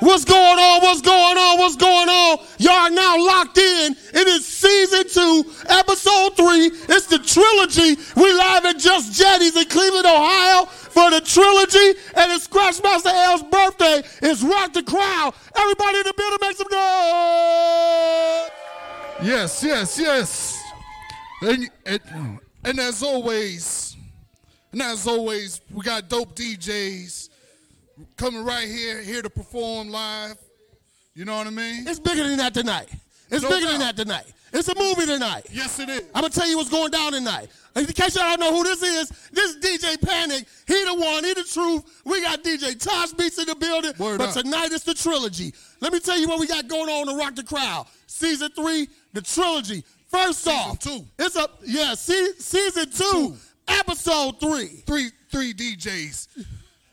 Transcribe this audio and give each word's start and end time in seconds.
What's 0.00 0.26
going 0.26 0.58
on? 0.58 0.82
What's 0.82 1.00
going 1.00 1.38
on? 1.38 1.58
What's 1.58 1.76
going 1.76 2.08
on? 2.08 2.38
Y'all 2.58 2.72
are 2.72 2.90
now 2.90 3.16
locked 3.24 3.56
in. 3.56 3.96
It 4.12 4.28
is 4.28 4.46
season 4.46 5.08
two, 5.08 5.50
episode 5.66 6.36
three. 6.36 6.66
It's 6.94 7.06
the 7.06 7.18
trilogy. 7.18 7.96
We 8.14 8.32
live 8.32 8.66
at 8.66 8.78
Just 8.78 9.18
Jettie's 9.18 9.56
in 9.56 9.64
Cleveland, 9.64 10.04
Ohio 10.04 10.66
for 10.66 11.10
the 11.10 11.22
trilogy. 11.22 11.98
And 12.14 12.30
it's 12.32 12.46
Scratchmaster 12.46 13.06
L's 13.06 13.42
birthday. 13.44 14.02
It's 14.20 14.42
Rock 14.42 14.74
the 14.74 14.82
Crowd. 14.82 15.32
Everybody 15.56 15.98
in 15.98 16.04
the 16.04 16.14
building 16.14 16.38
make 16.42 16.56
some 16.56 16.68
noise. 16.70 18.50
Yes, 19.22 19.62
yes, 19.64 19.98
yes. 19.98 20.62
And, 21.40 21.70
and, 21.86 22.40
and 22.64 22.80
as 22.80 23.02
always, 23.02 23.96
and 24.72 24.82
as 24.82 25.06
always, 25.06 25.62
we 25.72 25.82
got 25.82 26.10
dope 26.10 26.36
DJs 26.36 27.23
coming 28.16 28.44
right 28.44 28.68
here, 28.68 29.00
here 29.02 29.22
to 29.22 29.30
perform 29.30 29.90
live. 29.90 30.36
You 31.14 31.24
know 31.24 31.36
what 31.36 31.46
I 31.46 31.50
mean? 31.50 31.86
It's 31.86 32.00
bigger 32.00 32.26
than 32.26 32.38
that 32.38 32.54
tonight. 32.54 32.88
It's 33.30 33.42
No 33.42 33.48
bigger 33.50 33.68
than 33.68 33.80
that 33.80 33.96
tonight. 33.96 34.26
It's 34.52 34.68
a 34.68 34.74
movie 34.78 35.06
tonight. 35.06 35.46
Yes, 35.50 35.80
it 35.80 35.88
is. 35.88 36.02
I'm 36.14 36.20
gonna 36.22 36.30
tell 36.30 36.46
you 36.46 36.56
what's 36.56 36.70
going 36.70 36.90
down 36.90 37.12
tonight. 37.12 37.48
In 37.74 37.86
case 37.86 38.14
y'all 38.14 38.36
don't 38.36 38.40
know 38.40 38.56
who 38.56 38.62
this 38.62 38.82
is, 38.82 39.08
this 39.32 39.54
is 39.54 39.56
DJ 39.56 40.00
Panic. 40.00 40.46
He 40.68 40.84
the 40.84 40.94
one, 40.94 41.24
he 41.24 41.34
the 41.34 41.42
truth. 41.42 42.02
We 42.04 42.20
got 42.20 42.44
DJ 42.44 42.78
Tosh 42.78 43.12
Beats 43.12 43.38
in 43.38 43.46
the 43.46 43.56
building. 43.56 43.92
Word 43.98 44.18
but 44.18 44.28
up. 44.28 44.34
tonight 44.44 44.68
it's 44.70 44.84
the 44.84 44.94
trilogy. 44.94 45.52
Let 45.80 45.92
me 45.92 45.98
tell 45.98 46.16
you 46.18 46.28
what 46.28 46.38
we 46.38 46.46
got 46.46 46.68
going 46.68 46.88
on 46.88 47.06
to 47.08 47.16
rock 47.16 47.34
the 47.34 47.42
crowd. 47.42 47.86
Season 48.06 48.48
three, 48.54 48.86
the 49.12 49.22
trilogy. 49.22 49.82
First 50.08 50.46
off, 50.46 50.78
two. 50.78 51.04
It's 51.18 51.34
a 51.34 51.48
yeah, 51.64 51.94
se- 51.94 52.34
season 52.38 52.90
two, 52.90 53.02
Two. 53.12 53.36
episode 53.66 54.38
three. 54.38 54.82
Three, 54.86 55.10
three 55.32 55.52
DJs. 55.52 56.28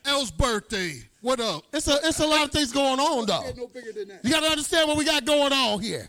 L's 0.04 0.30
birthday. 0.30 1.02
What 1.20 1.40
up? 1.40 1.64
It's 1.72 1.88
a 1.88 1.98
it's 2.04 2.20
a 2.20 2.26
lot 2.26 2.44
of 2.44 2.50
things 2.50 2.72
going 2.72 2.98
on 2.98 3.26
though. 3.26 3.52
no 3.56 3.66
bigger 3.68 3.92
than 3.92 4.08
that. 4.08 4.24
You 4.24 4.30
gotta 4.30 4.48
understand 4.48 4.88
what 4.88 4.96
we 4.96 5.04
got 5.04 5.24
going 5.24 5.52
on 5.52 5.80
here. 5.80 6.08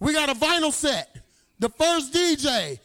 We 0.00 0.12
got 0.12 0.28
a 0.28 0.34
vinyl 0.34 0.72
set. 0.72 1.16
The 1.58 1.68
first 1.70 2.12
DJ. 2.12 2.78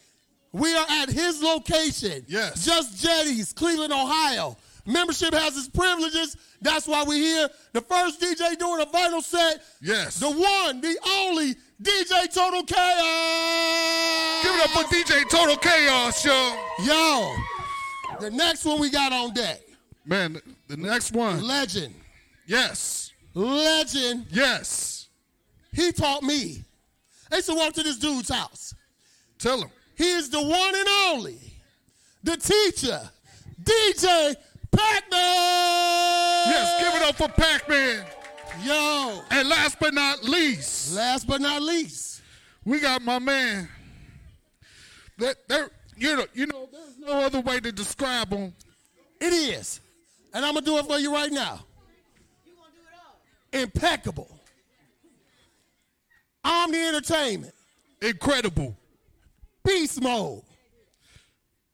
We 0.52 0.74
are 0.74 0.86
at 0.88 1.08
his 1.08 1.42
location. 1.42 2.24
Yes. 2.26 2.64
Just 2.64 3.00
Jettie's, 3.00 3.52
Cleveland, 3.52 3.92
Ohio. 3.92 4.56
Membership 4.84 5.32
has 5.32 5.56
its 5.56 5.68
privileges. 5.68 6.36
That's 6.60 6.88
why 6.88 7.04
we're 7.04 7.22
here. 7.22 7.48
The 7.72 7.82
first 7.82 8.20
DJ 8.20 8.58
doing 8.58 8.80
a 8.80 8.86
vinyl 8.86 9.22
set. 9.22 9.62
Yes. 9.80 10.18
The 10.18 10.30
one, 10.30 10.80
the 10.80 10.96
only 11.18 11.54
DJ 11.80 12.32
Total 12.34 12.64
Chaos. 12.64 14.42
Give 14.42 14.54
it 14.54 14.64
up 14.64 14.70
for 14.70 14.82
DJ 14.92 15.28
Total 15.30 15.56
Chaos, 15.56 16.24
yo. 16.24 16.56
Yo. 16.82 17.34
The 18.18 18.30
next 18.30 18.64
one 18.64 18.80
we 18.80 18.90
got 18.90 19.12
on 19.12 19.32
deck. 19.32 19.60
Man, 20.10 20.40
the 20.66 20.76
next 20.76 21.12
one. 21.12 21.40
Legend. 21.40 21.94
Yes. 22.44 23.12
Legend. 23.32 24.26
Yes. 24.30 25.08
He 25.72 25.92
taught 25.92 26.24
me. 26.24 26.64
I 27.30 27.36
used 27.36 27.48
to 27.48 27.54
walk 27.54 27.74
to 27.74 27.82
this 27.84 27.96
dude's 27.96 28.28
house. 28.28 28.74
Tell 29.38 29.62
him. 29.62 29.70
He 29.96 30.10
is 30.10 30.28
the 30.28 30.42
one 30.42 30.74
and 30.74 30.88
only, 31.06 31.38
the 32.24 32.36
teacher, 32.36 33.08
DJ 33.62 34.34
Pac-Man. 34.72 35.12
Yes, 36.48 36.82
give 36.82 37.02
it 37.02 37.08
up 37.08 37.14
for 37.14 37.28
Pac-Man. 37.28 38.04
Yo, 38.64 39.22
And 39.30 39.48
last 39.48 39.78
but 39.78 39.94
not 39.94 40.24
least, 40.24 40.96
last 40.96 41.28
but 41.28 41.40
not 41.40 41.62
least, 41.62 42.20
we 42.64 42.80
got 42.80 43.00
my 43.00 43.20
man. 43.20 43.68
That 45.18 45.36
there, 45.48 45.70
you 45.96 46.16
know, 46.16 46.26
you 46.34 46.46
know, 46.46 46.68
there's 46.72 46.98
no 46.98 47.20
other 47.20 47.40
way 47.40 47.60
to 47.60 47.70
describe 47.70 48.32
him. 48.32 48.52
it 49.20 49.32
is, 49.32 49.80
and 50.32 50.44
I'm 50.44 50.54
gonna 50.54 50.64
do 50.66 50.78
it 50.78 50.86
for 50.86 50.98
you 50.98 51.12
right 51.12 51.32
now. 51.32 51.64
Impeccable. 53.52 54.30
Omni 56.44 56.78
Entertainment, 56.78 57.54
Incredible. 58.00 58.76
Beast 59.64 60.00
Mode. 60.00 60.42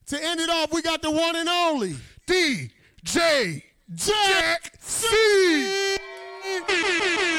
To 0.07 0.25
end 0.25 0.41
it 0.41 0.49
off, 0.51 0.73
we 0.73 0.83
got 0.83 1.03
the 1.03 1.11
one 1.11 1.37
and 1.37 1.49
only 1.49 1.95
DJ 2.27 3.63
Jack 3.95 4.73
C. 4.81 5.97
Yes. 6.45 7.36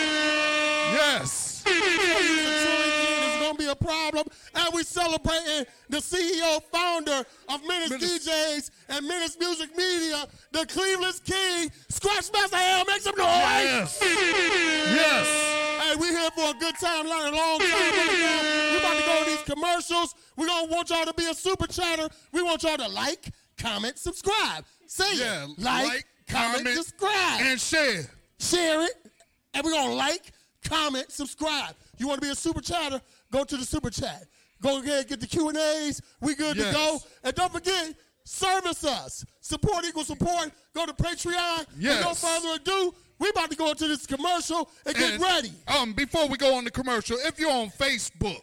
Problem, 3.78 4.26
and 4.56 4.74
we 4.74 4.84
celebrating 4.84 5.66
the 5.90 5.98
CEO, 5.98 6.62
founder 6.72 7.24
of 7.50 7.68
Menace. 7.68 7.92
DJs 7.92 8.72
and 8.90 9.08
Menace 9.08 9.38
Music 9.40 9.76
Media, 9.78 10.26
the 10.52 10.66
Cleveland's 10.66 11.20
King, 11.20 11.70
Scratchmaster 11.90 12.58
L. 12.58 12.86
Make 12.86 13.02
some 13.02 13.16
noise. 13.18 13.28
Yes. 13.28 14.00
Yes. 14.02 15.28
Hey, 15.84 15.96
we 15.96 16.08
here 16.08 16.30
for 16.36 16.50
a 16.50 16.60
good 16.60 16.76
time, 16.80 17.06
learn 17.08 17.34
a 17.34 17.36
long 17.36 17.60
time. 17.60 17.70
Right. 17.70 18.70
We 18.74 18.78
about 18.80 18.98
to 19.00 19.06
go 19.06 19.24
to 19.24 19.30
these 19.30 19.44
commercials. 19.44 20.16
We 20.36 20.46
gonna 20.48 20.68
want 20.72 20.90
y'all 20.90 21.06
to 21.06 21.14
be 21.14 21.30
a 21.30 21.34
super 21.34 21.68
chatter. 21.68 22.10
We 22.32 22.42
want 22.42 22.64
y'all 22.64 22.78
to 22.78 22.88
like, 22.90 23.30
comment, 23.58 23.98
subscribe. 23.98 24.66
Say 24.88 25.18
Yeah. 25.18 25.46
it. 25.46 25.60
Like, 25.60 26.06
comment, 26.28 26.68
subscribe 26.68 27.42
and 27.42 27.60
share. 27.60 28.10
share 28.40 28.82
it, 28.84 28.94
and 29.54 29.64
we're 29.64 29.72
gonna 29.72 29.94
like, 29.96 30.32
comment, 30.64 31.12
subscribe. 31.12 31.76
You 31.98 32.08
want 32.08 32.22
to 32.22 32.28
be 32.28 32.32
a 32.32 32.36
super 32.36 32.62
chatter? 32.62 33.02
Go 33.32 33.44
to 33.44 33.58
the 33.58 33.66
super 33.66 33.90
chat. 33.90 34.24
Go 34.62 34.80
ahead, 34.82 35.08
get 35.08 35.20
the 35.20 35.28
Q 35.28 35.50
and 35.50 35.58
A's. 35.58 36.02
We 36.22 36.34
good 36.36 36.58
Yes. 36.58 36.68
to 36.68 36.74
go. 36.74 37.00
And 37.24 37.36
don't 37.36 37.52
forget, 37.54 37.94
service 38.24 38.84
us. 38.84 39.24
Support 39.42 39.86
equals 39.86 40.08
support. 40.08 40.52
Go 40.74 40.86
to 40.86 40.94
Patreon. 40.94 41.68
With 41.76 42.02
no 42.02 42.14
further 42.14 42.56
ado, 42.56 42.94
we 43.20 43.30
about 43.30 43.50
to 43.52 43.56
go 43.56 43.70
into 43.72 43.88
this 43.88 44.06
commercial 44.06 44.70
and 44.86 44.96
get 44.96 45.14
And, 45.14 45.22
ready. 45.22 45.52
Um, 45.68 45.94
before 45.94 46.28
we 46.28 46.38
go 46.38 46.56
on 46.56 46.64
the 46.64 46.72
commercial, 46.72 47.18
if 47.18 47.40
you're 47.40 47.52
on 47.52 47.70
Facebook, 47.70 48.42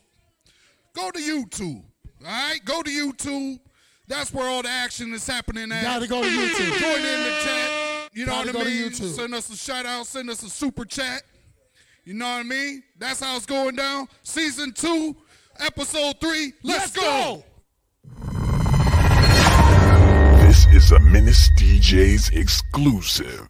go 0.94 1.10
to 1.10 1.18
YouTube. 1.18 1.82
All 2.24 2.26
right, 2.30 2.60
go 2.64 2.82
to 2.82 2.90
YouTube. 2.90 3.58
That's 4.06 4.32
where 4.32 4.46
all 4.46 4.62
the 4.62 4.68
action 4.68 5.12
is 5.14 5.26
happening 5.26 5.72
at. 5.72 5.82
Gotta 5.82 6.06
go 6.06 6.22
to 6.22 6.28
YouTube. 6.28 6.78
Join 6.78 6.98
in 6.98 7.22
the 7.24 7.40
chat. 7.44 8.10
You 8.12 8.26
know 8.26 8.32
Gotta 8.32 8.46
what 8.48 8.48
I 8.48 8.52
go 8.52 8.64
to 8.64 8.70
mean? 8.70 8.90
YouTube. 8.90 9.14
Send 9.16 9.34
us 9.34 9.50
a 9.50 9.56
shout 9.56 9.86
out. 9.86 10.06
Send 10.06 10.30
us 10.30 10.42
a 10.42 10.50
super 10.50 10.84
chat. 10.84 11.22
You 12.04 12.12
know 12.12 12.26
what 12.26 12.40
I 12.40 12.42
mean? 12.42 12.82
That's 12.98 13.20
how 13.20 13.34
it's 13.36 13.46
going 13.46 13.76
down. 13.76 14.08
Season 14.22 14.72
two, 14.74 15.16
episode 15.58 16.20
three. 16.20 16.52
Let's, 16.62 16.90
go. 16.90 17.42
This 20.46 20.66
is 20.66 20.92
a 20.92 21.00
Menace 21.00 21.48
DJs 21.58 22.36
exclusive. 22.36 23.48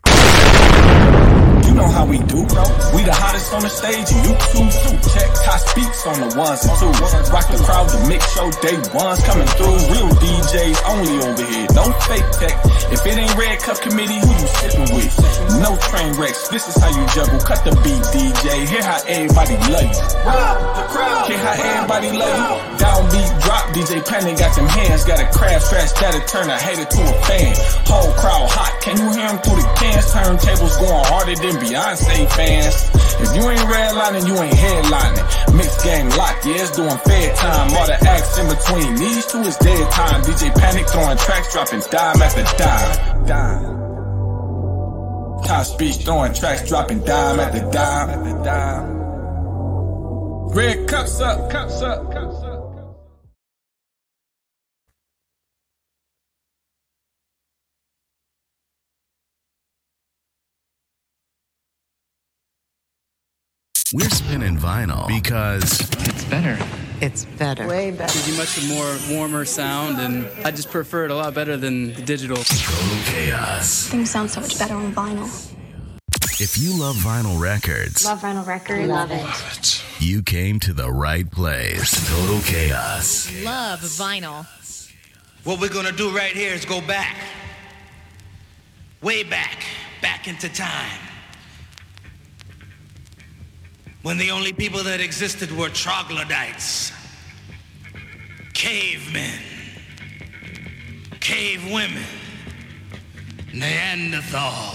You 1.75 1.81
know 1.83 1.91
how 1.91 2.07
we 2.07 2.19
do, 2.31 2.39
bro. 2.47 2.63
We 2.95 3.03
the 3.03 3.11
hottest 3.11 3.51
on 3.51 3.67
the 3.67 3.69
stage, 3.69 4.07
and 4.15 4.23
you 4.23 4.31
too, 4.55 4.63
too. 4.63 4.95
Check 5.11 5.27
top 5.43 5.59
speaks 5.59 6.07
on 6.07 6.23
the 6.23 6.31
ones 6.39 6.63
and 6.63 6.71
twos. 6.79 7.03
Rock 7.35 7.51
the 7.51 7.59
crowd, 7.67 7.91
the 7.91 7.99
mix 8.07 8.31
show, 8.31 8.47
day 8.63 8.79
ones 8.95 9.19
coming 9.27 9.51
through. 9.59 9.83
Real 9.91 10.07
DJs 10.23 10.79
only 10.87 11.19
over 11.27 11.43
here, 11.43 11.67
no 11.75 11.91
fake 12.07 12.31
tech. 12.39 12.55
If 12.95 13.03
it 13.03 13.19
ain't 13.19 13.35
Red 13.35 13.59
Cup 13.59 13.83
Committee, 13.83 14.23
who 14.23 14.31
you 14.31 14.47
sipping 14.63 14.87
with? 14.95 15.19
No 15.59 15.75
train 15.91 16.15
wrecks, 16.15 16.47
this 16.47 16.63
is 16.71 16.79
how 16.79 16.95
you 16.95 17.03
juggle. 17.11 17.43
Cut 17.43 17.67
the 17.67 17.75
beat, 17.83 18.07
DJ. 18.15 18.71
Hear 18.71 18.87
how 18.87 19.03
everybody 19.11 19.59
love 19.67 19.91
you. 19.91 20.07
Rock 20.23 20.79
the 20.79 20.85
crowd. 20.95 21.27
Hear 21.27 21.43
how 21.43 21.59
everybody 21.59 22.11
love 22.15 22.39
you. 22.39 22.79
Downbeat 22.79 23.31
drop, 23.43 23.75
DJ 23.75 23.99
Panic 24.07 24.39
got 24.39 24.55
them 24.55 24.71
hands. 24.71 25.03
Got 25.03 25.19
a 25.19 25.27
crash 25.35 25.67
trash 25.67 25.91
that'll 25.99 26.23
turn 26.31 26.47
a 26.47 26.55
hater 26.55 26.87
to 26.87 27.01
a 27.03 27.15
fan. 27.27 27.51
Whole 27.91 28.15
crowd 28.15 28.47
hot, 28.47 28.79
can 28.79 28.95
you 28.95 29.11
hear 29.11 29.27
him 29.27 29.43
through 29.43 29.59
the 29.59 29.67
cans? 29.75 30.07
Turntables 30.15 30.79
going 30.79 31.03
harder 31.11 31.35
than 31.35 31.64
Beyonce 31.65 32.29
fans. 32.37 32.77
If 33.25 33.35
you 33.37 33.49
ain't 33.49 33.61
redlining, 33.61 34.29
you 34.29 34.37
ain't 34.37 34.55
headlining. 34.55 35.57
Mixed 35.57 35.83
game 35.85 36.09
locked, 36.11 36.45
yeah, 36.47 36.61
it's 36.61 36.77
doing 36.77 36.99
fair 36.99 37.35
time. 37.37 37.73
All 37.73 37.87
the 37.87 37.97
acts 38.07 38.39
in 38.39 38.49
between 38.49 38.97
these 38.97 39.27
two 39.27 39.41
is 39.41 39.57
dead 39.57 39.91
time. 39.91 40.23
DJ 40.23 40.55
Panic 40.55 40.89
throwing 40.89 41.17
tracks, 41.17 41.53
dropping 41.53 41.81
dime 41.91 42.21
after 42.21 42.45
dime. 42.59 43.27
Dime. 43.27 43.75
Top 45.45 45.65
speech 45.65 45.97
throwing 46.05 46.35
tracks, 46.35 46.69
dropping 46.69 47.01
dime 47.01 47.41
after 47.41 47.71
dime. 47.71 48.95
Red 50.55 50.87
cups 50.87 51.21
up, 51.21 51.51
cups 51.51 51.83
up, 51.83 52.13
cups 52.13 52.37
up. 52.37 52.44
We're 63.95 64.11
spinning 64.11 64.59
vinyl 64.59 65.07
because 65.07 65.81
It's 66.09 66.25
better. 66.25 66.59
It's 67.01 67.25
better. 67.25 67.69
Way 67.69 67.93
better. 67.93 68.13
Gives 68.13 68.29
you 68.29 68.37
much 68.37 68.69
more 68.69 69.17
warmer 69.17 69.45
sound, 69.45 70.01
and 70.01 70.27
I 70.45 70.51
just 70.51 70.73
prefer 70.73 71.05
it 71.05 71.13
a 71.13 71.15
lot 71.15 71.33
better 71.33 71.57
than 71.57 71.95
the 71.95 72.03
digital. 72.03 72.39
total 72.39 72.99
chaos. 73.05 73.87
Things 73.87 74.11
sound 74.11 74.33
so 74.33 74.41
much 74.41 74.59
better 74.59 74.75
on 74.75 74.93
vinyl. 74.93 75.29
If 76.41 76.59
you 76.59 76.77
love 76.77 76.97
vinyl 76.97 77.39
records, 77.41 78.05
Love 78.05 78.21
vinyl 78.23 78.45
records. 78.45 78.89
Love 78.89 79.13
it. 79.13 79.85
you 80.01 80.23
came 80.25 80.59
to 80.59 80.73
the 80.73 80.91
right 80.91 81.31
place. 81.31 81.93
Total 82.11 82.41
chaos. 82.41 83.31
Love 83.45 83.79
vinyl. 83.79 84.45
What 85.45 85.61
we're 85.61 85.73
gonna 85.73 85.93
do 85.93 86.11
right 86.11 86.33
here 86.35 86.53
is 86.53 86.65
go 86.65 86.81
back. 86.81 87.17
Way 89.03 89.23
back. 89.23 89.63
Back 90.03 90.27
into 90.27 90.49
time 90.49 90.99
when 94.05 94.19
the 94.19 94.31
only 94.31 94.53
people 94.53 94.83
that 94.85 95.01
existed 95.01 95.51
were 95.51 95.71
troglodytes, 95.71 96.93
cavemen, 98.53 99.41
cave 101.21 101.65
women, 101.73 102.05
Neanderthal, 103.55 104.75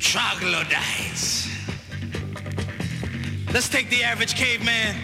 troglodytes. 0.00 1.48
Let's 3.52 3.68
take 3.68 3.88
the 3.88 4.02
average 4.02 4.34
caveman 4.34 4.96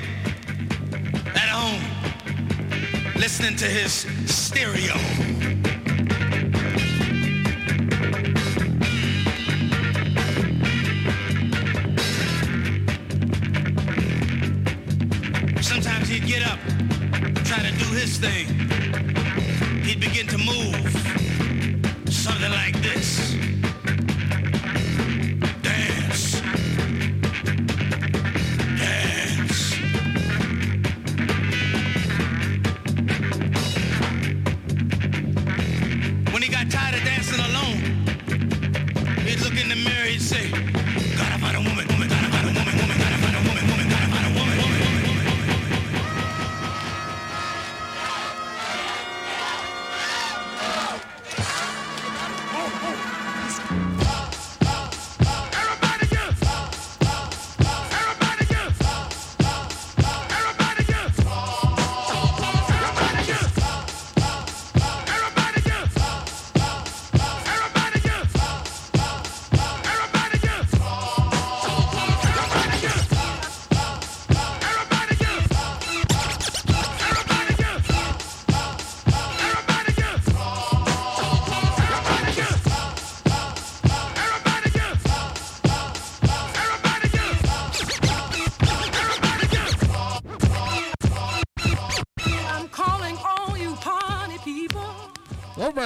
at 1.37 1.49
home 1.49 1.81
listening 3.15 3.55
to 3.59 3.67
his 3.67 4.07
stereo. 4.27 5.34
he'd 16.15 16.27
get 16.27 16.49
up, 16.49 16.61
try 17.45 17.59
to 17.59 17.73
do 17.77 17.87
his 17.87 18.19
thing. 18.19 18.47
He'd 19.83 19.99
begin 19.99 20.29
to 20.29 20.39
move, 20.39 20.93
something 22.09 22.53
like 22.53 22.81
this. 22.83 23.54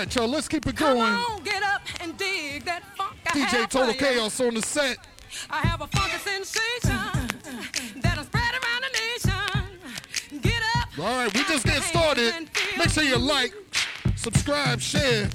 right, 0.08 0.16
y'all, 0.16 0.28
let's 0.28 0.48
keep 0.48 0.66
it 0.66 0.76
Come 0.76 0.96
going. 0.96 1.12
On, 1.12 1.42
get 1.42 1.62
up 1.62 1.82
and 2.00 2.16
dig 2.16 2.64
that 2.64 2.82
funk 2.96 3.16
DJ 3.26 3.68
Total 3.68 3.94
Chaos 3.94 4.40
on 4.40 4.54
the 4.54 4.62
set. 4.62 4.98
I 5.50 5.58
have 5.58 5.82
a 5.82 5.86
funky 5.86 6.16
sensation 6.18 8.00
that'll 8.00 8.24
spread 8.24 8.54
around 8.54 8.84
the 8.84 8.98
nation. 8.98 10.40
Get 10.40 10.62
up. 10.76 10.88
All 10.98 11.04
right, 11.04 11.34
we 11.34 11.44
just 11.44 11.64
get 11.64 11.82
started. 11.82 12.48
Make 12.78 12.90
sure 12.90 13.02
you 13.02 13.18
like, 13.18 13.52
subscribe, 14.16 14.80
share. 14.80 15.28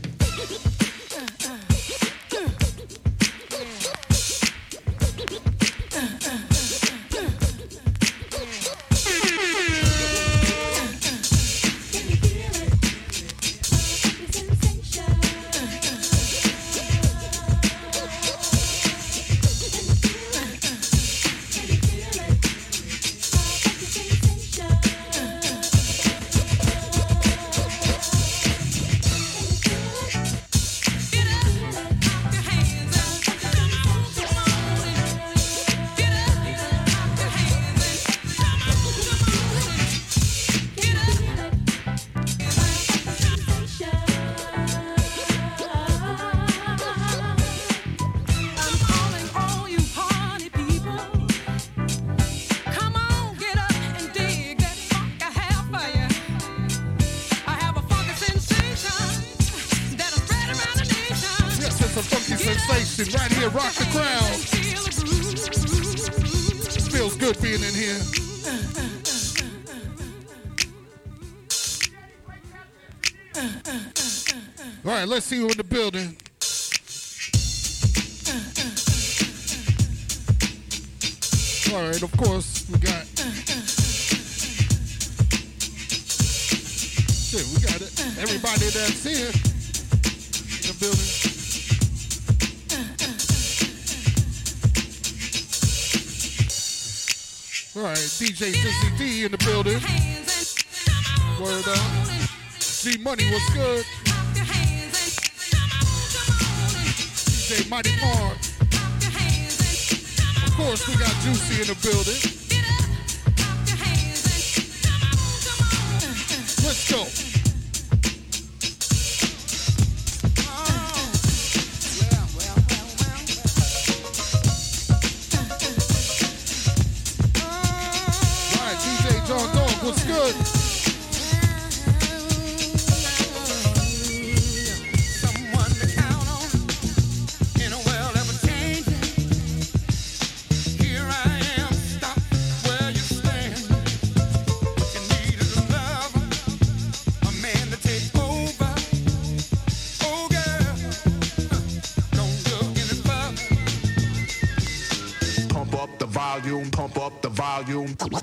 volume. 157.63 158.23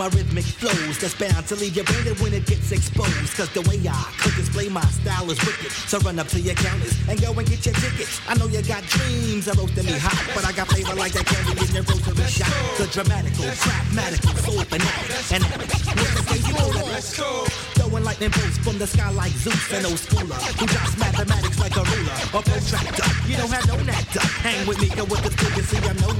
My 0.00 0.08
rhythmic 0.16 0.44
flows 0.44 0.96
that's 0.96 1.12
bound 1.12 1.46
to 1.46 1.54
leave 1.56 1.76
you 1.76 1.84
branded 1.84 2.18
when 2.20 2.32
it 2.32 2.46
gets 2.46 2.72
exposed. 2.72 3.36
Cause 3.36 3.52
the 3.52 3.60
way 3.68 3.76
I 3.86 4.00
could 4.16 4.34
display 4.34 4.70
my 4.70 4.80
style 4.96 5.30
is 5.30 5.38
wicked. 5.44 5.70
So 5.70 5.98
run 5.98 6.18
up 6.18 6.26
to 6.28 6.40
your 6.40 6.54
counters 6.54 6.96
and 7.06 7.20
go 7.20 7.32
and 7.36 7.46
get 7.46 7.66
your 7.66 7.74
tickets. 7.74 8.18
I 8.26 8.32
know 8.38 8.46
you 8.46 8.62
got 8.62 8.82
dreams 8.84 9.46
of 9.46 9.58
roasting 9.58 9.84
me 9.84 9.92
hot, 10.00 10.16
but 10.34 10.46
I 10.46 10.52
got 10.52 10.68
flavor 10.68 10.94
like 10.94 11.12
that 11.12 11.26
candy 11.26 11.52
in 11.52 11.74
your 11.74 11.84
rotary 11.84 12.24
shot. 12.32 12.48
The 12.78 12.88
dramatical, 12.88 13.44
pragmatical, 13.44 14.32
so 14.40 14.52
fanatic. 14.72 15.36
And 15.36 15.44
what's 15.44 16.24
the 16.32 16.48
you 16.48 16.54
know 16.54 16.72
that? 16.72 17.69
Throwing 18.00 18.06
lightning 18.06 18.30
bolts 18.30 18.58
from 18.58 18.78
the 18.78 18.86
sky 18.86 19.10
like 19.10 19.32
Zeus 19.32 19.72
and 19.72 19.84
schooler. 19.84 20.40
Who 20.58 20.66
drops 20.66 20.96
mathematics 20.96 21.58
like 21.60 21.76
a 21.76 21.82
ruler, 21.84 22.12
a 22.32 22.40
protractor. 22.40 23.04
You 23.28 23.36
don't 23.36 23.50
have 23.52 23.66
no 23.68 23.76
nectar. 23.76 24.20
Hang 24.40 24.66
with 24.66 24.80
me, 24.80 24.88
go 24.88 25.04
with 25.04 25.22
the 25.22 25.30
stick 25.30 25.56
and 25.56 25.66
see 25.66 25.76
I 25.76 25.92
know. 26.00 26.16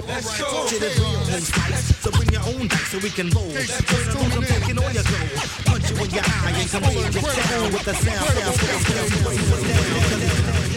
Shit 0.68 0.82
is 0.82 0.98
real 1.00 1.20
and 1.32 1.42
slice. 1.42 1.96
So 1.96 2.10
bring 2.10 2.28
your 2.28 2.42
own 2.42 2.68
dice 2.68 2.88
so 2.88 2.98
we 2.98 3.08
can 3.10 3.30
roll. 3.30 3.48
On 3.48 4.30
some 4.30 4.44
taking 4.44 4.78
all 4.78 4.92
your 4.92 5.04
gold. 5.04 5.30
Punch 5.64 5.90
you 5.90 5.96
in 6.04 6.10
your 6.10 6.24
eye 6.24 6.52
and 6.60 6.68
come 6.68 6.84
in 6.84 7.12
town 7.12 7.72
with 7.72 7.84
the 7.84 7.94
sound. 7.94 8.28
sound, 8.28 8.54
sound, 8.60 8.84
sound. 10.04 10.69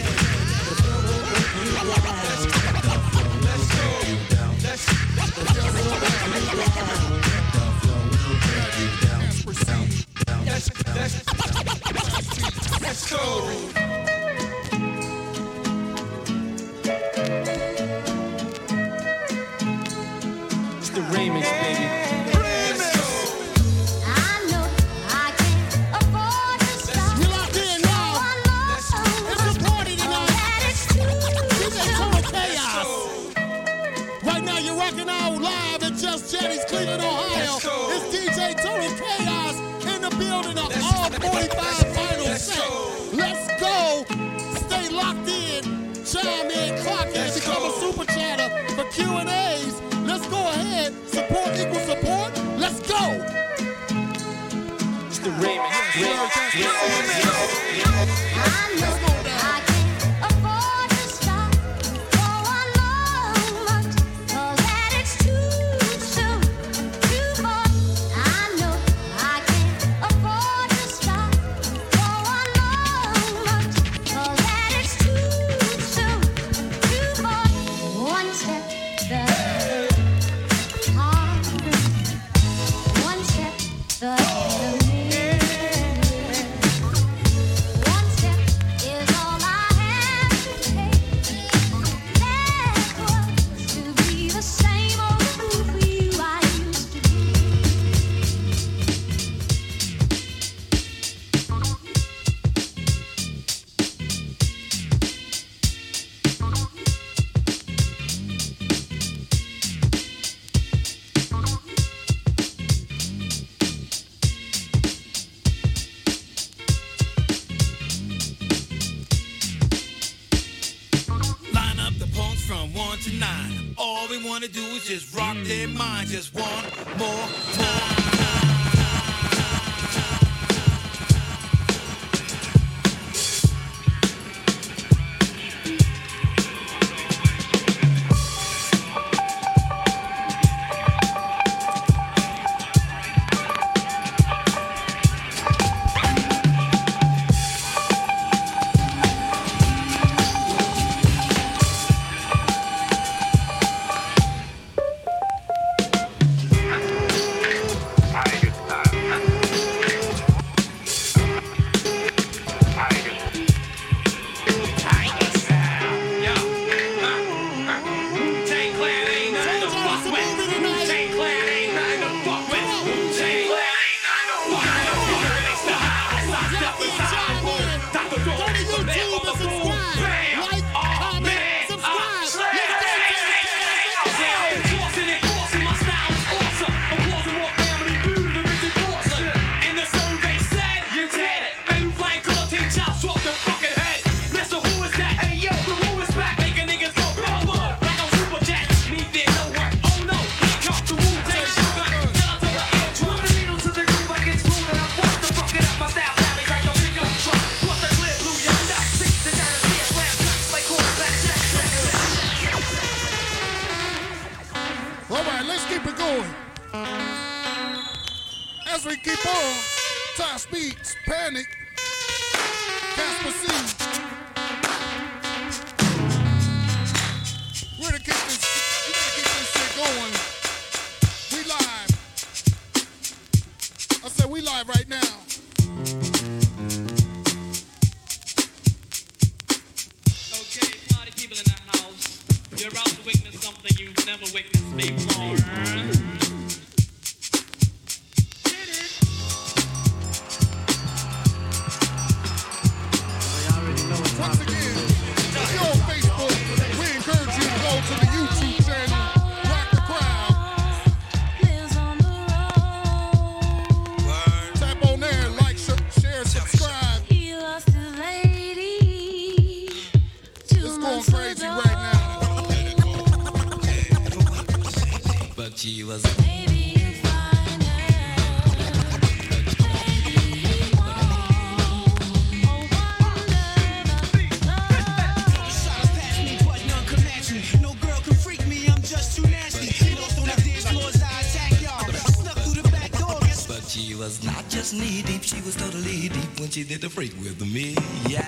was 294.14 294.24
not 294.24 294.48
just 294.48 294.74
knee 294.74 295.02
deep, 295.02 295.22
she 295.22 295.40
was 295.42 295.56
totally 295.56 296.08
deep 296.08 296.40
when 296.40 296.48
she 296.50 296.62
did 296.62 296.80
the 296.80 296.88
freak 296.88 297.12
with 297.20 297.40
me. 297.40 297.74
Yeah. 298.08 298.22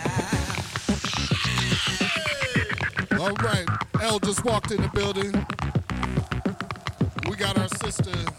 All 3.20 3.34
right, 3.34 3.66
L 4.00 4.18
just 4.18 4.44
walked 4.44 4.72
in 4.72 4.82
the 4.82 4.88
building. 4.88 5.32
We 7.28 7.36
got 7.36 7.58
our 7.58 7.68
sister. 7.68 8.35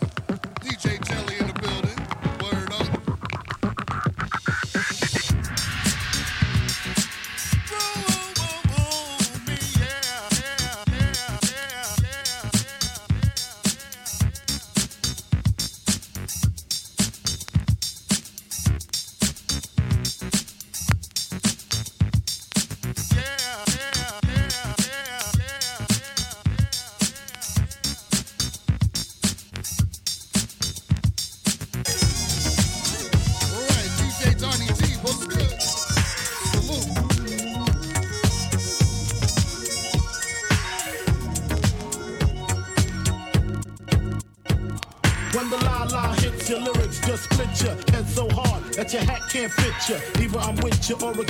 your 50.89 51.03
aura 51.03 51.26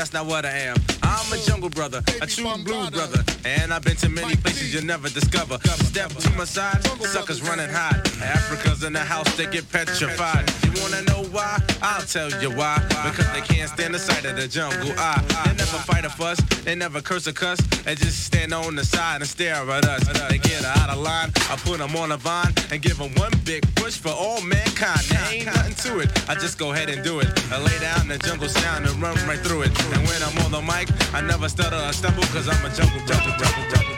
that's 0.00 0.14
not 0.14 0.24
what 0.24 0.46
I 0.46 0.56
am. 0.70 0.76
I'm 1.02 1.30
a 1.30 1.36
jungle 1.44 1.68
brother, 1.68 2.02
a 2.22 2.26
true 2.26 2.56
blue 2.64 2.90
brother. 2.90 3.22
And 3.44 3.70
I've 3.70 3.82
been 3.82 3.96
to 3.96 4.08
many 4.08 4.34
places 4.34 4.72
you'll 4.72 4.86
never 4.86 5.10
discover. 5.10 5.58
Step 5.92 6.08
to 6.08 6.30
my 6.38 6.44
side, 6.44 6.82
suckers 7.04 7.42
running 7.42 7.68
high. 7.68 8.00
Africa's 8.22 8.82
in 8.82 8.94
the 8.94 9.00
house, 9.00 9.30
they 9.36 9.44
get 9.44 9.70
petrified. 9.70 10.50
You 10.64 10.72
wanna? 10.80 11.09
I'll 12.00 12.06
tell 12.06 12.30
you 12.40 12.50
why. 12.50 12.80
Because 12.88 13.30
they 13.34 13.42
can't 13.42 13.68
stand 13.68 13.92
the 13.92 13.98
sight 13.98 14.24
of 14.24 14.34
the 14.34 14.48
jungle. 14.48 14.90
I, 14.96 15.20
they 15.44 15.50
never 15.50 15.76
fight 15.84 16.06
a 16.06 16.08
fuss, 16.08 16.40
they 16.64 16.74
never 16.74 17.02
curse 17.02 17.26
a 17.26 17.32
cuss. 17.32 17.60
They 17.84 17.94
just 17.94 18.24
stand 18.24 18.54
on 18.54 18.74
the 18.74 18.84
side 18.86 19.20
and 19.20 19.28
stare 19.28 19.56
at 19.70 19.84
us. 19.84 20.08
They 20.30 20.38
get 20.38 20.64
out 20.64 20.88
of 20.88 20.98
line, 20.98 21.30
I 21.50 21.56
put 21.56 21.76
them 21.76 21.94
on 21.96 22.10
a 22.12 22.16
vine 22.16 22.54
and 22.70 22.80
give 22.80 22.96
them 22.96 23.12
one 23.16 23.32
big 23.44 23.62
push 23.74 23.98
for 23.98 24.08
all 24.08 24.40
mankind. 24.40 25.00
There 25.10 25.28
ain't 25.30 25.46
nothing 25.46 25.74
to 25.92 26.00
it, 26.00 26.08
I 26.26 26.34
just 26.36 26.58
go 26.58 26.72
ahead 26.72 26.88
and 26.88 27.04
do 27.04 27.20
it. 27.20 27.28
I 27.52 27.60
lay 27.60 27.78
down 27.80 28.08
the 28.08 28.16
jungle 28.16 28.48
sound 28.48 28.86
and 28.86 28.96
run 29.02 29.14
right 29.28 29.40
through 29.40 29.62
it. 29.62 29.72
And 29.92 30.00
when 30.08 30.22
I'm 30.22 30.38
on 30.46 30.52
the 30.52 30.62
mic, 30.62 30.88
I 31.12 31.20
never 31.20 31.50
stutter 31.50 31.76
or 31.76 31.92
stumble 31.92 32.24
cause 32.32 32.48
I'm 32.48 32.64
a 32.64 32.74
jungle 32.74 33.00
jungle 33.06 33.36
jungle 33.36 33.76
jungle 33.76 33.89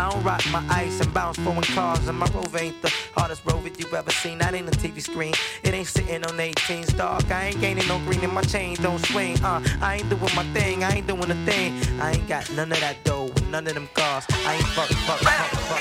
I 0.00 0.08
don't 0.08 0.22
rock 0.22 0.42
my 0.50 0.64
ice 0.70 0.98
and 1.02 1.12
bounce 1.12 1.38
foreign 1.38 1.60
cars, 1.60 2.08
and 2.08 2.18
my 2.18 2.26
rover 2.32 2.56
ain't 2.56 2.80
the 2.80 2.90
hardest 3.14 3.44
rover 3.44 3.68
you 3.68 3.86
ever 3.94 4.10
seen. 4.10 4.38
That 4.38 4.54
ain't 4.54 4.66
a 4.66 4.70
TV 4.70 5.02
screen. 5.02 5.34
It 5.62 5.74
ain't 5.74 5.88
sitting 5.88 6.24
on 6.24 6.38
18s, 6.38 6.96
dog. 6.96 7.30
I 7.30 7.48
ain't 7.48 7.60
gaining 7.60 7.86
no 7.86 7.98
green 8.06 8.24
in 8.24 8.32
my 8.32 8.40
chain, 8.40 8.76
don't 8.76 9.04
swing, 9.04 9.38
uh. 9.44 9.62
I 9.82 9.96
ain't 9.96 10.08
doing 10.08 10.34
my 10.34 10.44
thing, 10.54 10.84
I 10.84 10.92
ain't 10.92 11.06
doing 11.06 11.30
a 11.30 11.34
thing. 11.44 11.78
I 12.00 12.12
ain't 12.12 12.26
got 12.26 12.50
none 12.54 12.72
of 12.72 12.80
that 12.80 13.04
dough, 13.04 13.30
none 13.50 13.66
of 13.66 13.74
them 13.74 13.90
cars. 13.92 14.24
I 14.30 14.54
ain't 14.54 14.64
fuck, 14.68 14.88
fuck, 14.88 15.20
fuck, 15.20 15.80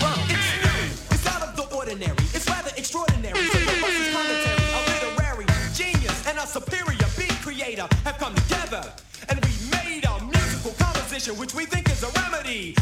fuck. 0.00 0.16
It's 0.30 1.12
it's 1.12 1.26
out 1.26 1.42
of 1.42 1.54
the 1.54 1.76
ordinary. 1.76 2.16
It's 2.32 2.48
rather 2.48 2.70
extraordinary. 2.74 3.36
So 3.36 3.58
the 3.58 3.76
commentary, 4.16 4.64
a 4.72 4.80
literary 4.88 5.46
genius 5.74 6.26
and 6.26 6.38
a 6.38 6.46
superior 6.46 7.08
beat 7.18 7.36
creator 7.44 7.86
have 8.04 8.16
come 8.16 8.34
together, 8.34 8.82
and 9.28 9.38
we 9.44 9.52
made 9.76 10.06
a 10.06 10.24
musical 10.24 10.72
composition 10.78 11.36
which 11.36 11.54
we 11.54 11.66
think 11.66 11.90
is 11.90 12.02
a 12.02 12.08
remedy 12.12 12.74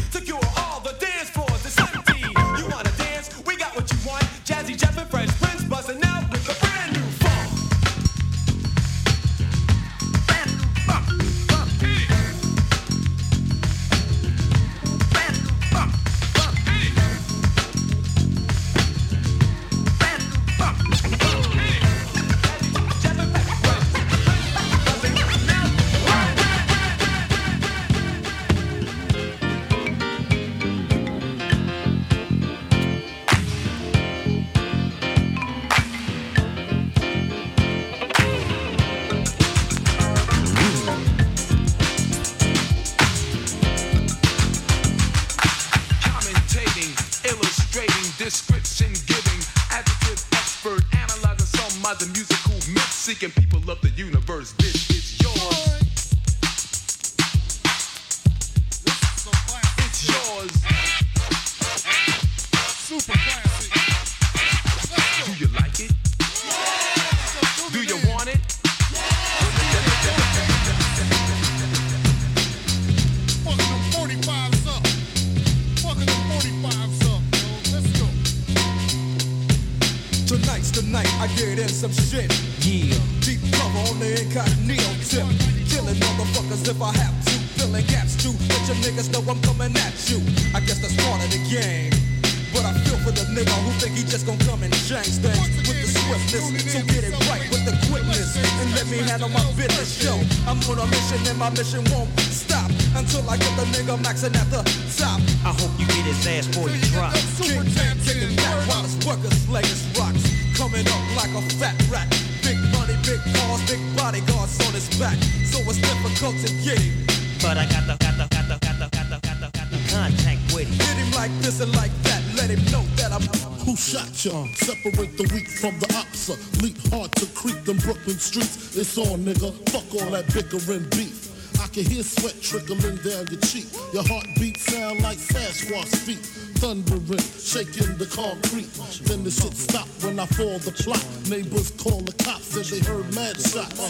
can 131.83 131.91
hear 131.91 132.03
sweat 132.03 132.35
trickling 132.41 132.97
down 132.97 133.25
your 133.27 133.39
cheek. 133.41 133.65
Your 133.93 134.03
heartbeat 134.07 134.57
sound 134.57 135.01
like 135.01 135.17
Sasquatch 135.17 135.95
feet. 136.05 136.19
Thundering, 136.61 137.17
shaking 137.17 137.97
the 137.97 138.05
concrete. 138.05 138.69
Then 139.05 139.23
the 139.23 139.31
shit 139.31 139.53
stopped 139.53 139.89
when 140.03 140.19
I 140.19 140.25
fall 140.27 140.59
the 140.59 140.71
plot. 140.71 141.03
Neighbors 141.29 141.71
call 141.71 142.01
the 142.01 142.13
cops, 142.23 142.55
as 142.55 142.69
they 142.69 142.79
heard 142.79 143.13
mad 143.15 143.39
shots. 143.41 143.81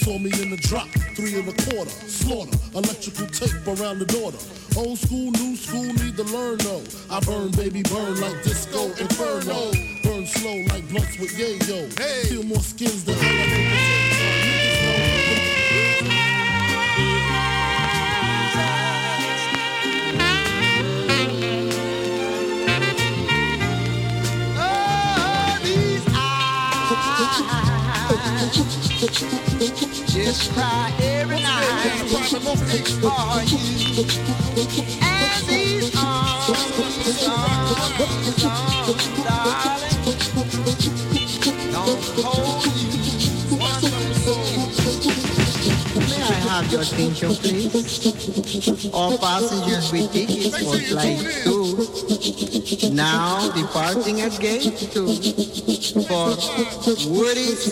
Saw 0.00 0.18
me 0.18 0.32
in 0.40 0.50
the 0.50 0.56
drop, 0.56 0.88
three 1.16 1.38
and 1.38 1.48
a 1.48 1.56
quarter. 1.68 1.90
Slaughter, 2.08 2.56
electrical 2.74 3.26
tape 3.26 3.66
around 3.66 3.98
the 3.98 4.06
daughter. 4.06 4.38
Old 4.78 4.98
school, 4.98 5.30
new 5.32 5.56
school, 5.56 5.84
need 5.84 6.16
to 6.16 6.24
learn 6.24 6.58
though. 6.58 6.84
I 7.10 7.20
burn, 7.20 7.50
baby, 7.52 7.82
burn 7.82 8.20
like 8.20 8.42
disco 8.42 8.88
inferno. 8.96 9.70
Burn 10.02 10.26
slow 10.26 10.64
like 10.72 10.88
blunts 10.88 11.18
with 11.18 11.36
yayo. 11.36 11.92
Feel 12.28 12.44
more 12.44 12.64
skins 12.64 13.04
than 13.04 13.16
i. 32.46 32.54
May 45.96 46.20
I 46.20 46.34
have 46.48 46.70
your 46.70 46.82
attention, 46.82 47.30
please? 47.36 48.90
All 48.92 49.16
passengers 49.18 49.90
with 49.90 50.12
tickets 50.12 50.58
for 50.58 50.78
flight 50.78 51.18
two. 51.44 51.64
Now 52.94 53.50
departing 53.52 54.20
at 54.20 54.38
gate 54.38 54.76
two 54.92 55.06
for 56.04 56.36
Woody's 57.08 57.62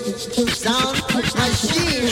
Sound 0.58 1.02
Machine. 1.12 2.11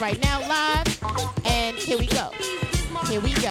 right 0.00 0.20
now 0.22 0.40
live. 0.48 1.44
And 1.44 1.76
here 1.76 1.98
we 1.98 2.06
go. 2.06 2.30
Here 3.08 3.20
we 3.20 3.34
go. 3.34 3.47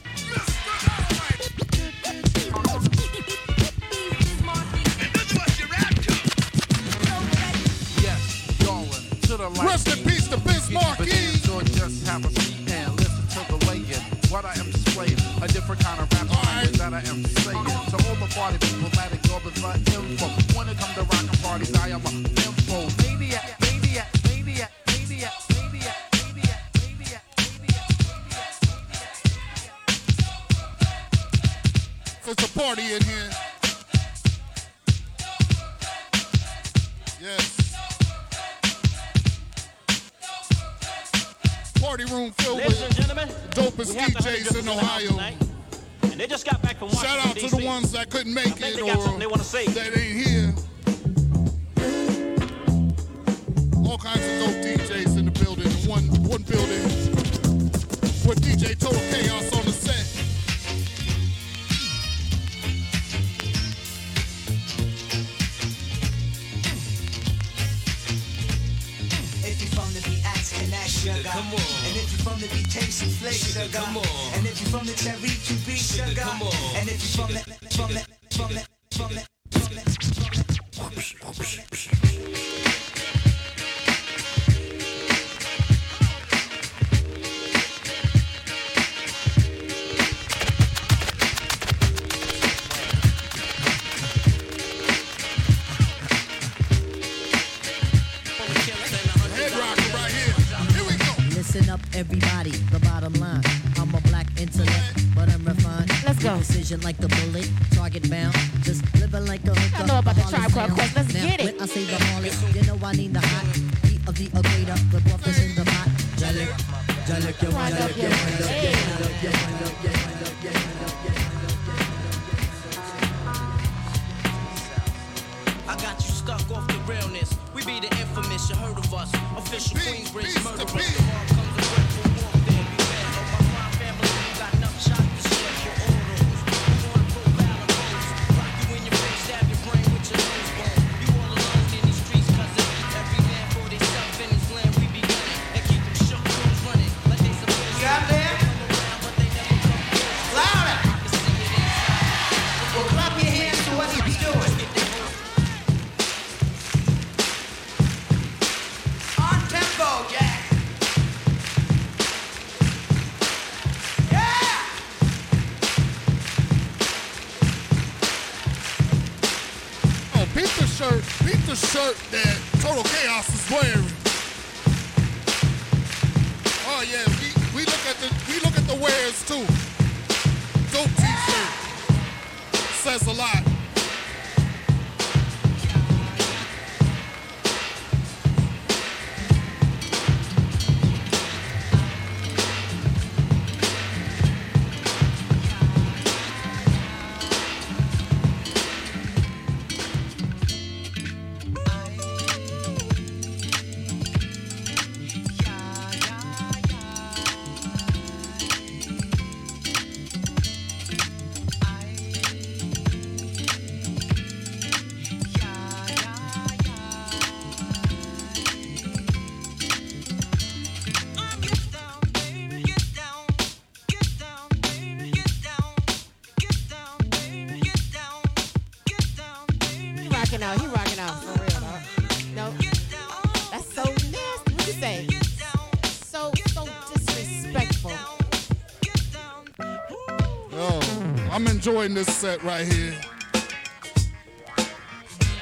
in 241.87 241.93
this 241.93 242.13
set 242.13 242.43
right 242.43 242.65
here. 242.67 242.93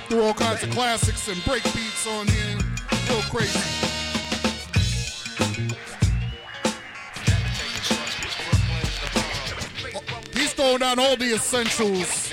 Threw 0.07 0.21
all 0.21 0.33
kinds 0.35 0.61
of 0.61 0.69
classics 0.69 1.27
and 1.27 1.43
break 1.43 1.63
beats 1.63 2.05
on 2.05 2.27
here. 2.27 2.59
Real 3.09 3.21
crazy. 3.33 3.59
He's 10.37 10.53
throwing 10.53 10.77
down 10.77 10.99
all 10.99 11.17
the 11.17 11.33
essentials. 11.33 12.31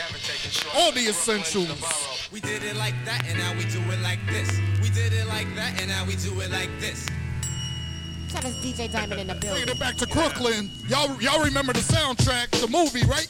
All 0.76 0.92
the 0.92 1.06
essentials. 1.08 2.28
We 2.30 2.40
did 2.40 2.62
it 2.64 2.76
like 2.76 2.94
that 3.06 3.24
and 3.26 3.38
now 3.38 3.54
we 3.54 3.64
do 3.64 3.80
it 3.90 4.00
like 4.02 4.20
this. 4.26 4.60
We 4.82 4.90
did 4.90 5.14
it 5.14 5.26
like 5.26 5.48
that 5.54 5.80
and 5.80 5.88
now 5.88 6.04
we 6.04 6.16
do 6.16 6.38
it 6.42 6.50
like 6.50 6.68
this. 6.80 7.08
Shout 8.28 8.42
DJ 8.44 8.92
Diamond 8.92 9.22
in 9.22 9.26
the 9.28 9.34
building. 9.34 9.64
Bringing 9.64 9.68
it 9.74 9.80
back 9.80 9.96
to 9.96 10.06
Brooklyn. 10.06 10.70
Y'all, 10.86 11.18
y'all 11.22 11.42
remember 11.42 11.72
the 11.72 11.80
soundtrack, 11.80 12.50
the 12.60 12.68
movie, 12.68 13.06
right? 13.06 13.28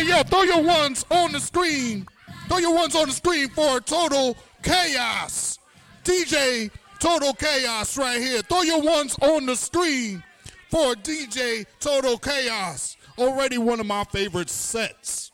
Hey, 0.00 0.08
yo, 0.08 0.22
throw 0.22 0.44
your 0.44 0.62
ones 0.62 1.04
on 1.10 1.32
the 1.32 1.40
screen. 1.40 2.06
Throw 2.48 2.56
your 2.56 2.74
ones 2.74 2.96
on 2.96 3.08
the 3.08 3.12
screen 3.12 3.50
for 3.50 3.80
Total 3.80 4.34
Chaos. 4.62 5.58
DJ 6.04 6.70
Total 6.98 7.34
Chaos 7.34 7.98
right 7.98 8.18
here. 8.18 8.40
Throw 8.40 8.62
your 8.62 8.80
ones 8.80 9.14
on 9.20 9.44
the 9.44 9.54
screen 9.54 10.22
for 10.70 10.94
DJ 10.94 11.66
Total 11.80 12.16
Chaos. 12.16 12.96
Already 13.18 13.58
one 13.58 13.78
of 13.78 13.84
my 13.84 14.04
favorite 14.04 14.48
sets 14.48 15.32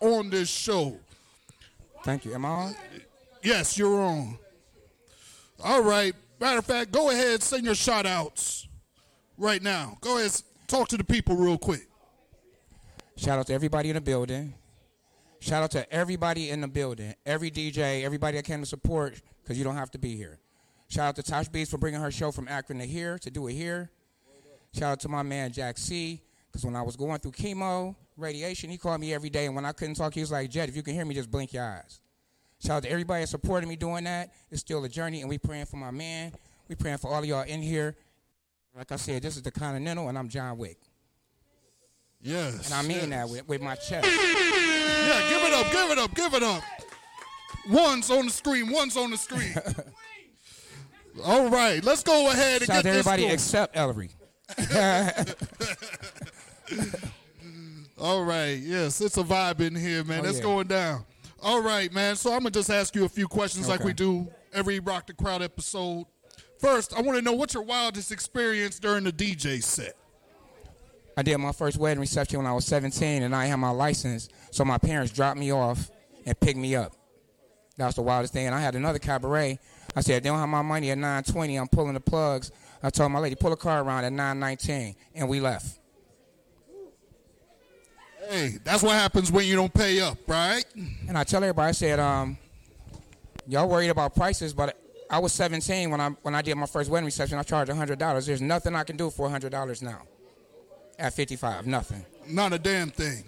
on 0.00 0.28
this 0.28 0.48
show. 0.48 0.98
Thank 2.02 2.24
you. 2.24 2.34
Am 2.34 2.44
I 2.44 2.48
on? 2.48 2.74
Yes, 3.44 3.78
you're 3.78 4.02
on. 4.02 4.36
All 5.62 5.84
right. 5.84 6.16
Matter 6.40 6.58
of 6.58 6.66
fact, 6.66 6.90
go 6.90 7.10
ahead, 7.10 7.44
send 7.44 7.64
your 7.64 7.76
shout 7.76 8.06
outs 8.06 8.66
right 9.38 9.62
now. 9.62 9.98
Go 10.00 10.18
ahead, 10.18 10.32
talk 10.66 10.88
to 10.88 10.96
the 10.96 11.04
people 11.04 11.36
real 11.36 11.58
quick. 11.58 11.89
Shout 13.20 13.38
out 13.38 13.48
to 13.48 13.52
everybody 13.52 13.90
in 13.90 13.96
the 13.96 14.00
building. 14.00 14.54
Shout 15.40 15.62
out 15.62 15.70
to 15.72 15.92
everybody 15.92 16.48
in 16.48 16.62
the 16.62 16.68
building. 16.68 17.14
Every 17.26 17.50
DJ, 17.50 18.02
everybody 18.02 18.38
that 18.38 18.46
came 18.46 18.60
to 18.60 18.66
support, 18.66 19.20
because 19.42 19.58
you 19.58 19.64
don't 19.64 19.76
have 19.76 19.90
to 19.90 19.98
be 19.98 20.16
here. 20.16 20.38
Shout 20.88 21.08
out 21.08 21.16
to 21.16 21.22
Tosh 21.22 21.46
Beats 21.48 21.70
for 21.70 21.76
bringing 21.76 22.00
her 22.00 22.10
show 22.10 22.32
from 22.32 22.48
Akron 22.48 22.78
to 22.78 22.86
here, 22.86 23.18
to 23.18 23.30
do 23.30 23.46
it 23.48 23.52
here. 23.52 23.90
Shout 24.72 24.92
out 24.92 25.00
to 25.00 25.10
my 25.10 25.22
man 25.22 25.52
Jack 25.52 25.76
C, 25.76 26.22
because 26.46 26.64
when 26.64 26.74
I 26.74 26.80
was 26.80 26.96
going 26.96 27.18
through 27.20 27.32
chemo, 27.32 27.94
radiation, 28.16 28.70
he 28.70 28.78
called 28.78 29.02
me 29.02 29.12
every 29.12 29.28
day, 29.28 29.44
and 29.44 29.54
when 29.54 29.66
I 29.66 29.72
couldn't 29.72 29.96
talk, 29.96 30.14
he 30.14 30.20
was 30.20 30.32
like, 30.32 30.48
Jet, 30.48 30.70
if 30.70 30.76
you 30.76 30.82
can 30.82 30.94
hear 30.94 31.04
me, 31.04 31.14
just 31.14 31.30
blink 31.30 31.52
your 31.52 31.64
eyes. 31.64 32.00
Shout 32.64 32.78
out 32.78 32.82
to 32.84 32.90
everybody 32.90 33.24
that 33.24 33.26
supported 33.26 33.68
me 33.68 33.76
doing 33.76 34.04
that. 34.04 34.32
It's 34.50 34.62
still 34.62 34.82
a 34.84 34.88
journey, 34.88 35.20
and 35.20 35.28
we 35.28 35.36
praying 35.36 35.66
for 35.66 35.76
my 35.76 35.90
man. 35.90 36.32
We 36.68 36.74
praying 36.74 36.96
for 36.96 37.12
all 37.12 37.18
of 37.18 37.26
y'all 37.26 37.42
in 37.42 37.60
here. 37.60 37.96
Like 38.74 38.90
I 38.90 38.96
said, 38.96 39.20
this 39.20 39.36
is 39.36 39.42
the 39.42 39.50
Continental, 39.50 40.08
and 40.08 40.16
I'm 40.16 40.30
John 40.30 40.56
Wick. 40.56 40.78
Yes. 42.22 42.66
And 42.66 42.74
I 42.74 42.82
mean 42.82 43.10
yes. 43.10 43.10
that 43.10 43.28
with, 43.28 43.48
with 43.48 43.62
my 43.62 43.74
chest. 43.74 44.06
Yeah, 44.06 45.28
give 45.30 45.42
it 45.42 45.54
up, 45.54 45.72
give 45.72 45.90
it 45.90 45.98
up, 45.98 46.14
give 46.14 46.34
it 46.34 46.42
up. 46.42 46.62
One's 47.68 48.10
on 48.10 48.26
the 48.26 48.32
screen, 48.32 48.70
one's 48.70 48.96
on 48.96 49.10
the 49.10 49.16
screen. 49.16 49.54
All 51.24 51.48
right, 51.48 51.82
let's 51.84 52.02
go 52.02 52.30
ahead 52.30 52.62
and 52.62 52.66
Shout 52.66 52.76
out 52.78 52.84
get 52.84 52.90
to 52.90 52.96
this 52.96 53.06
everybody 53.06 53.22
going. 53.22 53.34
except 53.34 53.76
Ellery. 53.76 54.10
All 58.00 58.24
right, 58.24 58.58
yes, 58.58 59.00
it's 59.00 59.16
a 59.18 59.22
vibe 59.22 59.60
in 59.60 59.74
here, 59.74 60.04
man. 60.04 60.24
Oh, 60.24 60.28
it's 60.28 60.38
yeah. 60.38 60.44
going 60.44 60.66
down. 60.66 61.04
All 61.42 61.62
right, 61.62 61.92
man. 61.92 62.16
So 62.16 62.32
I'm 62.32 62.40
gonna 62.40 62.50
just 62.50 62.70
ask 62.70 62.94
you 62.94 63.04
a 63.04 63.08
few 63.08 63.28
questions 63.28 63.68
like 63.68 63.82
we 63.82 63.92
do 63.92 64.28
every 64.52 64.80
Rock 64.80 65.06
the 65.06 65.14
Crowd 65.14 65.42
episode. 65.42 66.06
First, 66.58 66.94
I 66.94 67.00
want 67.00 67.16
to 67.18 67.22
know 67.22 67.32
what's 67.32 67.54
your 67.54 67.62
wildest 67.62 68.12
experience 68.12 68.78
during 68.78 69.04
the 69.04 69.12
DJ 69.12 69.62
set. 69.62 69.94
I 71.20 71.22
did 71.22 71.36
my 71.36 71.52
first 71.52 71.76
wedding 71.76 72.00
reception 72.00 72.38
when 72.38 72.46
I 72.46 72.54
was 72.54 72.64
17, 72.64 73.22
and 73.22 73.36
I 73.36 73.44
didn't 73.44 73.60
my 73.60 73.68
license, 73.68 74.30
so 74.50 74.64
my 74.64 74.78
parents 74.78 75.12
dropped 75.12 75.38
me 75.38 75.52
off 75.52 75.90
and 76.24 76.40
picked 76.40 76.56
me 76.56 76.74
up. 76.74 76.94
That 77.76 77.84
was 77.84 77.94
the 77.96 78.00
wildest 78.00 78.32
thing. 78.32 78.46
And 78.46 78.54
I 78.54 78.60
had 78.62 78.74
another 78.74 78.98
cabaret. 78.98 79.58
I 79.94 80.00
said, 80.00 80.22
they 80.22 80.30
don't 80.30 80.38
have 80.38 80.48
my 80.48 80.62
money 80.62 80.90
at 80.90 80.96
920. 80.96 81.56
I'm 81.56 81.68
pulling 81.68 81.92
the 81.92 82.00
plugs. 82.00 82.52
I 82.82 82.88
told 82.88 83.12
my 83.12 83.18
lady, 83.18 83.34
pull 83.34 83.52
a 83.52 83.56
car 83.58 83.82
around 83.82 84.04
at 84.04 84.14
919, 84.14 84.96
and 85.14 85.28
we 85.28 85.40
left. 85.40 85.78
Hey, 88.30 88.56
that's 88.64 88.82
what 88.82 88.92
happens 88.92 89.30
when 89.30 89.44
you 89.44 89.56
don't 89.56 89.74
pay 89.74 90.00
up, 90.00 90.16
right? 90.26 90.64
And 91.06 91.18
I 91.18 91.24
tell 91.24 91.44
everybody, 91.44 91.68
I 91.68 91.72
said, 91.72 92.00
um, 92.00 92.38
y'all 93.46 93.68
worried 93.68 93.90
about 93.90 94.14
prices, 94.14 94.54
but 94.54 94.74
I 95.10 95.18
was 95.18 95.34
17 95.34 95.90
when 95.90 96.00
I 96.00 96.08
when 96.22 96.34
I 96.34 96.40
did 96.40 96.54
my 96.54 96.64
first 96.64 96.88
wedding 96.88 97.04
reception. 97.04 97.36
I 97.36 97.42
charged 97.42 97.70
$100. 97.70 98.24
There's 98.26 98.40
nothing 98.40 98.74
I 98.74 98.84
can 98.84 98.96
do 98.96 99.10
for 99.10 99.28
$100 99.28 99.82
now. 99.82 100.00
At 101.00 101.14
55, 101.14 101.66
nothing. 101.66 102.04
Not 102.28 102.52
a 102.52 102.58
damn 102.58 102.90
thing. 102.90 103.24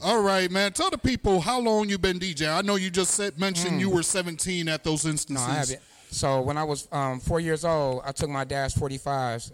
All 0.00 0.22
right, 0.22 0.48
man. 0.50 0.72
Tell 0.72 0.88
the 0.88 0.98
people 0.98 1.40
how 1.40 1.58
long 1.58 1.88
you 1.88 1.98
been 1.98 2.20
DJ. 2.20 2.48
I 2.48 2.62
know 2.62 2.76
you 2.76 2.90
just 2.90 3.10
said 3.14 3.38
mentioned 3.40 3.78
Mm. 3.78 3.80
you 3.80 3.90
were 3.90 4.04
17 4.04 4.68
at 4.68 4.84
those 4.84 5.04
instances. 5.04 5.44
No. 5.46 5.52
I 5.52 5.56
haven't. 5.56 5.80
So 6.10 6.40
when 6.40 6.56
I 6.56 6.62
was 6.62 6.86
um, 6.92 7.18
four 7.18 7.40
years 7.40 7.64
old, 7.64 8.02
I 8.06 8.12
took 8.12 8.30
my 8.30 8.44
dad's 8.44 8.74
45s, 8.76 9.50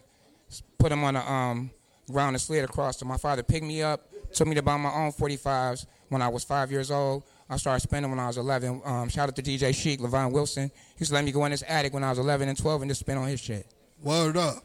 put 0.78 0.90
them 0.90 1.02
on 1.04 1.16
a 1.16 1.20
um, 1.20 1.70
ground 2.12 2.36
and 2.36 2.40
slid 2.40 2.64
across 2.64 2.98
them. 2.98 3.08
My 3.08 3.16
father 3.16 3.42
picked 3.42 3.64
me 3.64 3.82
up, 3.82 4.06
took 4.34 4.46
me 4.46 4.54
to 4.54 4.62
buy 4.62 4.76
my 4.76 4.92
own 4.92 5.10
45s 5.10 5.86
when 6.10 6.20
I 6.20 6.28
was 6.28 6.44
five 6.44 6.70
years 6.70 6.90
old. 6.90 7.22
I 7.48 7.56
started 7.56 7.80
spending 7.80 8.10
when 8.10 8.20
I 8.20 8.26
was 8.26 8.36
11. 8.36 8.82
Um, 8.84 9.08
shout 9.08 9.28
out 9.28 9.36
to 9.36 9.42
DJ 9.42 9.74
Chic, 9.74 10.00
Levon 10.00 10.32
Wilson. 10.32 10.70
He 10.94 11.00
used 11.00 11.10
to 11.10 11.14
let 11.14 11.24
me 11.24 11.32
go 11.32 11.44
in 11.46 11.50
his 11.50 11.62
attic 11.62 11.94
when 11.94 12.04
I 12.04 12.10
was 12.10 12.18
11 12.18 12.48
and 12.48 12.58
12 12.58 12.82
and 12.82 12.90
just 12.90 13.00
spin 13.00 13.16
on 13.16 13.26
his 13.26 13.40
shit. 13.40 13.66
Word 14.02 14.36
up. 14.36 14.62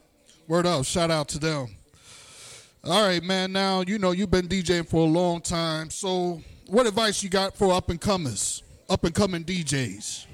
Word 0.47 0.65
up. 0.65 0.83
Shout 0.85 1.09
out 1.09 1.29
to 1.29 1.39
them. 1.39 1.75
All 2.83 3.05
right, 3.05 3.23
man. 3.23 3.51
Now, 3.51 3.81
you 3.81 3.99
know, 3.99 4.11
you've 4.11 4.31
been 4.31 4.47
DJing 4.47 4.87
for 4.87 5.01
a 5.01 5.09
long 5.09 5.41
time. 5.41 5.89
So, 5.89 6.41
what 6.67 6.87
advice 6.87 7.21
you 7.23 7.29
got 7.29 7.55
for 7.57 7.73
up 7.73 7.89
and 7.89 7.99
comers, 7.99 8.63
up 8.89 9.03
and 9.03 9.13
coming 9.13 9.43
DJs? 9.43 10.25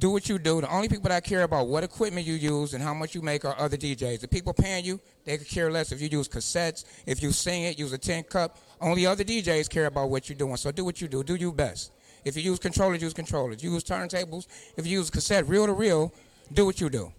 do 0.00 0.10
what 0.10 0.28
you 0.28 0.38
do. 0.38 0.62
The 0.62 0.72
only 0.72 0.88
people 0.88 1.10
that 1.10 1.22
care 1.24 1.42
about 1.42 1.68
what 1.68 1.84
equipment 1.84 2.26
you 2.26 2.34
use 2.34 2.72
and 2.74 2.82
how 2.82 2.94
much 2.94 3.14
you 3.14 3.20
make 3.20 3.44
are 3.44 3.54
other 3.58 3.76
DJs. 3.76 4.20
The 4.20 4.28
people 4.28 4.52
paying 4.54 4.84
you, 4.84 4.98
they 5.24 5.36
could 5.36 5.46
care 5.46 5.70
less 5.70 5.92
if 5.92 6.00
you 6.00 6.08
use 6.08 6.26
cassettes, 6.26 6.84
if 7.06 7.22
you 7.22 7.30
sing 7.32 7.64
it, 7.64 7.78
use 7.78 7.92
a 7.92 7.98
tin 7.98 8.24
cup. 8.24 8.58
Only 8.80 9.06
other 9.06 9.22
DJs 9.22 9.68
care 9.68 9.86
about 9.86 10.08
what 10.08 10.28
you're 10.28 10.38
doing. 10.38 10.56
So 10.56 10.72
do 10.72 10.84
what 10.84 11.00
you 11.00 11.06
do. 11.06 11.22
Do 11.22 11.34
your 11.34 11.52
best. 11.52 11.92
If 12.24 12.36
you 12.36 12.42
use 12.42 12.58
controllers, 12.58 13.02
use 13.02 13.12
controllers. 13.12 13.62
Use 13.62 13.84
turntables. 13.84 14.46
If 14.76 14.86
you 14.86 14.98
use 14.98 15.10
cassette, 15.10 15.46
reel 15.46 15.66
to 15.66 15.74
reel, 15.74 16.12
do 16.52 16.64
what 16.64 16.80
you 16.80 16.88
do. 16.88 17.12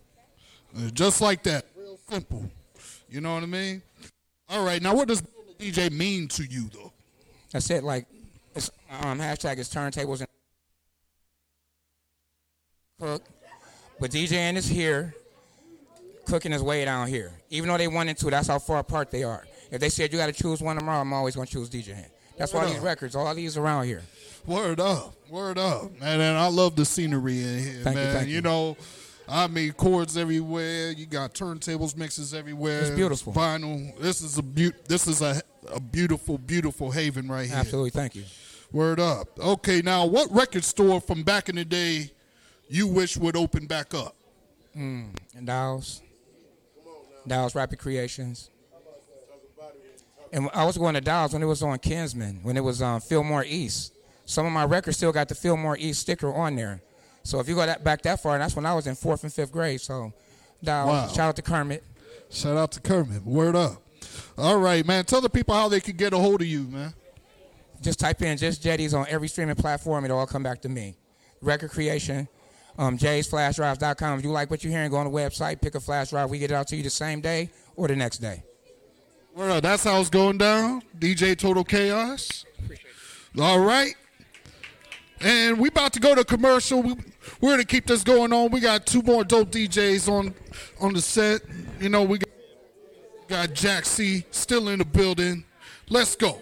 Uh, 0.76 0.90
Just 0.90 1.22
like 1.22 1.44
that. 1.44 1.66
Real 1.78 2.00
simple. 2.10 2.50
You 3.10 3.22
know 3.22 3.36
what 3.36 3.44
I 3.44 3.48
mean? 3.48 3.82
All 4.52 4.66
right. 4.66 4.82
Now, 4.82 4.94
what 4.94 5.08
does 5.08 5.22
being 5.22 5.72
a 5.72 5.74
DJ 5.74 5.92
mean 5.92 6.28
to 6.30 6.44
you, 6.44 6.70
though? 6.74 6.92
I 7.54 7.60
said, 7.60 7.84
Like, 7.84 8.06
it's, 8.54 8.70
um, 9.02 9.18
hashtag 9.20 9.58
is 9.58 9.70
turntables 9.70 10.20
and 10.20 10.28
cook. 13.00 13.24
But 14.00 14.12
DJing 14.12 14.58
is 14.58 14.68
here. 14.68 15.16
Cooking 16.26 16.54
is 16.54 16.62
way 16.62 16.86
down 16.86 17.08
here. 17.08 17.32
Even 17.50 17.70
though 17.70 17.78
they 17.78 17.86
and 17.86 18.18
two, 18.18 18.30
that's 18.30 18.48
how 18.48 18.60
far 18.60 18.80
apart 18.80 19.10
they 19.12 19.24
are. 19.24 19.46
If 19.72 19.80
they 19.80 19.90
said 19.90 20.12
you 20.12 20.20
got 20.20 20.28
to 20.28 20.34
choose 20.34 20.62
one 20.62 20.76
tomorrow, 20.78 21.02
I'm 21.02 21.14
always 21.14 21.36
going 21.36 21.48
to 21.48 21.54
choose 21.54 21.70
DJing. 21.70 22.06
That's 22.38 22.54
why 22.54 22.66
these 22.66 22.80
records, 22.80 23.16
all 23.16 23.34
these 23.36 23.58
around 23.58 23.86
here. 23.86 24.02
Word 24.46 24.80
up, 24.80 25.14
word 25.30 25.58
up, 25.60 26.00
man. 26.00 26.20
And 26.20 26.38
I 26.38 26.48
love 26.48 26.76
the 26.76 26.84
scenery 26.84 27.44
in 27.44 27.60
here, 27.60 27.82
Thank 27.84 27.98
you, 27.98 28.04
man. 28.04 28.14
thank 28.16 28.30
you. 28.30 28.42
know, 28.42 28.76
I 29.32 29.48
mean, 29.48 29.72
chords 29.72 30.18
everywhere. 30.18 30.92
You 30.92 31.06
got 31.06 31.34
turntables, 31.34 31.96
mixes 31.96 32.34
everywhere. 32.34 32.82
It's 32.82 32.90
beautiful. 32.90 33.32
Vinyl. 33.32 33.98
This 34.00 34.22
is 34.22 34.38
a 34.38 34.44
beau- 34.44 34.78
This 34.88 35.08
is 35.08 35.22
a 35.22 35.42
a 35.72 35.80
beautiful, 35.80 36.38
beautiful 36.38 36.92
haven 36.92 37.28
right 37.30 37.48
here. 37.48 37.56
Absolutely. 37.56 37.92
Thank 37.92 38.16
you. 38.16 38.24
Word 38.72 39.00
up. 39.00 39.28
Okay, 39.40 39.82
now 39.82 40.06
what 40.06 40.30
record 40.32 40.64
store 40.64 41.00
from 41.00 41.24
back 41.24 41.50
in 41.50 41.56
the 41.56 41.64
day 41.66 42.12
you 42.68 42.88
wish 42.88 43.16
would 43.16 43.36
open 43.38 43.68
back 43.68 43.94
up? 43.94 44.16
Mm. 44.76 45.16
And 45.36 45.48
Dow's. 45.48 46.02
Dow's 47.28 47.54
Rapid 47.56 47.80
Creations. 47.80 48.50
And 50.34 50.50
I 50.54 50.64
was 50.66 50.78
going 50.78 50.94
to 50.96 51.02
Dow's 51.02 51.34
when 51.34 51.44
it 51.44 51.46
was 51.46 51.62
on 51.62 51.78
Kinsman, 51.80 52.40
when 52.44 52.56
it 52.58 52.64
was 52.64 52.82
on 52.82 53.02
Fillmore 53.02 53.44
East. 53.46 53.94
Some 54.26 54.46
of 54.46 54.52
my 54.54 54.64
records 54.64 54.98
still 54.98 55.12
got 55.12 55.28
the 55.28 55.36
Fillmore 55.36 55.78
East 55.78 56.02
sticker 56.02 56.34
on 56.34 56.56
there. 56.56 56.82
So 57.24 57.40
if 57.40 57.48
you 57.48 57.56
go 57.56 57.66
that 57.66 57.84
back 57.84 58.02
that 58.04 58.22
far, 58.22 58.38
that's 58.38 58.56
when 58.56 58.66
I 58.66 58.74
was 58.74 58.88
in 58.88 58.96
fourth 58.96 59.24
and 59.24 59.32
fifth 59.34 59.52
grade. 59.52 59.82
So 59.82 60.12
Dow's, 60.64 60.88
Wow. 60.88 61.08
shout 61.08 61.20
out 61.30 61.36
to 61.38 61.42
Kermit. 61.42 61.84
Shout 62.30 62.58
out 62.58 62.72
to 62.74 62.80
Kermit. 62.80 63.26
Word 63.26 63.56
up. 63.56 63.82
All 64.38 64.58
right, 64.58 64.86
man. 64.86 65.06
Tell 65.06 65.22
the 65.22 65.30
people 65.30 65.54
how 65.54 65.68
they 65.70 65.80
could 65.80 65.98
get 65.98 66.14
a 66.14 66.18
hold 66.18 66.42
of 66.42 66.48
you, 66.48 66.64
man. 66.64 66.94
Just 67.82 68.00
type 68.00 68.22
in 68.22 68.38
just 68.38 68.62
Jettie's 68.62 68.94
on 68.94 69.06
every 69.10 69.28
streaming 69.28 69.56
platform. 69.56 70.06
It'll 70.06 70.20
all 70.20 70.28
come 70.28 70.44
back 70.44 70.62
to 70.62 70.70
me. 70.70 70.96
Record 71.42 71.72
creation, 71.72 72.28
um, 72.78 72.98
jaysflashdrives.com. 72.98 74.20
If 74.20 74.24
you 74.26 74.32
like 74.32 74.52
what 74.52 74.64
you're 74.64 74.72
hearing, 74.72 74.92
go 74.92 74.98
on 74.98 75.12
the 75.12 75.12
website, 75.18 75.62
pick 75.62 75.74
a 75.76 75.80
flash 75.80 76.12
drive. 76.12 76.30
We 76.30 76.38
get 76.40 76.52
it 76.52 76.54
out 76.54 76.68
to 76.68 76.76
you 76.76 76.84
the 76.84 76.90
same 76.92 77.22
day 77.22 77.50
or 77.76 77.88
the 77.88 77.96
next 77.96 78.20
day. 78.20 78.44
Up. 79.38 79.64
That's 79.64 79.84
how 79.84 80.00
it's 80.00 80.10
going 80.10 80.38
down. 80.38 80.84
DJ 81.00 81.36
Total 81.38 81.64
Chaos. 81.64 82.46
All 83.40 83.60
right. 83.60 83.96
And 85.22 85.58
we 85.60 85.70
about 85.70 85.94
to 85.94 86.00
go 86.00 86.14
to 86.16 86.24
commercial. 86.24 86.82
We, 86.84 86.96
we're 87.40 87.52
gonna 87.52 87.64
keep 87.64 87.86
this 87.86 88.04
going 88.04 88.34
on. 88.34 88.52
We 88.52 88.60
got 88.60 88.86
two 88.86 89.02
more 89.02 89.24
dope 89.24 89.52
DJs 89.52 90.10
on 90.10 90.34
on 90.80 90.94
the 90.94 91.02
set. 91.02 91.42
You 91.80 91.90
know, 91.90 92.04
we 92.04 92.20
got, 92.20 92.30
got 93.28 93.54
Jack 93.54 93.86
C 93.86 94.26
still 94.32 94.70
in 94.70 94.80
the 94.80 94.86
building. 94.86 95.46
Let's 95.90 96.16
go. 96.16 96.42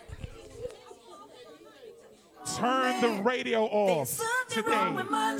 Turn 2.57 3.01
the 3.01 3.21
radio 3.21 3.65
off 3.65 4.19
today. 4.49 4.69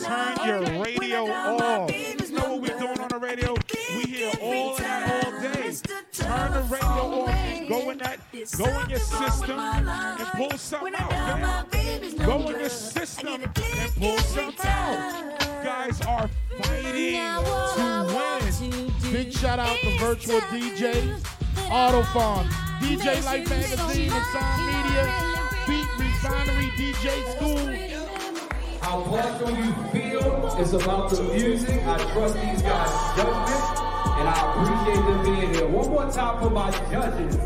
Turn 0.03 0.37
your 0.45 0.83
radio 0.83 1.25
off. 1.29 1.91
You 1.91 2.31
know 2.31 2.53
what 2.53 2.61
we're 2.61 2.79
doing 2.79 2.99
on 2.99 3.09
the 3.09 3.17
radio? 3.17 3.55
We 3.95 4.03
hear 4.03 4.31
all 4.41 4.75
that 4.77 5.25
all 5.25 5.31
day. 5.41 5.75
Turn 6.13 6.53
the 6.53 6.61
radio 6.61 7.23
off 7.23 7.29
and 7.29 7.67
go 7.67 7.89
in 7.89 7.97
that, 7.97 8.19
go 8.57 8.81
in 8.81 8.89
your 8.89 8.99
system 8.99 9.59
and 9.59 10.27
pull 10.29 10.57
something 10.57 10.95
out, 10.95 11.71
man. 11.71 12.17
Go 12.17 12.49
in 12.49 12.59
your 12.59 12.69
system 12.69 13.27
and 13.43 13.55
pull 13.95 14.17
something 14.19 14.65
out. 14.67 15.41
You 15.41 15.63
guys 15.63 16.01
are 16.01 16.29
fighting 16.61 17.15
to 17.75 18.05
win. 18.61 19.11
Big 19.11 19.33
shout 19.33 19.59
out 19.59 19.77
to 19.79 19.97
Virtual 19.97 20.39
DJs, 20.41 21.21
Autofarm, 21.69 22.47
DJ 22.79 23.23
Life 23.25 23.49
Magazine 23.49 24.11
and 24.11 24.25
Sound 24.27 24.65
Media, 24.67 25.03
Beat 25.67 25.87
Refinery 26.21 26.65
DJ 26.75 27.23
School. 27.31 27.55
How 28.81 29.05
special 29.05 29.51
you 29.51 29.71
feel 29.93 30.57
is 30.59 30.73
about 30.73 31.09
the 31.11 31.23
music. 31.23 31.81
I 31.85 31.97
trust 32.11 32.33
these 32.33 32.61
guys' 32.61 33.15
judgment, 33.15 33.63
and 34.19 34.27
I 34.27 34.35
appreciate 34.51 35.05
them 35.05 35.23
being 35.23 35.53
here. 35.53 35.67
One 35.69 35.89
more 35.89 36.11
time 36.11 36.39
for 36.41 36.49
my 36.49 36.71
judges. 36.91 37.37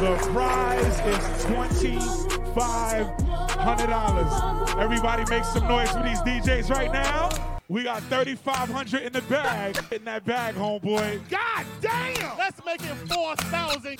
The 0.00 0.16
prize 0.32 1.00
is 1.00 1.44
twenty-five 1.44 3.06
hundred 3.50 3.88
dollars. 3.88 4.78
Everybody 4.78 5.24
make 5.28 5.44
some 5.44 5.68
noise 5.68 5.90
for 5.90 6.02
these 6.02 6.20
DJs 6.20 6.70
right 6.70 6.92
now. 6.94 7.53
We 7.68 7.82
got 7.84 8.02
thirty-five 8.04 8.68
hundred 8.68 9.02
in 9.02 9.12
the 9.14 9.22
bag. 9.22 9.78
In 9.90 10.04
that 10.04 10.24
bag, 10.26 10.54
homeboy. 10.54 11.20
God 11.30 11.66
damn! 11.80 12.36
Let's 12.36 12.62
make 12.64 12.82
it 12.82 12.94
4,000. 13.08 13.98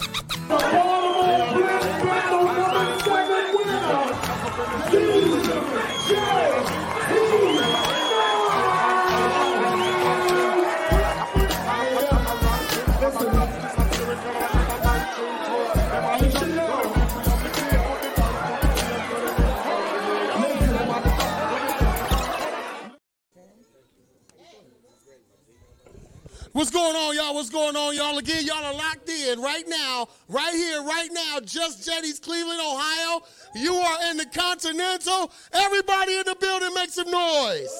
What's 26.55 26.71
going 26.71 26.95
on, 26.95 27.17
y'all? 27.17 27.35
What's 27.35 27.51
going 27.51 27.75
on, 27.75 27.97
y'all? 27.97 28.17
Again, 28.17 28.47
y'all 28.47 28.65
are 28.65 28.75
locked 28.75 29.09
in 29.09 29.41
right 29.41 29.65
now, 29.67 30.07
right 30.29 30.55
here, 30.55 30.85
right 30.85 31.09
now. 31.11 31.41
Just 31.41 31.85
Jettie's, 31.85 32.21
Cleveland, 32.21 32.61
Ohio. 32.61 33.23
You 33.57 33.75
are 33.75 34.09
in 34.09 34.19
the 34.19 34.27
Continental. 34.27 35.33
Everybody 35.53 36.17
in 36.17 36.23
the 36.25 36.37
building, 36.41 36.73
make 36.73 36.91
some 36.91 37.11
noise. 37.11 37.77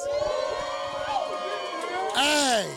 Hey, 2.17 2.69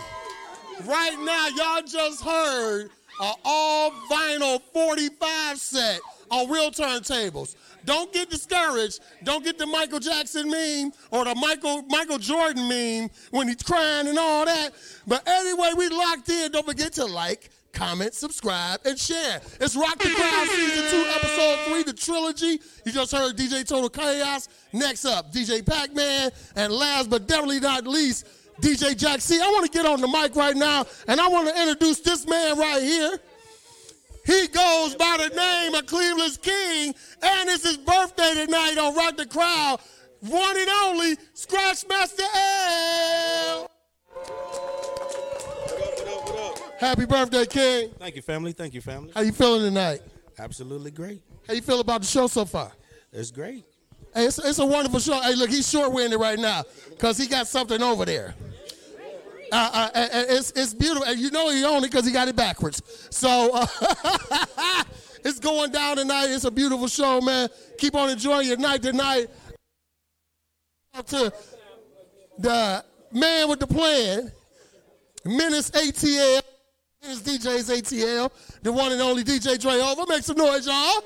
right 0.85 1.17
now, 1.21 1.47
y'all 1.55 1.81
just 1.81 2.23
heard 2.23 2.91
an 3.19 3.33
all 3.43 3.89
vinyl 4.07 4.61
45 4.73 5.57
set 5.57 5.99
on 6.29 6.49
real 6.49 6.71
turntables. 6.71 7.55
Don't 7.85 8.11
get 8.11 8.29
discouraged. 8.29 8.99
Don't 9.23 9.43
get 9.43 9.57
the 9.57 9.65
Michael 9.65 9.99
Jackson 9.99 10.49
meme 10.49 10.91
or 11.11 11.25
the 11.25 11.35
Michael 11.35 11.83
Michael 11.83 12.17
Jordan 12.17 12.67
meme 12.67 13.09
when 13.31 13.47
he's 13.47 13.63
crying 13.63 14.07
and 14.07 14.17
all 14.17 14.45
that. 14.45 14.71
But 15.05 15.27
anyway, 15.27 15.71
we 15.77 15.89
locked 15.89 16.29
in. 16.29 16.51
Don't 16.51 16.65
forget 16.65 16.93
to 16.93 17.05
like, 17.05 17.49
comment, 17.73 18.13
subscribe, 18.13 18.79
and 18.85 18.97
share. 18.97 19.41
It's 19.61 19.75
Rock 19.75 19.97
the 19.99 20.09
Crowd 20.09 20.47
Season 20.47 21.01
2, 21.01 21.07
Episode 21.15 21.59
3, 21.67 21.83
the 21.83 21.93
trilogy. 21.93 22.59
You 22.85 22.91
just 22.91 23.11
heard 23.11 23.37
DJ 23.37 23.65
Total 23.65 23.89
Chaos. 23.89 24.49
Next 24.73 25.05
up, 25.05 25.31
DJ 25.31 25.65
Pac-Man. 25.65 26.31
And 26.55 26.73
last 26.73 27.09
but 27.09 27.27
definitely 27.27 27.59
not 27.59 27.85
least, 27.85 28.27
DJ 28.61 28.97
Jack 28.97 29.21
C. 29.21 29.39
I 29.39 29.47
want 29.51 29.65
to 29.65 29.71
get 29.71 29.85
on 29.85 30.01
the 30.01 30.07
mic 30.07 30.35
right 30.35 30.55
now, 30.55 30.85
and 31.07 31.21
I 31.21 31.27
want 31.27 31.47
to 31.49 31.61
introduce 31.61 31.99
this 31.99 32.27
man 32.27 32.57
right 32.57 32.81
here. 32.81 33.19
He 34.27 34.47
goes 34.49 34.93
by 34.95 35.15
the 35.17 35.33
name 35.33 35.73
of 35.73 35.85
Cleveland's 35.85 36.35
King, 36.37 36.93
and 37.23 37.49
it's 37.49 37.63
his 37.65 37.77
birthday 37.77 38.33
tonight 38.45 38.77
on 38.77 38.93
Rock 38.93 39.15
the 39.15 39.25
Crowd. 39.25 39.79
One 40.19 40.57
and 40.57 40.69
only 40.83 41.15
Scratchmaster 41.33 42.25
L. 42.35 43.71
What 44.11 44.29
up, 44.29 45.97
what 45.97 46.07
up, 46.07 46.25
what 46.25 46.61
up? 46.61 46.79
Happy 46.79 47.05
birthday, 47.05 47.45
King. 47.45 47.91
Thank 47.97 48.17
you, 48.17 48.21
family. 48.21 48.51
Thank 48.51 48.73
you, 48.73 48.81
family. 48.81 49.11
How 49.15 49.21
you 49.21 49.31
feeling 49.31 49.61
tonight? 49.61 50.01
Absolutely 50.37 50.91
great. 50.91 51.21
How 51.47 51.53
you 51.53 51.61
feel 51.61 51.79
about 51.79 52.01
the 52.01 52.07
show 52.07 52.27
so 52.27 52.43
far? 52.43 52.73
It's 53.13 53.31
great. 53.31 53.63
Hey, 54.13 54.25
it's, 54.25 54.39
it's 54.39 54.59
a 54.59 54.65
wonderful 54.65 54.99
show. 54.99 55.21
Hey, 55.21 55.35
look, 55.35 55.49
he's 55.49 55.69
short-winded 55.69 56.19
right 56.19 56.37
now 56.37 56.65
because 56.89 57.17
he 57.17 57.27
got 57.27 57.47
something 57.47 57.81
over 57.81 58.03
there. 58.03 58.35
Uh, 59.51 59.69
uh, 59.73 59.89
uh, 59.93 59.99
uh, 59.99 60.07
it's, 60.29 60.51
it's 60.51 60.73
beautiful. 60.73 61.03
And 61.03 61.19
you 61.19 61.31
know 61.31 61.49
he 61.49 61.63
owned 61.63 61.85
it 61.85 61.91
because 61.91 62.05
he 62.05 62.11
got 62.11 62.27
it 62.27 62.35
backwards. 62.35 62.81
So 63.09 63.51
uh, 63.53 63.67
it's 65.23 65.39
going 65.39 65.71
down 65.71 65.97
tonight. 65.97 66.27
It's 66.27 66.45
a 66.45 66.51
beautiful 66.51 66.87
show, 66.87 67.21
man. 67.21 67.49
Keep 67.77 67.95
on 67.95 68.09
enjoying 68.09 68.47
your 68.47 68.57
night 68.57 68.81
tonight. 68.81 69.27
To 71.07 71.31
the 72.39 72.83
man 73.11 73.49
with 73.49 73.59
the 73.59 73.67
plan, 73.67 74.31
Menace 75.23 75.69
ATL, 75.71 76.41
Menace 77.03 77.21
DJs 77.21 77.77
ATL, 77.77 78.31
the 78.63 78.71
one 78.71 78.91
and 78.91 79.01
only 79.01 79.23
DJ 79.23 79.59
Dre 79.59 79.73
Over. 79.73 80.05
Make 80.07 80.23
some 80.23 80.37
noise, 80.37 80.65
y'all. 80.65 81.03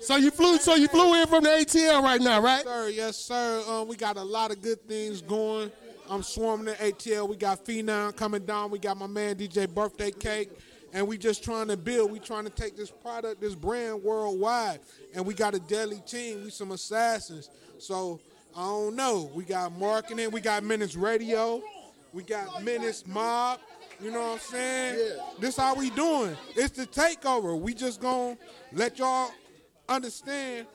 So 0.00 0.16
you 0.16 0.30
flew, 0.30 0.58
so 0.58 0.74
you 0.74 0.88
flew 0.88 1.20
in 1.20 1.26
from 1.26 1.44
the 1.44 1.50
ATL 1.50 2.02
right 2.02 2.20
now, 2.20 2.40
right? 2.40 2.62
Sir, 2.64 2.88
yes, 2.88 3.16
sir. 3.16 3.62
Um, 3.68 3.88
we 3.88 3.96
got 3.96 4.16
a 4.16 4.22
lot 4.22 4.50
of 4.50 4.62
good 4.62 4.86
things 4.86 5.22
going. 5.22 5.70
I'm 6.08 6.22
swarming 6.22 6.66
the 6.66 6.72
ATL. 6.74 7.28
We 7.28 7.36
got 7.36 7.64
Phenom 7.64 8.14
coming 8.14 8.44
down. 8.44 8.70
We 8.70 8.78
got 8.78 8.96
my 8.96 9.06
man 9.06 9.36
DJ 9.36 9.72
Birthday 9.72 10.10
Cake. 10.10 10.50
And 10.92 11.08
we 11.08 11.18
just 11.18 11.42
trying 11.42 11.68
to 11.68 11.76
build. 11.76 12.12
We 12.12 12.20
trying 12.20 12.44
to 12.44 12.50
take 12.50 12.76
this 12.76 12.90
product, 12.90 13.40
this 13.40 13.54
brand 13.54 14.02
worldwide. 14.02 14.80
And 15.14 15.26
we 15.26 15.34
got 15.34 15.54
a 15.54 15.58
deadly 15.58 16.00
team. 16.06 16.44
We 16.44 16.50
some 16.50 16.70
assassins. 16.70 17.50
So 17.78 18.20
I 18.56 18.62
don't 18.62 18.94
know. 18.94 19.30
We 19.34 19.44
got 19.44 19.76
marketing. 19.76 20.30
We 20.30 20.40
got 20.40 20.62
Menace 20.62 20.94
Radio. 20.94 21.62
We 22.12 22.22
got 22.22 22.62
Menace 22.62 23.04
Mob. 23.06 23.58
You 24.00 24.12
know 24.12 24.20
what 24.20 24.32
I'm 24.34 24.38
saying? 24.38 24.98
Yeah. 24.98 25.22
This 25.40 25.56
how 25.56 25.74
we 25.74 25.90
doing. 25.90 26.36
It's 26.54 26.76
the 26.76 26.86
takeover. 26.86 27.58
We 27.58 27.74
just 27.74 28.00
gonna 28.00 28.36
let 28.72 28.98
y'all 28.98 29.30
understand 29.88 30.66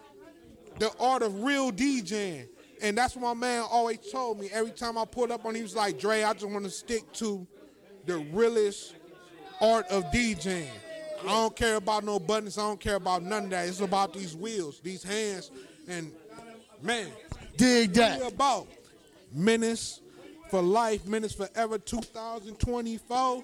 the 0.80 0.91
art 0.99 1.22
of 1.22 1.43
real 1.43 1.72
DJing. 1.72 2.47
And 2.82 2.97
that's 2.97 3.16
what 3.16 3.36
my 3.36 3.47
man 3.47 3.66
always 3.70 3.99
told 4.12 4.39
me. 4.39 4.49
Every 4.53 4.72
time 4.72 4.97
I 4.97 5.05
pulled 5.05 5.32
up 5.32 5.43
on 5.45 5.51
him, 5.51 5.55
he 5.57 5.62
was 5.64 5.76
like, 5.76 5.99
Dre, 5.99 6.24
I 6.24 6.34
just 6.34 6.47
want 6.47 6.64
to 6.64 6.72
stick 6.72 7.12
to 7.14 7.45
the 8.05 8.20
realest 8.32 8.95
art 9.60 9.86
of 9.88 10.05
DJing. 10.05 10.70
I 11.24 11.28
don't 11.28 11.55
care 11.55 11.76
about 11.76 12.05
no 12.05 12.18
buttons. 12.20 12.57
I 12.57 12.62
don't 12.62 12.80
care 12.80 12.95
about 12.95 13.24
none 13.24 13.45
of 13.45 13.49
that. 13.49 13.68
It's 13.68 13.82
about 13.82 14.14
these 14.14 14.36
wheels, 14.36 14.80
these 14.80 15.03
hands, 15.03 15.51
and 15.88 16.14
man, 16.82 17.07
dig 17.57 17.91
that. 17.93 18.22
about 18.22 18.68
Menace 19.34 19.99
for 20.49 20.62
life, 20.62 21.05
Menace 21.05 21.34
forever, 21.34 21.78
2024. 21.78 23.43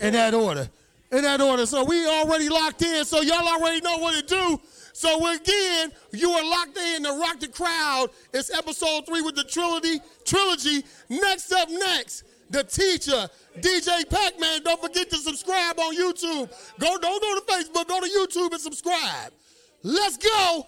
in 0.00 0.12
that 0.14 0.34
order. 0.34 0.68
In 1.12 1.22
that 1.22 1.40
order. 1.40 1.66
So 1.66 1.84
we 1.84 2.06
already 2.06 2.48
locked 2.48 2.82
in. 2.82 3.04
So 3.04 3.20
y'all 3.20 3.46
already 3.48 3.80
know 3.80 3.98
what 3.98 4.14
to 4.14 4.22
do. 4.22 4.60
So 4.92 5.16
again, 5.32 5.92
you 6.12 6.30
are 6.30 6.44
locked 6.44 6.76
in 6.76 7.04
to 7.04 7.12
rock 7.12 7.40
the 7.40 7.48
crowd. 7.48 8.10
It's 8.32 8.52
episode 8.56 9.06
three 9.06 9.22
with 9.22 9.34
the 9.34 9.44
trilogy. 9.44 9.98
Trilogy. 10.24 10.84
Next 11.08 11.52
up, 11.52 11.68
next, 11.70 12.24
the 12.50 12.62
teacher, 12.64 13.28
DJ 13.58 14.08
Pac-Man. 14.08 14.62
Don't 14.62 14.80
forget 14.80 15.08
to 15.10 15.16
subscribe 15.16 15.78
on 15.78 15.96
YouTube. 15.96 16.52
Go, 16.78 16.98
don't 16.98 17.22
go 17.22 17.40
to 17.40 17.44
Facebook. 17.46 17.88
Go 17.88 18.00
to 18.00 18.06
YouTube 18.06 18.52
and 18.52 18.60
subscribe. 18.60 19.32
Let's 19.82 20.16
go. 20.16 20.66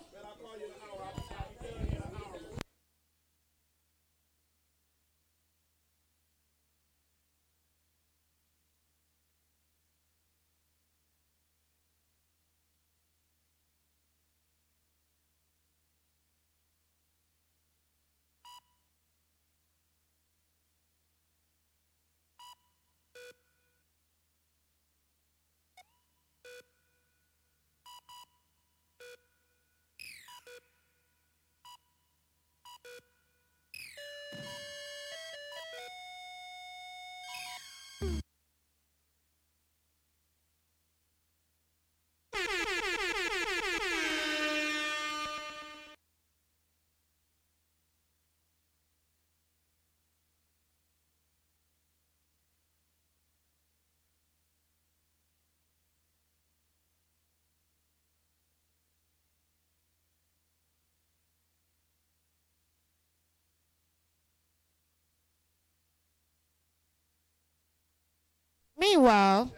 Meanwhile, 69.03 69.50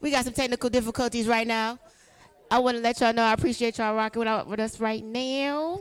we 0.00 0.12
got 0.12 0.24
some 0.26 0.32
technical 0.32 0.70
difficulties 0.70 1.26
right 1.26 1.44
now. 1.44 1.80
I 2.48 2.60
want 2.60 2.76
to 2.76 2.82
let 2.84 3.00
y'all 3.00 3.12
know 3.12 3.24
I 3.24 3.32
appreciate 3.32 3.78
y'all 3.78 3.96
rocking 3.96 4.20
with, 4.20 4.46
with 4.46 4.60
us 4.60 4.78
right 4.78 5.02
now 5.02 5.80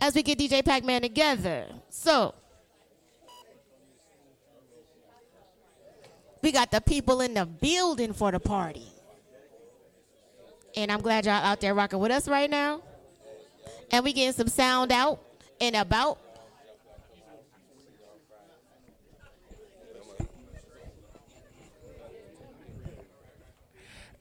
as 0.00 0.14
we 0.14 0.22
get 0.22 0.38
DJ 0.38 0.64
Pac 0.64 0.84
Man 0.84 1.02
together. 1.02 1.66
So, 1.88 2.32
we 6.42 6.52
got 6.52 6.70
the 6.70 6.80
people 6.80 7.22
in 7.22 7.34
the 7.34 7.44
building 7.44 8.12
for 8.12 8.30
the 8.30 8.38
party. 8.38 8.86
And 10.76 10.92
I'm 10.92 11.00
glad 11.00 11.24
y'all 11.24 11.34
out 11.34 11.60
there 11.60 11.74
rocking 11.74 11.98
with 11.98 12.12
us 12.12 12.28
right 12.28 12.48
now. 12.48 12.82
And 13.90 14.04
we 14.04 14.12
getting 14.12 14.32
some 14.32 14.46
sound 14.46 14.92
out 14.92 15.18
and 15.60 15.74
about. 15.74 16.20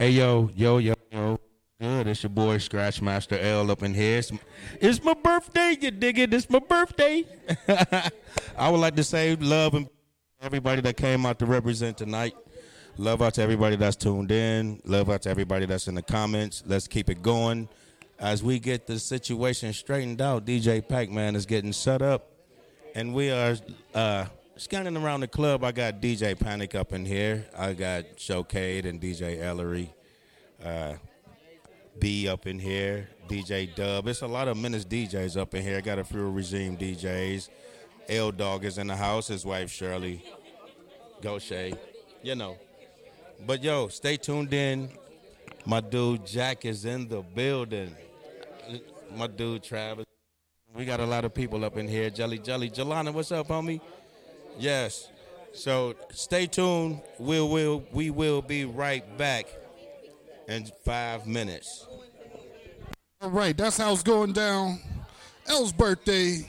Hey 0.03 0.09
yo, 0.09 0.49
yo, 0.53 0.79
yo, 0.79 0.95
yo. 1.13 1.39
Good. 1.79 2.07
It's 2.07 2.23
your 2.23 2.29
boy 2.29 2.57
Scratchmaster 2.57 3.41
L 3.41 3.71
up 3.71 3.83
in 3.83 3.93
here. 3.93 4.17
It's, 4.17 4.33
it's 4.81 5.01
my 5.01 5.13
birthday, 5.13 5.77
you 5.79 5.91
dig 5.91 6.19
it? 6.19 6.33
It's 6.33 6.49
my 6.49 6.59
birthday. 6.59 7.23
I 8.57 8.69
would 8.69 8.79
like 8.79 8.97
to 8.97 9.03
say 9.05 9.37
love 9.37 9.75
and 9.75 9.87
everybody 10.41 10.81
that 10.81 10.97
came 10.97 11.25
out 11.25 11.39
to 11.39 11.45
represent 11.45 11.97
tonight. 11.97 12.35
Love 12.97 13.21
out 13.21 13.35
to 13.35 13.41
everybody 13.41 13.77
that's 13.77 13.95
tuned 13.95 14.29
in. 14.33 14.81
Love 14.83 15.09
out 15.09 15.21
to 15.21 15.29
everybody 15.29 15.65
that's 15.65 15.87
in 15.87 15.95
the 15.95 16.01
comments. 16.01 16.63
Let's 16.65 16.85
keep 16.85 17.09
it 17.09 17.21
going. 17.21 17.69
As 18.19 18.43
we 18.43 18.59
get 18.59 18.87
the 18.87 18.99
situation 18.99 19.71
straightened 19.71 20.21
out, 20.21 20.45
DJ 20.45 20.85
Pac 20.85 21.11
Man 21.11 21.33
is 21.33 21.45
getting 21.45 21.71
set 21.71 22.01
up. 22.01 22.29
And 22.93 23.13
we 23.13 23.31
are 23.31 23.55
uh, 23.95 24.25
scanning 24.57 24.97
around 24.97 25.21
the 25.21 25.27
club. 25.27 25.63
I 25.63 25.71
got 25.71 26.01
DJ 26.01 26.37
Panic 26.39 26.75
up 26.75 26.93
in 26.93 27.05
here. 27.05 27.45
I 27.57 27.73
got 27.73 28.17
Showcade 28.17 28.85
and 28.85 29.01
DJ 29.01 29.41
Ellery. 29.41 29.93
Uh, 30.63 30.93
B 31.99 32.27
up 32.27 32.47
in 32.47 32.59
here. 32.59 33.09
DJ 33.27 33.73
Dub. 33.73 34.07
It's 34.07 34.21
a 34.21 34.27
lot 34.27 34.47
of 34.47 34.57
Menace 34.57 34.85
DJs 34.85 35.37
up 35.37 35.53
in 35.53 35.63
here. 35.63 35.77
I 35.77 35.81
got 35.81 35.99
a 35.99 36.03
few 36.03 36.29
Regime 36.29 36.77
DJs. 36.77 37.49
L 38.09 38.31
Dog 38.31 38.65
is 38.65 38.77
in 38.77 38.87
the 38.87 38.95
house. 38.95 39.27
His 39.27 39.45
wife 39.45 39.71
Shirley. 39.71 40.23
Gaucher. 41.21 41.71
You 42.21 42.35
know. 42.35 42.57
But 43.45 43.63
yo, 43.63 43.87
stay 43.87 44.17
tuned 44.17 44.53
in. 44.53 44.89
My 45.65 45.79
dude 45.79 46.25
Jack 46.25 46.65
is 46.65 46.85
in 46.85 47.07
the 47.07 47.21
building. 47.21 47.95
My 49.15 49.27
dude 49.27 49.63
Travis. 49.63 50.05
We 50.75 50.85
got 50.85 50.99
a 50.99 51.05
lot 51.05 51.23
of 51.23 51.33
people 51.33 51.63
up 51.63 51.77
in 51.77 51.87
here. 51.87 52.09
Jelly 52.09 52.39
Jelly. 52.39 52.69
Jelana, 52.69 53.13
what's 53.13 53.31
up, 53.31 53.47
homie? 53.47 53.79
Yes. 54.57 55.09
So 55.53 55.95
stay 56.11 56.47
tuned. 56.47 57.01
We 57.19 57.39
will 57.41 57.83
we 57.91 58.09
will 58.09 58.41
be 58.41 58.65
right 58.65 59.17
back 59.17 59.45
in 60.47 60.65
five 60.83 61.27
minutes. 61.27 61.87
All 63.21 63.29
right, 63.29 63.55
that's 63.55 63.77
how 63.77 63.93
it's 63.93 64.03
going 64.03 64.33
down. 64.33 64.79
L's 65.47 65.71
birthday, 65.71 66.45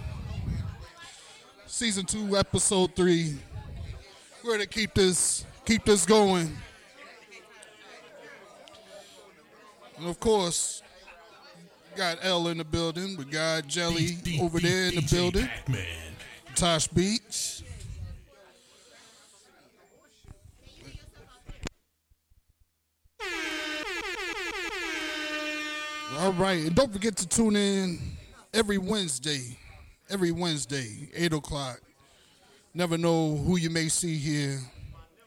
season 1.67 2.07
two, 2.07 2.37
episode 2.37 2.97
three. 2.97 3.37
We're 4.43 4.53
gonna 4.53 4.67
keep 4.67 4.95
this 4.95 5.45
keep 5.65 5.85
this 5.85 6.07
going. 6.07 6.51
And 9.99 10.09
of 10.09 10.19
course, 10.19 10.83
we 11.93 11.99
got 11.99 12.19
L 12.23 12.49
in 12.49 12.59
the 12.59 12.65
building. 12.65 13.17
We 13.17 13.25
got 13.25 13.67
Jelly 13.67 14.17
over 14.41 14.59
there 14.61 14.89
in 14.89 14.97
the 14.97 15.09
building. 15.11 15.49
Tosh 16.55 16.89
Beats. 16.89 17.63
All 26.13 26.33
right, 26.35 26.61
and 26.67 26.75
don't 26.75 26.93
forget 26.93 27.17
to 27.17 27.29
tune 27.29 27.57
in 27.57 27.99
every 28.53 28.79
Wednesday, 28.79 29.59
every 30.09 30.31
Wednesday, 30.31 31.09
8 31.15 31.33
o'clock. 31.33 31.81
Never 32.73 32.97
know 32.97 33.37
who 33.37 33.57
you 33.57 33.69
may 33.71 33.89
see 33.89 34.17
here. 34.17 34.61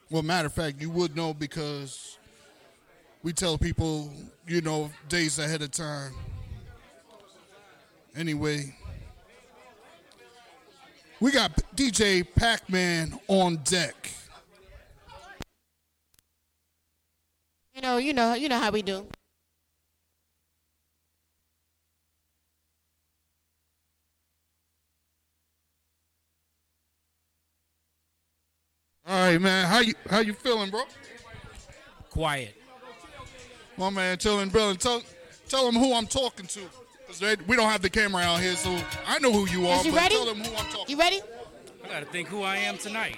Well, 0.09 0.23
matter 0.23 0.45
of 0.45 0.53
fact, 0.53 0.82
you 0.82 0.89
would 0.91 1.15
know 1.15 1.34
because 1.34 2.17
we 3.21 3.34
tell 3.34 3.57
people, 3.57 4.13
you 4.47 4.61
know, 4.61 4.89
days 5.09 5.39
ahead 5.39 5.61
of 5.61 5.71
time. 5.71 6.13
Anyway, 8.15 8.73
we 11.19 11.32
got 11.32 11.51
DJ 11.75 12.25
Pac 12.36 12.69
Man 12.69 13.19
on 13.28 13.57
deck. 13.57 14.11
You 17.75 17.82
know, 17.82 17.97
you 17.97 18.13
know, 18.13 18.34
you 18.36 18.47
know 18.47 18.59
how 18.59 18.71
we 18.71 18.82
do. 18.82 19.05
All 29.08 29.16
right, 29.16 29.39
man. 29.41 29.66
How 29.68 29.80
you 29.80 29.93
how 30.10 30.20
you 30.20 30.34
feeling, 30.34 30.70
bro? 30.70 30.82
Quiet. 32.10 32.53
My 33.78 33.89
man, 33.89 34.18
telling 34.18 34.49
Bill 34.49 34.70
and 34.72 34.80
tell 34.80 35.01
tell 35.47 35.66
them 35.66 35.76
who 35.76 35.93
I'm 35.93 36.08
talking 36.08 36.47
to. 36.47 36.62
'Cause 37.08 37.20
they- 37.20 37.36
we 37.47 37.55
don't 37.55 37.70
have 37.70 37.82
the 37.82 37.89
camera 37.89 38.22
out 38.22 38.41
here, 38.41 38.55
so 38.58 38.78
I 39.05 39.18
know 39.20 39.32
who 39.32 39.47
you 39.49 39.66
are. 39.68 39.80
Is 39.80 39.86
you 39.86 39.91
but 39.93 40.01
ready? 40.01 40.16
tell 40.16 40.26
them 40.26 40.39
who 40.43 40.53
I'm 40.58 40.66
talking. 40.72 40.86
You 40.89 40.97
ready? 40.97 41.22
I 41.86 41.88
gotta 41.88 42.05
think 42.05 42.28
who 42.28 42.43
I 42.43 42.58
am 42.58 42.78
tonight. 42.78 43.18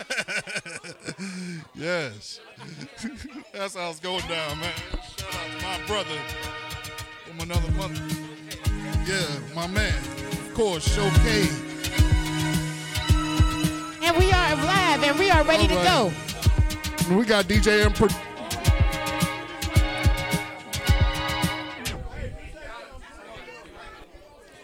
yes. 1.76 2.40
That's 3.52 3.76
how 3.76 3.90
it's 3.90 4.00
going 4.00 4.26
down, 4.26 4.58
man. 4.58 4.72
Shout 5.16 5.34
out 5.34 5.60
to 5.60 5.64
my 5.64 5.86
brother 5.86 6.18
from 7.24 7.40
another 7.40 7.70
mother. 7.72 8.00
Yeah, 9.06 9.38
my 9.54 9.68
man. 9.68 9.94
Of 10.32 10.54
course, 10.54 10.92
Show 10.92 11.08
K. 11.22 11.48
And 14.04 14.16
we 14.16 14.32
are 14.32 14.56
live 14.56 15.02
and 15.04 15.18
we 15.18 15.30
are 15.30 15.44
ready 15.44 15.66
to 15.68 15.74
go. 15.74 16.12
And 17.06 17.18
We 17.18 17.24
got 17.24 17.44
DJ 17.46 17.86
and 17.86 17.94
pro- 17.94 18.08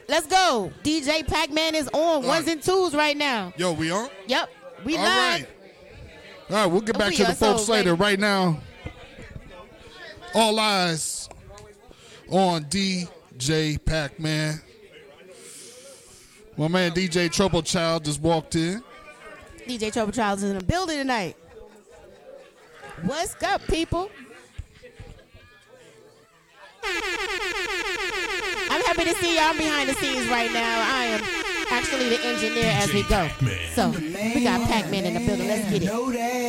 Let's 0.08 0.26
go. 0.26 0.72
DJ 0.82 1.26
Pac-Man 1.26 1.74
is 1.74 1.88
on 1.92 2.24
ones 2.24 2.48
and 2.48 2.62
twos 2.62 2.94
right 2.94 3.16
now. 3.16 3.52
Yo, 3.56 3.72
we 3.72 3.90
on? 3.90 4.08
Yep. 4.26 4.48
We 4.84 4.96
All 4.96 5.02
live. 5.02 5.40
right. 5.42 5.48
All 6.50 6.56
right, 6.56 6.66
we'll 6.66 6.80
get 6.80 6.96
back 6.98 7.10
We 7.10 7.16
to 7.16 7.24
the 7.24 7.32
are 7.32 7.34
so 7.34 7.52
folks 7.56 7.68
later. 7.68 7.94
Right 7.94 8.18
now, 8.18 8.58
all 10.34 10.58
eyes 10.58 11.28
on 12.30 12.64
DJ 12.64 13.84
Pac 13.84 14.18
Man. 14.18 14.60
My 16.56 16.68
man 16.68 16.92
DJ 16.92 17.30
Trouble 17.30 17.62
Child 17.62 18.06
just 18.06 18.20
walked 18.22 18.56
in. 18.56 18.82
DJ 19.68 19.92
Trouble 19.92 20.12
Childs 20.12 20.42
is 20.42 20.50
in 20.50 20.56
the 20.56 20.64
building 20.64 20.96
tonight. 20.96 21.36
What's 23.02 23.40
up, 23.42 23.60
people? 23.66 24.10
I'm 28.70 28.82
happy 28.82 29.04
to 29.04 29.14
see 29.16 29.36
y'all 29.36 29.52
behind 29.52 29.90
the 29.90 29.94
scenes 29.94 30.26
right 30.28 30.50
now. 30.52 30.80
I 30.90 31.04
am 31.04 31.22
actually 31.70 32.08
the 32.08 32.24
engineer 32.24 32.72
as 32.76 32.94
we 32.94 33.02
go. 33.02 33.28
So 33.74 33.90
we 33.90 34.42
got 34.42 34.66
Pac-Man 34.68 35.04
in 35.04 35.14
the 35.14 35.26
building. 35.26 35.48
Let's 35.48 35.70
get 35.70 35.82
it. 35.82 36.47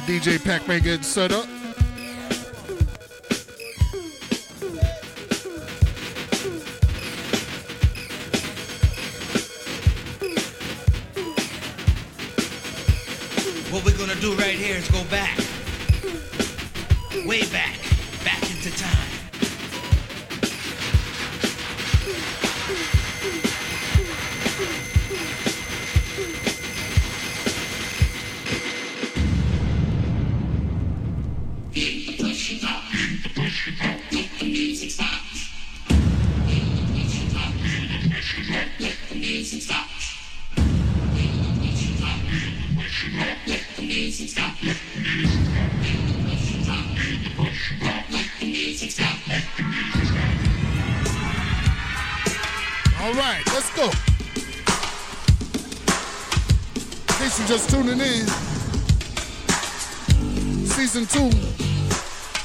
Right, 0.00 0.08
DJ 0.08 0.42
Pac 0.42 0.66
Man 0.68 0.82
getting 0.82 1.02
set 1.02 1.32
up. 1.32 1.46
What 13.70 13.84
we're 13.84 13.96
gonna 13.96 14.14
do 14.20 14.34
right 14.34 14.54
here 14.54 14.76
is 14.76 14.88
go 14.90 15.02
back. 15.04 15.47
Season 61.06 61.30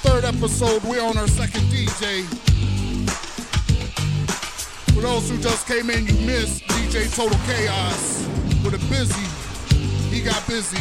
third 0.04 0.26
episode, 0.26 0.84
we're 0.84 1.02
on 1.02 1.18
our 1.18 1.28
second 1.28 1.62
DJ. 1.72 2.24
For 4.94 5.02
those 5.02 5.30
who 5.30 5.38
just 5.38 5.66
came 5.66 5.90
in, 5.90 6.06
you 6.06 6.14
missed 6.26 6.64
DJ 6.68 7.14
Total 7.16 7.38
Chaos 7.48 8.28
with 8.64 8.74
a 8.76 8.90
busy. 8.90 9.26
He 10.16 10.22
got 10.22 10.46
busy 10.48 10.78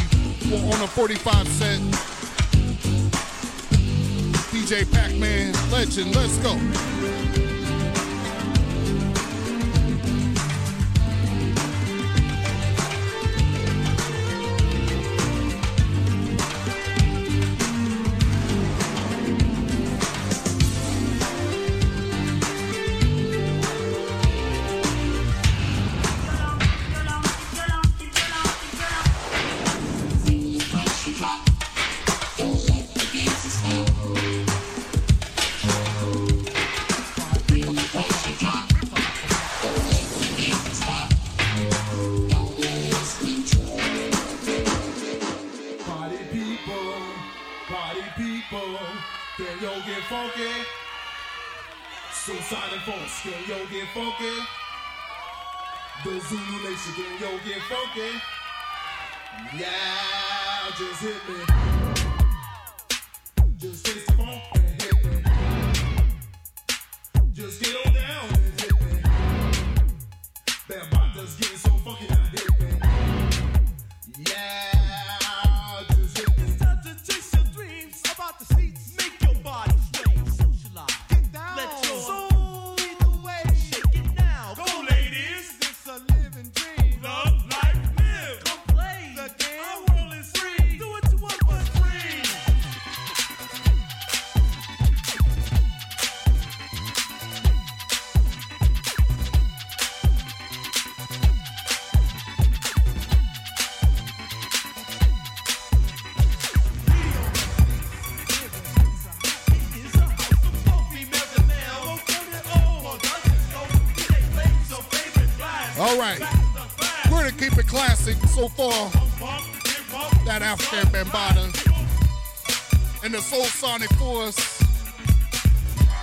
on 0.53 0.81
a 0.81 0.87
45 0.87 1.47
set. 1.47 1.79
DJ 4.51 4.91
Pac-Man, 4.91 5.53
legend, 5.71 6.15
let's 6.15 6.37
go. 6.39 6.92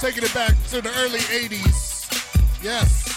taking 0.00 0.24
it 0.24 0.32
back 0.32 0.54
to 0.70 0.80
the 0.80 0.88
early 1.00 1.18
80s. 1.18 2.64
Yes. 2.64 3.09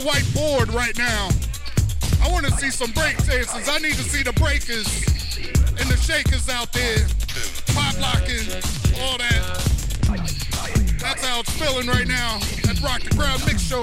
whiteboard 0.00 0.72
right 0.72 0.96
now. 0.96 1.28
I 2.22 2.30
want 2.30 2.46
to 2.46 2.52
see 2.52 2.70
some 2.70 2.90
break 2.92 3.16
dances. 3.24 3.68
I 3.68 3.78
need 3.78 3.94
to 3.94 4.02
see 4.02 4.22
the 4.22 4.32
breakers 4.34 4.86
and 5.80 5.88
the 5.88 5.96
shakers 5.96 6.48
out 6.48 6.72
there, 6.72 7.06
pop 7.74 7.98
locking, 8.00 8.46
all 9.00 9.18
that. 9.18 9.70
That's 11.00 11.24
how 11.24 11.40
it's 11.40 11.50
feeling 11.52 11.86
right 11.86 12.06
now 12.06 12.38
That's 12.62 12.82
Rock 12.82 13.00
the 13.00 13.14
Crowd 13.16 13.40
Mix 13.46 13.62
Show. 13.62 13.80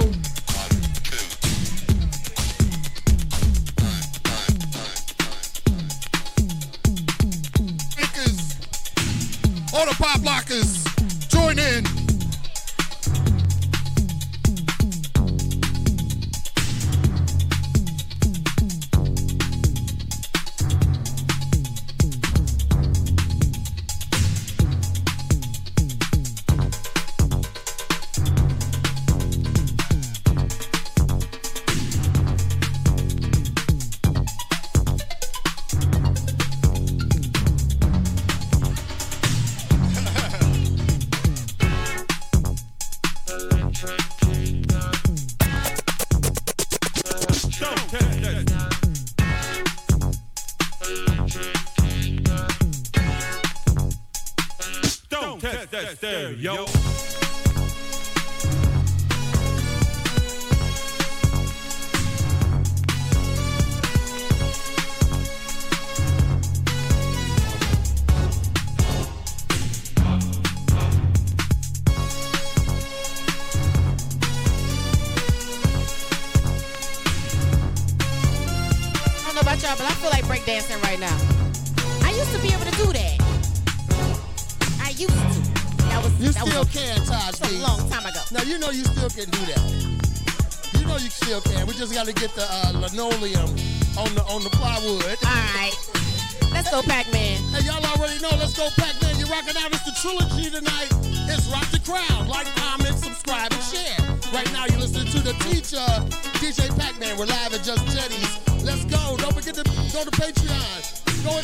All 9.74 9.86
the 9.86 9.94
pop 9.94 10.24
lock 10.24 10.47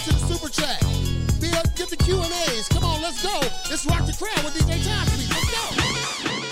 to 0.04 0.12
the 0.12 0.34
super 0.34 0.50
chat. 0.50 0.80
Bill, 1.40 1.62
get 1.76 1.88
the 1.88 1.96
Q 1.96 2.20
and 2.20 2.32
A's. 2.48 2.68
Come 2.68 2.84
on, 2.84 3.00
let's 3.00 3.22
go. 3.22 3.40
Let's 3.70 3.86
rock 3.86 4.04
the 4.04 4.12
crowd 4.12 4.44
with 4.44 4.54
DJ 4.54 4.80
Toxie. 4.84 5.30
Let's 5.30 6.38
go. 6.38 6.43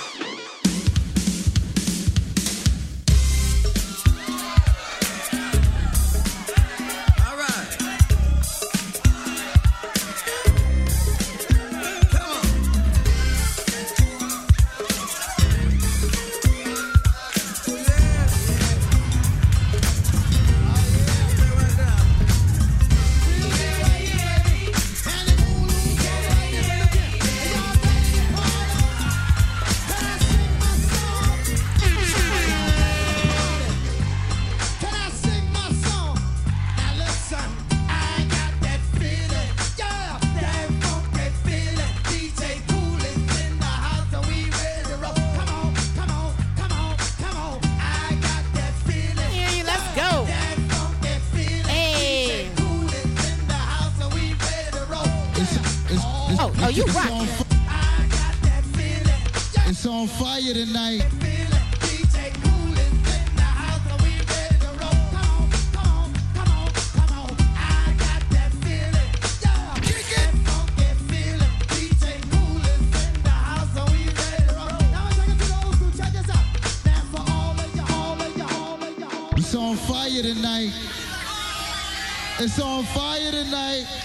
midnight. 83.44 84.01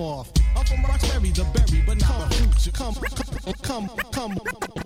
Come, 0.00 0.08
off. 0.08 0.32
I'm 0.56 0.64
from 0.64 0.82
Roxbury, 0.82 1.30
the 1.30 1.44
berry, 1.52 1.82
but 1.86 2.00
not 2.00 2.30
the 2.30 2.36
fruit. 2.36 2.74
Come, 2.74 2.94
come, 3.62 3.88
come, 4.12 4.38
come, 4.38 4.38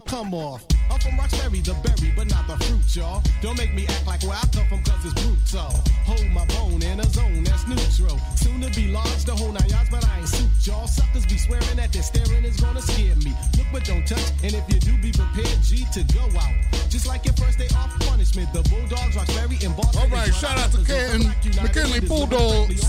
come 0.07 0.35
off. 0.35 0.65
I'm 0.91 0.99
from 1.01 1.16
Roxbury, 1.16 1.61
the 1.61 1.74
berry, 1.82 2.12
but 2.16 2.27
not 2.31 2.47
the 2.47 2.57
fruit, 2.65 2.97
y'all. 2.97 3.23
Don't 3.41 3.57
make 3.57 3.74
me 3.74 3.86
act 3.86 4.07
like 4.07 4.23
where 4.23 4.36
I 4.36 4.47
come 4.53 4.66
from, 4.69 4.82
cause 4.82 5.05
it's 5.05 5.15
brutal. 5.23 5.70
Hold 6.05 6.27
my 6.32 6.45
bone 6.47 6.82
in 6.82 7.01
a 7.01 7.05
zone 7.05 7.45
that's 7.45 7.66
neutral. 7.66 8.19
Soon 8.36 8.61
to 8.62 8.70
be 8.74 8.89
large, 8.89 9.24
the 9.24 9.35
whole 9.35 9.53
nine 9.53 9.69
yards, 9.69 9.91
but 9.91 10.05
I 10.05 10.19
ain't 10.19 10.28
suit 10.28 10.51
y'all. 10.66 10.86
Suckers 10.86 11.27
be 11.27 11.39
swearing 11.39 11.77
that 11.77 11.93
their 11.93 12.03
staring 12.03 12.45
is 12.45 12.61
gonna 12.61 12.82
scare 12.82 13.16
me. 13.16 13.32
Look 13.57 13.66
but 13.73 13.85
don't 13.85 14.07
touch, 14.07 14.31
and 14.43 14.53
if 14.55 14.65
you 14.69 14.81
do, 14.81 14.97
be 14.99 15.12
prepared, 15.12 15.62
G, 15.62 15.86
to 15.95 16.03
go 16.15 16.24
out. 16.39 16.55
Just 16.91 17.07
like 17.07 17.24
your 17.24 17.35
first 17.35 17.59
day 17.59 17.69
off 17.77 17.95
punishment, 18.07 18.53
the 18.53 18.62
Bulldogs, 18.69 19.16
Roxbury, 19.16 19.59
and 19.62 19.77
Boston. 19.77 20.03
All 20.03 20.09
right, 20.09 20.35
shout 20.35 20.59
out 20.59 20.70
to 20.73 20.82
Canton, 20.85 21.31
McKinley 21.62 22.01
Bulldogs. 22.01 22.82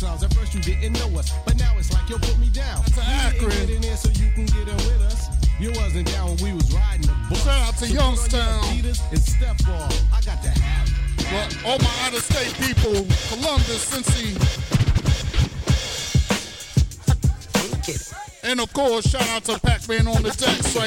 At 0.00 0.32
first 0.32 0.54
you 0.54 0.60
didn't 0.60 0.92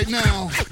right 0.01 0.09
now. 0.09 0.70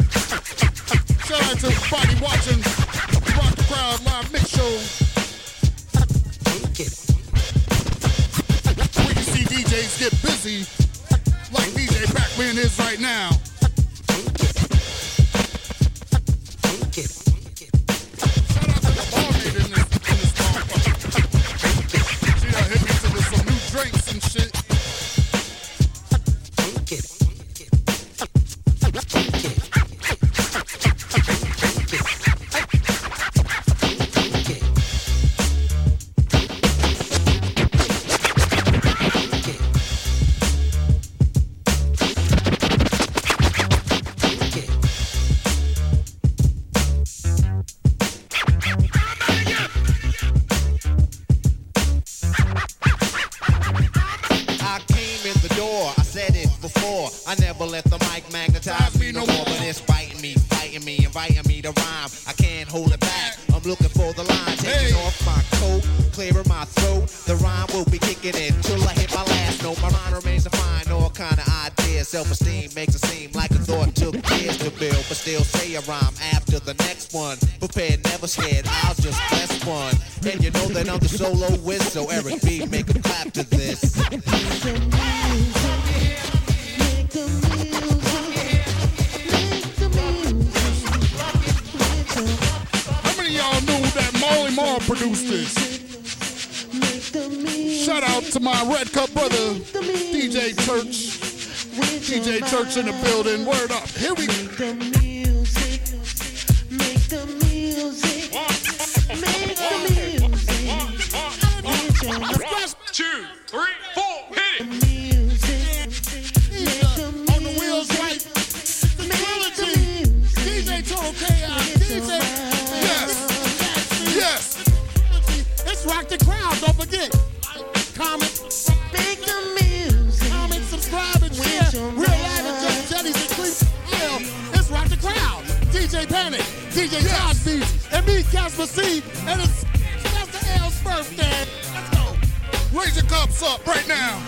Raise 142.71 142.95
your 142.95 143.05
cups 143.05 143.41
up 143.41 143.65
right 143.65 143.87
now. 143.87 144.21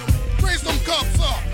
Raise 0.44 0.62
them 0.64 0.78
cups 0.80 1.20
up. 1.20 1.51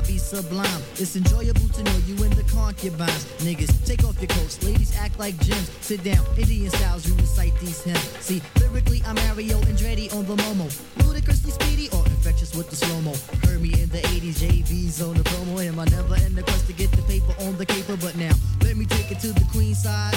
I 0.00 0.06
be 0.06 0.18
sublime. 0.18 0.82
It's 0.96 1.16
enjoyable 1.16 1.68
to 1.68 1.82
know 1.82 1.96
you 2.06 2.14
in 2.24 2.30
the 2.30 2.44
concubines. 2.44 3.24
Niggas, 3.44 3.84
take 3.84 4.02
off 4.04 4.18
your 4.20 4.28
coats. 4.28 4.62
Ladies 4.62 4.96
act 4.96 5.18
like 5.18 5.36
gems. 5.40 5.70
Sit 5.80 6.02
down, 6.02 6.24
Indian 6.38 6.70
styles, 6.70 7.06
you 7.06 7.14
recite 7.16 7.52
these 7.60 7.82
hymns. 7.82 8.00
See, 8.20 8.40
lyrically, 8.60 9.02
I'm 9.06 9.16
Mario 9.16 9.58
Andretti 9.60 10.14
on 10.14 10.24
the 10.24 10.36
Momo. 10.36 10.68
Ludicrously 11.04 11.50
speedy 11.50 11.88
or 11.90 12.04
infectious 12.06 12.54
with 12.54 12.70
the 12.70 12.76
slow 12.76 13.00
mo. 13.02 13.12
Heard 13.44 13.60
me 13.60 13.74
in 13.74 13.88
the 13.90 13.98
80s, 13.98 14.40
JV's 14.40 15.02
on 15.02 15.14
the 15.14 15.24
promo. 15.24 15.62
Am 15.66 15.78
I 15.78 15.84
never 15.86 16.16
in 16.24 16.34
the 16.34 16.42
quest 16.42 16.66
to 16.68 16.72
get 16.72 16.90
the 16.92 17.02
paper 17.02 17.34
on 17.44 17.56
the 17.58 17.66
caper? 17.66 17.96
But 17.96 18.16
now, 18.16 18.32
let 18.62 18.76
me 18.76 18.86
take 18.86 19.10
it 19.10 19.20
to 19.20 19.32
the 19.32 19.46
queen 19.52 19.74
side 19.74 20.16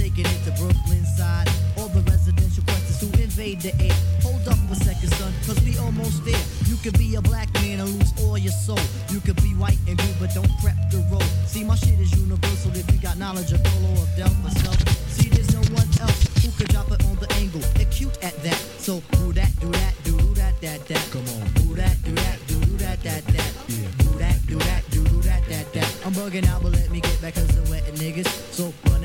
taking 0.00 0.24
it 0.24 0.40
to 0.44 0.52
Brooklyn 0.56 1.04
side. 1.04 1.46
All 1.76 1.88
the 1.88 2.00
residential 2.08 2.64
questions 2.64 2.98
to 3.04 3.06
invade 3.22 3.60
the 3.60 3.72
air. 3.84 3.96
Hold 4.22 4.48
up 4.48 4.58
a 4.72 4.74
second, 4.74 5.12
son, 5.20 5.32
cause 5.46 5.60
we 5.60 5.76
almost 5.76 6.24
there. 6.24 6.44
You 6.64 6.76
could 6.76 6.96
be 6.98 7.16
a 7.16 7.20
black 7.20 7.52
man 7.60 7.80
and 7.80 7.88
lose 8.00 8.12
all 8.24 8.38
your 8.38 8.52
soul. 8.52 8.80
You 9.10 9.20
could 9.20 9.36
be 9.42 9.52
white 9.60 9.78
and 9.86 9.98
blue, 9.98 10.16
but 10.18 10.32
don't 10.32 10.50
prep 10.62 10.78
the 10.90 11.04
road. 11.12 11.28
See, 11.44 11.64
my 11.64 11.76
shit 11.76 12.00
is 12.00 12.12
universal 12.16 12.72
if 12.74 12.90
you 12.90 12.98
got 12.98 13.18
knowledge 13.18 13.52
of 13.52 13.62
Dolo, 13.62 13.90
or 14.00 14.08
Delph, 14.16 14.40
or. 14.46 14.76
See, 15.12 15.28
there's 15.28 15.52
no 15.52 15.60
one 15.76 15.88
else 16.00 16.20
who 16.40 16.50
could 16.56 16.68
drop 16.68 16.90
it 16.90 17.04
on 17.04 17.16
the 17.16 17.28
angle. 17.34 17.60
They're 17.76 17.92
cute 17.92 18.16
at 18.24 18.36
that. 18.42 18.60
So, 18.78 19.02
do 19.20 19.32
that, 19.34 19.52
do 19.60 19.68
that, 19.68 19.94
do 20.04 20.16
that, 20.40 20.58
that, 20.62 20.80
that. 20.88 21.04
Come 21.12 21.28
on. 21.36 21.44
Do 21.60 21.74
that, 21.76 21.96
do 22.04 22.12
that, 22.12 22.38
do 22.48 22.58
that, 22.80 23.02
that, 23.02 23.22
that. 23.36 23.50
Yeah. 23.68 23.88
Do 24.04 24.10
that, 24.18 24.38
do 24.46 24.56
that, 24.56 24.82
do 24.90 25.04
that, 25.28 25.42
that, 25.50 25.72
that. 25.74 25.88
I'm 26.06 26.14
bugging 26.14 26.48
out, 26.48 26.62
but 26.62 26.72
let 26.72 26.90
me 26.90 27.00
get 27.00 27.20
back 27.20 27.34
cause 27.34 27.54
I'm 27.58 27.68
wetting 27.68 27.96
niggas. 27.96 28.28
So, 28.52 28.72
run 28.88 28.99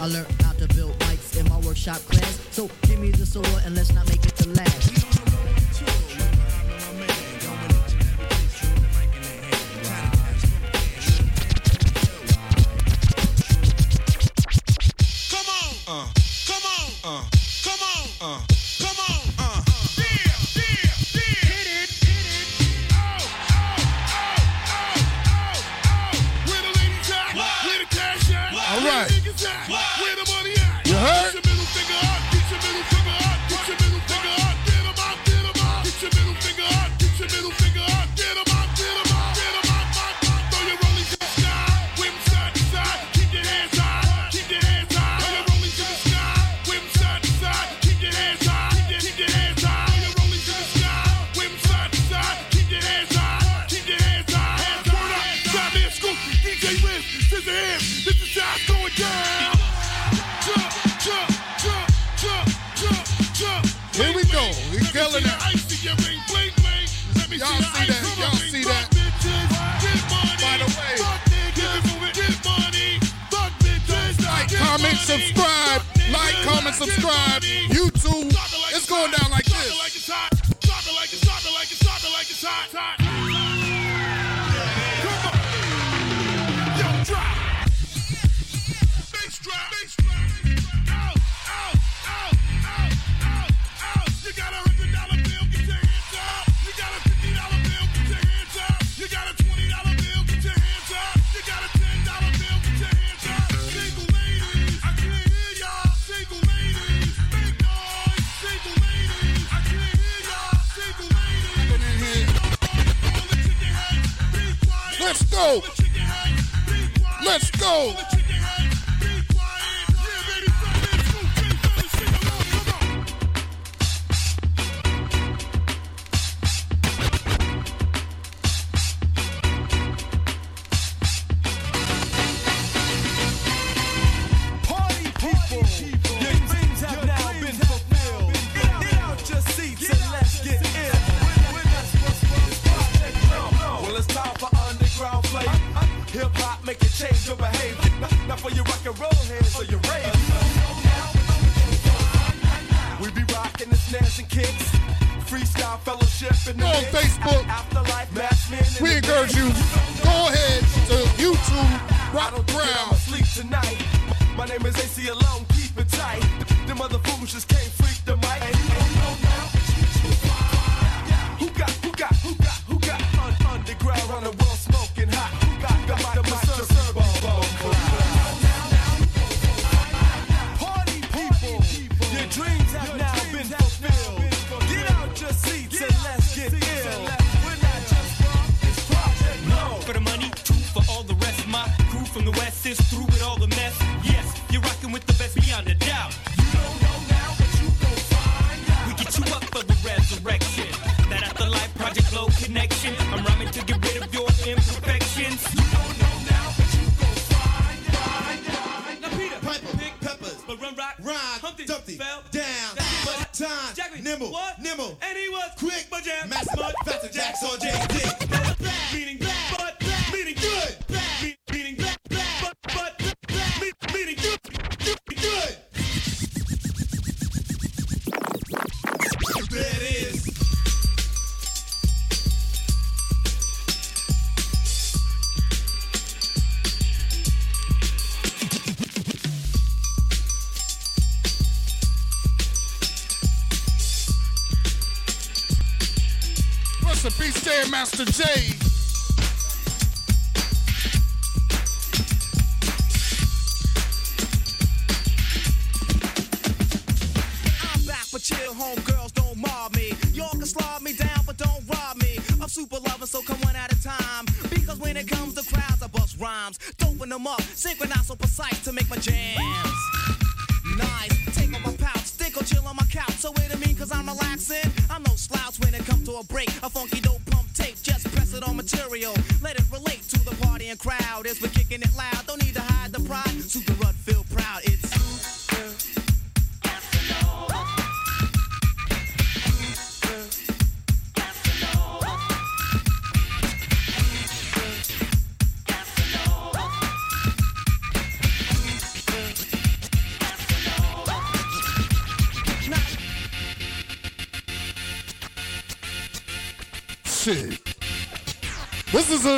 I 0.00 0.06
learned 0.06 0.26
how 0.42 0.52
to 0.54 0.66
build 0.74 0.98
mics 1.00 1.38
in 1.38 1.48
my 1.48 1.58
workshop 1.60 1.98
class. 2.08 2.40
So 2.50 2.68
give 2.82 2.98
me 2.98 3.10
the 3.10 3.26
solo 3.26 3.48
and 3.64 3.74
let's 3.76 3.92
not 3.92 4.08
make 4.08 4.24
it 4.24 4.34
to 4.36 4.48
last. 4.48 5.09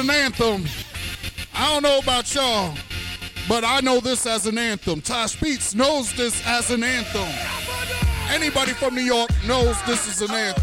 An 0.03 0.11
anthem. 0.11 0.65
I 1.55 1.73
don't 1.73 1.83
know 1.85 1.99
about 1.99 2.35
y'all, 2.35 2.75
but 3.49 3.63
I 3.63 3.81
know 3.81 4.01
this 4.01 4.27
as 4.27 4.47
an 4.47 4.59
anthem. 4.59 5.01
Tosh 5.01 5.41
Beats 5.41 5.75
knows 5.77 6.13
this 6.15 6.45
as 6.47 6.71
an 6.71 6.83
anthem. 6.83 7.29
Anybody 8.29 8.73
from 8.73 8.97
New 8.97 9.03
York 9.03 9.31
knows 9.47 9.81
this 9.83 10.09
is 10.09 10.29
an 10.29 10.35
anthem. 10.35 10.62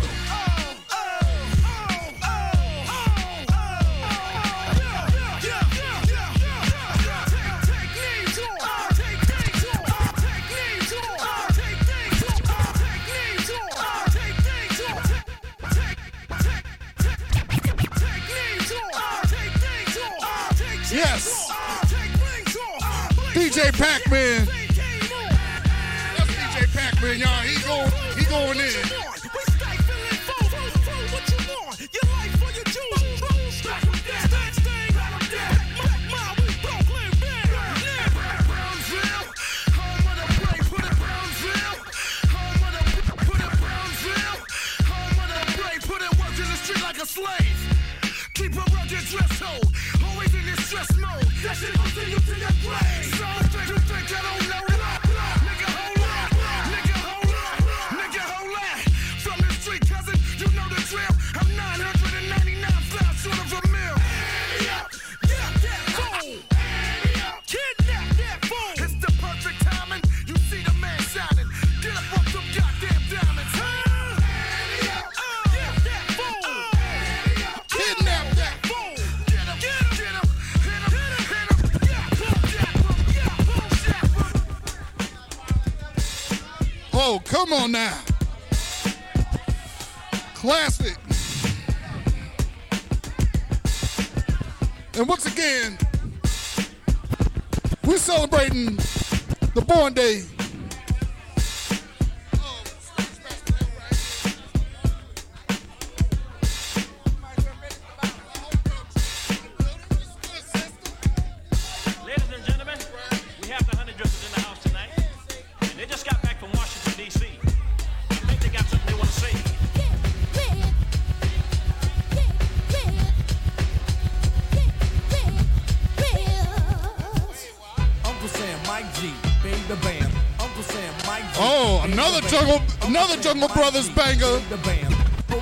Now. 87.69 87.98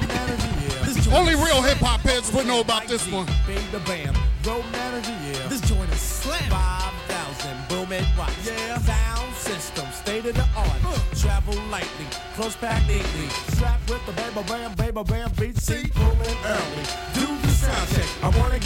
Manager, 0.07 0.51
yeah. 0.61 0.84
This 0.85 0.95
joint 1.05 1.15
Only 1.15 1.35
real 1.35 1.61
hip 1.61 1.77
hop 1.77 2.01
heads 2.01 2.31
would 2.34 2.47
know 2.47 2.61
about 2.61 2.88
this 2.88 3.09
one. 3.11 3.27
G, 3.45 3.55
the 3.72 3.80
Bam. 3.80 4.15
Road 4.45 4.65
manager, 4.72 5.15
yeah. 5.23 5.47
This 5.47 5.61
joint 5.61 5.91
is 5.91 5.99
slam. 5.99 6.49
5,000 6.49 7.68
boom 7.69 7.91
and 7.91 8.18
rock. 8.18 8.31
Yeah. 8.45 8.77
Sound 8.80 9.35
system, 9.35 9.85
state 9.91 10.26
of 10.26 10.35
the 10.35 10.47
art. 10.55 10.81
Travel 11.15 11.55
lightly, 11.69 12.07
close 12.35 12.55
pack 12.55 12.85
neatly. 12.88 13.30
Strapped 13.55 13.89
with 13.89 14.05
the 14.05 14.11
baby 14.14 14.43
bam, 14.47 14.73
baby 14.76 15.03
bam, 15.03 15.31
beat 15.39 15.57
seat, 15.57 15.93
booming 15.93 16.38
early. 16.45 17.06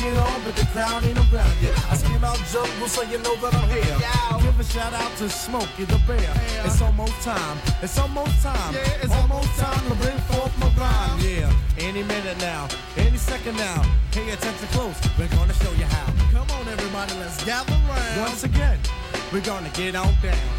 Get 0.02 0.18
on, 0.18 0.42
but 0.44 0.56
the 0.56 0.66
crowd 0.74 1.04
ain't 1.04 1.18
around 1.18 1.56
yet. 1.62 1.74
I 1.90 1.96
scream 1.96 2.24
out 2.24 2.38
jungle 2.52 2.88
so 2.88 3.02
you 3.04 3.18
know 3.20 3.36
that 3.38 3.54
I'm 3.54 3.70
here. 3.70 3.98
Give 4.42 4.60
a 4.60 4.64
shout 4.64 4.94
out 4.94 5.12
to 5.18 5.30
Smokey 5.30 5.86
the 5.86 6.00
Bear. 6.08 6.34
It's 6.66 6.82
almost 6.82 7.22
time. 7.22 7.58
It's 7.82 7.98
almost 7.98 8.42
time. 8.42 8.74
it's 9.04 9.14
almost 9.14 9.52
time 9.60 9.84
to 9.90 9.96
bring 10.02 10.18
forth 10.30 10.54
my 10.58 10.70
rhyme. 10.80 11.20
Yeah, 11.20 11.54
any 11.80 12.04
minute 12.04 12.38
now, 12.40 12.68
any 12.98 13.18
second 13.18 13.58
now. 13.58 13.86
Pay 14.12 14.30
attention 14.32 14.68
close. 14.70 14.98
We're 15.18 15.28
gonna 15.30 15.54
show 15.54 15.72
you 15.74 15.86
how. 15.86 16.08
Come 16.34 16.50
on, 16.58 16.68
everybody, 16.68 17.14
let's 17.20 17.44
gather 17.46 17.78
round. 17.88 18.22
Once 18.22 18.44
again, 18.44 18.80
we're 19.32 19.46
gonna 19.46 19.70
get 19.70 19.96
on 19.96 20.14
down. 20.22 20.50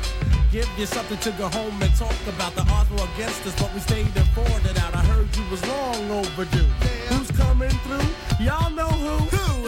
Give 0.52 0.68
you 0.78 0.86
something 0.86 1.18
to 1.18 1.30
go 1.32 1.48
home 1.48 1.82
and 1.82 1.94
talk 1.96 2.20
about. 2.28 2.54
The 2.54 2.62
odds 2.70 2.90
were 2.90 3.08
against 3.14 3.46
us, 3.46 3.54
but 3.58 3.72
we 3.72 3.80
stayed 3.80 4.14
and 4.14 4.28
fought 4.36 4.64
it 4.70 4.78
out. 4.78 4.94
I 4.94 5.02
heard 5.12 5.34
you 5.34 5.44
was 5.50 5.66
long 5.66 6.10
overdue. 6.10 6.70
Who's 7.08 7.30
coming 7.30 7.70
through? 7.84 8.21
Y'all 8.44 8.70
know 8.70 8.88
who? 8.88 9.18
Who? 9.36 9.62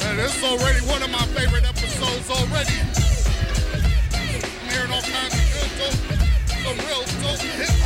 Man, 0.00 0.16
this 0.16 0.36
is 0.36 0.42
already 0.42 0.80
one 0.86 1.02
of 1.04 1.10
my 1.10 1.24
favorite 1.38 1.64
episodes 1.68 2.28
already. 2.28 2.74
I'm 4.12 4.68
hearing 4.70 4.90
all 4.90 5.02
kinds 5.02 5.34
of 5.34 5.46
good 5.54 5.70
dope, 5.78 5.94
some 6.48 6.78
real 6.78 7.04
dope 7.22 7.40
hip 7.42 7.68
hop 7.78 7.85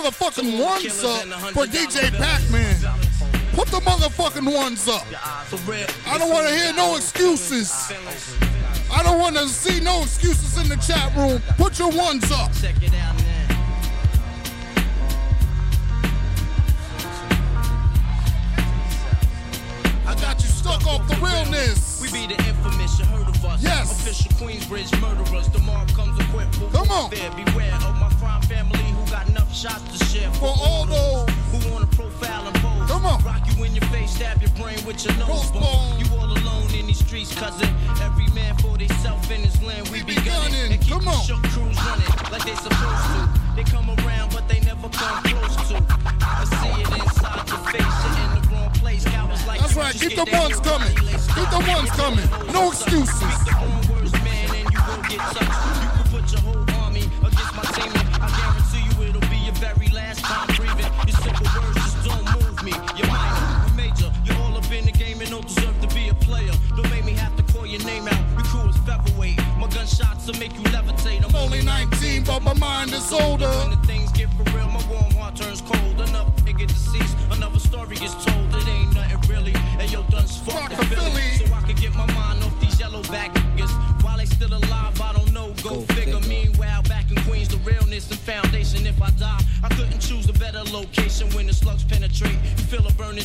motherfucking 0.00 0.62
ones 0.62 1.04
up 1.04 1.24
for 1.52 1.66
DJ 1.66 2.08
Pacman. 2.16 3.54
Put 3.54 3.68
the 3.68 3.78
motherfucking 3.78 4.54
ones 4.54 4.88
up. 4.88 5.04
I 6.06 6.18
don't 6.18 6.30
want 6.30 6.48
to 6.48 6.54
hear 6.54 6.72
no 6.72 6.96
excuses. 6.96 7.92
I 8.92 9.02
don't 9.02 9.18
want 9.18 9.36
to 9.36 9.46
see 9.48 9.80
no 9.80 10.02
excuses 10.02 10.56
in 10.58 10.68
the 10.68 10.76
chat 10.76 11.14
room. 11.16 11.42
Put 11.58 11.78
your 11.78 11.90
ones 11.90 12.30
up. 12.32 12.49
The 51.50 51.58
ones 51.68 51.90
coming. 51.90 52.52
No 52.52 52.68
excuses. 52.70 53.59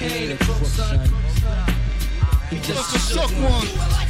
He 0.00 0.06
ain't 0.06 0.40
a 0.40 0.44
crook, 0.46 0.64
son. 0.64 0.98
He 2.48 2.58
just 2.60 3.12
shook 3.12 3.30
one. 3.32 4.09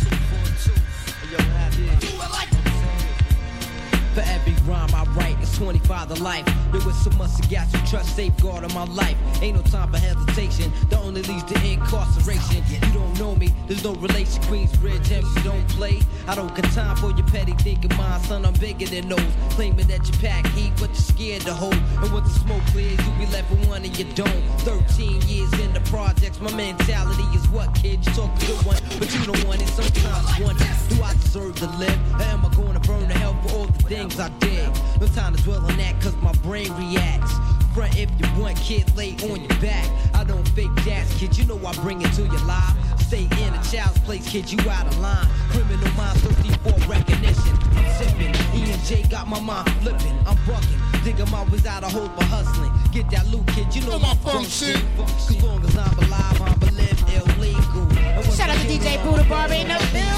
For 4.15 4.23
every 4.23 4.55
rhyme 4.67 4.93
I 4.93 5.05
write, 5.15 5.37
it's 5.41 5.57
25 5.57 6.09
to 6.09 6.23
life. 6.23 6.45
There 6.73 6.81
was 6.85 6.97
so 7.05 7.11
much 7.11 7.31
gas 7.49 7.71
to 7.73 7.79
trust, 7.89 8.17
safeguard 8.17 8.65
of 8.65 8.75
my 8.75 8.85
life. 8.85 9.17
Ain't 9.41 9.57
no 9.57 9.63
time 9.63 9.91
for 9.93 9.99
hesitation, 9.99 10.73
The 10.89 10.99
only 10.99 11.23
leads 11.23 11.45
to 11.45 11.55
incarceration. 11.65 12.65
You 12.69 12.93
don't 12.93 13.19
know 13.21 13.37
me, 13.37 13.55
there's 13.69 13.85
no 13.85 13.95
relation. 13.95 14.43
Queensbridge, 14.43 15.11
you 15.11 15.43
don't 15.43 15.69
play. 15.69 16.01
I 16.27 16.35
don't 16.35 16.53
got 16.57 16.65
time 16.73 16.97
for 16.97 17.11
your 17.11 17.27
petty 17.29 17.53
thinking, 17.53 17.97
mind, 17.97 18.25
son. 18.25 18.45
I'm 18.45 18.55
bigger 18.55 18.87
than 18.87 19.09
those. 19.09 19.33
Claiming 19.51 19.87
that 19.87 20.07
you 20.07 20.19
pack 20.19 20.45
heat, 20.49 20.73
but 20.81 20.89
you're 20.89 20.97
scared 20.97 21.43
to 21.43 21.55
hold. 21.55 21.75
And 21.75 22.13
once 22.13 22.33
the 22.33 22.41
smoke 22.41 22.63
clears, 22.67 22.99
you 23.07 23.13
be 23.19 23.27
left 23.33 23.49
with 23.51 23.67
one 23.69 23.85
and 23.85 23.97
you 23.97 24.07
don't. 24.15 24.43
13 24.61 25.23
years 25.23 25.53
in 25.61 25.73
the 25.73 25.81
projects, 25.89 26.41
my 26.41 26.53
mentality 26.55 27.23
is 27.35 27.47
what, 27.49 27.73
kid? 27.75 28.05
You 28.05 28.13
talk 28.13 28.31
good 28.41 28.67
one, 28.67 28.77
but 28.99 29.13
you 29.15 29.25
don't 29.25 29.45
want 29.47 29.63
it. 29.63 29.69
Sometimes 29.69 30.27
wonder, 30.41 30.67
do 30.89 31.03
I 31.03 31.13
deserve 31.15 31.55
to 31.57 31.67
live? 31.79 31.99
Or 32.15 32.23
am 32.23 32.45
I 32.47 32.55
going 32.55 32.75
to 32.75 32.81
burn 32.81 33.07
to 33.09 33.15
hell 33.15 33.39
for 33.43 33.55
all 33.57 33.67
the 33.67 33.70
things 33.91 34.21
I 34.21 34.29
did? 34.39 34.71
No 35.01 35.09
time 35.09 35.35
to 35.35 35.43
dwell 35.43 35.59
on 35.67 35.77
that, 35.77 36.01
cause 36.01 36.15
my 36.23 36.33
brain 36.47 36.71
reacts. 36.79 37.35
Front 37.75 37.99
if 37.99 38.09
you 38.19 38.41
want, 38.41 38.57
kid, 38.57 38.85
lay 38.97 39.17
on 39.29 39.41
your 39.41 39.61
back. 39.61 39.85
I 40.15 40.23
don't 40.23 40.47
fake 40.51 40.71
jazz, 40.85 41.13
kid, 41.19 41.37
you 41.37 41.45
know 41.45 41.59
I 41.67 41.73
bring 41.83 42.01
it 42.01 42.13
to 42.15 42.23
your 42.23 42.45
live. 42.47 42.77
Stay 43.01 43.25
in 43.25 43.51
a 43.53 43.61
child's 43.67 43.99
place, 44.07 44.29
kid, 44.31 44.51
you 44.51 44.59
out 44.71 44.87
of 44.87 44.97
line. 45.01 45.27
Criminal 45.51 45.91
minds 45.99 46.23
thirsty 46.23 46.51
for 46.63 46.79
recognition. 46.89 47.55
I'm 47.75 47.91
sipping, 47.99 48.33
E 48.55 48.71
and 48.71 48.83
J 48.85 49.03
got 49.11 49.27
my 49.27 49.41
mind 49.41 49.69
flipping. 49.83 50.17
I'm 50.25 50.39
bugging, 50.47 51.05
digging 51.05 51.31
my 51.33 51.43
ways 51.51 51.67
out 51.67 51.83
of 51.83 51.91
hope 51.91 52.15
for 52.17 52.25
hustling. 52.27 52.73
Get 52.93 53.11
that 53.11 53.27
loot, 53.27 53.47
kid, 53.49 53.75
you 53.75 53.83
know 53.91 53.99
my 53.99 54.15
function. 54.23 54.81
Cause 54.97 55.43
long 55.43 55.65
as 55.65 55.77
I'm 55.77 55.99
alive, 55.99 56.41
I'm 56.43 56.59
believe 56.61 57.03
illegal. 57.11 57.91
Shout 58.39 58.51
out 58.51 58.57
to 58.57 58.67
DJ 58.71 59.03
Buddha 59.03 59.25
Barber 59.29 59.55
in 59.55 59.67
the 59.67 59.79
building. 59.93 60.10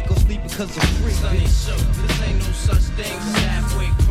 Sleep 0.00 0.42
because 0.42 0.78
I'm 0.78 0.86
free. 1.02 1.12
Shook. 1.46 1.78
This 2.06 2.22
ain't 2.22 2.38
no 2.38 2.52
such 2.52 2.82
thing 2.96 4.01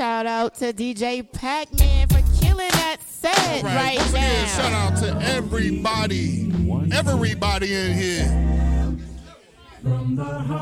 Shout 0.00 0.24
out 0.24 0.54
to 0.54 0.72
DJ 0.72 1.30
Pacman 1.30 2.10
for 2.10 2.40
killing 2.42 2.70
that 2.70 3.02
set 3.06 3.62
All 3.62 3.64
right, 3.64 3.98
once 3.98 4.08
again, 4.12 4.48
shout 4.48 4.72
out 4.72 4.96
to 5.00 5.26
everybody, 5.26 6.50
everybody 6.90 7.74
in 7.74 7.92
here. 7.92 8.24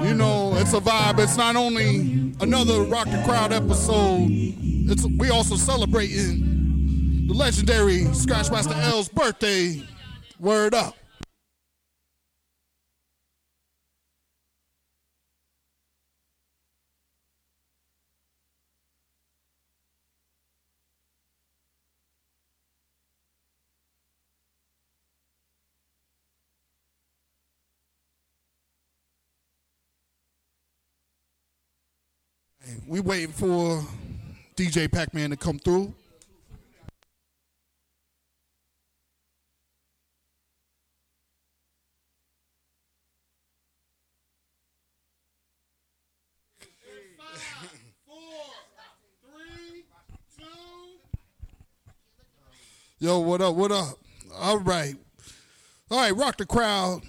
You 0.03 0.15
know, 0.15 0.57
it's 0.57 0.73
a 0.73 0.81
vibe. 0.81 1.21
It's 1.21 1.37
not 1.37 1.55
only 1.55 2.35
another 2.41 2.83
Rock 2.83 3.07
the 3.07 3.23
Crowd 3.25 3.53
episode. 3.53 4.27
It's 4.29 5.07
we 5.07 5.31
also 5.31 5.55
celebrating 5.55 7.29
the 7.29 7.35
legendary 7.35 8.07
Scratchmaster 8.07 8.77
L's 8.91 9.09
birthday. 9.09 9.87
Word 10.41 10.75
up. 10.75 10.97
We 32.89 33.01
waiting 33.01 33.33
for 33.33 33.85
DJ 34.57 34.89
Pacman 34.89 35.29
to 35.29 35.37
come 35.37 35.59
through. 35.59 35.93
Yo, 52.99 53.19
what 53.19 53.43
up? 53.43 53.55
What 53.55 53.71
up? 53.71 53.99
All 54.35 54.61
right. 54.61 54.95
All 55.91 55.99
right, 55.99 56.17
rock 56.17 56.39
the 56.39 56.47
crowd. 56.47 57.03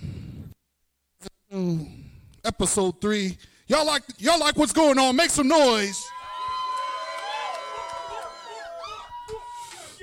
Mm, 1.53 1.89
Episode 2.43 2.99
three. 2.99 3.37
Y'all 3.69 3.85
like 3.85 4.01
y'all 4.17 4.39
like 4.39 4.57
what's 4.57 4.73
going 4.73 4.97
on? 4.97 5.15
Make 5.15 5.29
some 5.29 5.47
noise. 5.47 6.03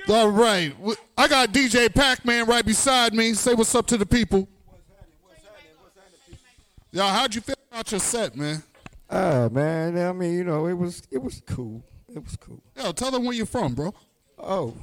All 0.07 0.29
right. 0.29 0.73
I 1.17 1.27
got 1.27 1.51
DJ 1.51 1.89
Pacman 1.89 2.47
right 2.47 2.65
beside 2.65 3.13
me. 3.13 3.33
Say 3.33 3.53
what's 3.53 3.75
up 3.75 3.85
to 3.87 3.97
the 3.97 4.05
people. 4.05 4.47
Y'all, 6.91 7.09
how'd 7.09 7.35
you 7.35 7.41
feel 7.41 7.55
about 7.69 7.91
your 7.91 7.99
set, 7.99 8.37
man? 8.37 8.63
Ah, 9.09 9.49
man. 9.51 9.97
I 9.97 10.13
mean, 10.13 10.33
you 10.33 10.45
know, 10.45 10.67
it 10.67 10.73
was 10.73 11.03
it 11.11 11.21
was 11.21 11.41
cool. 11.45 11.83
It 12.07 12.23
was 12.23 12.37
cool. 12.37 12.63
Yo, 12.77 12.93
tell 12.93 13.11
them 13.11 13.25
where 13.25 13.33
you're 13.33 13.45
from, 13.45 13.73
bro. 13.73 13.93
Oh, 14.39 14.73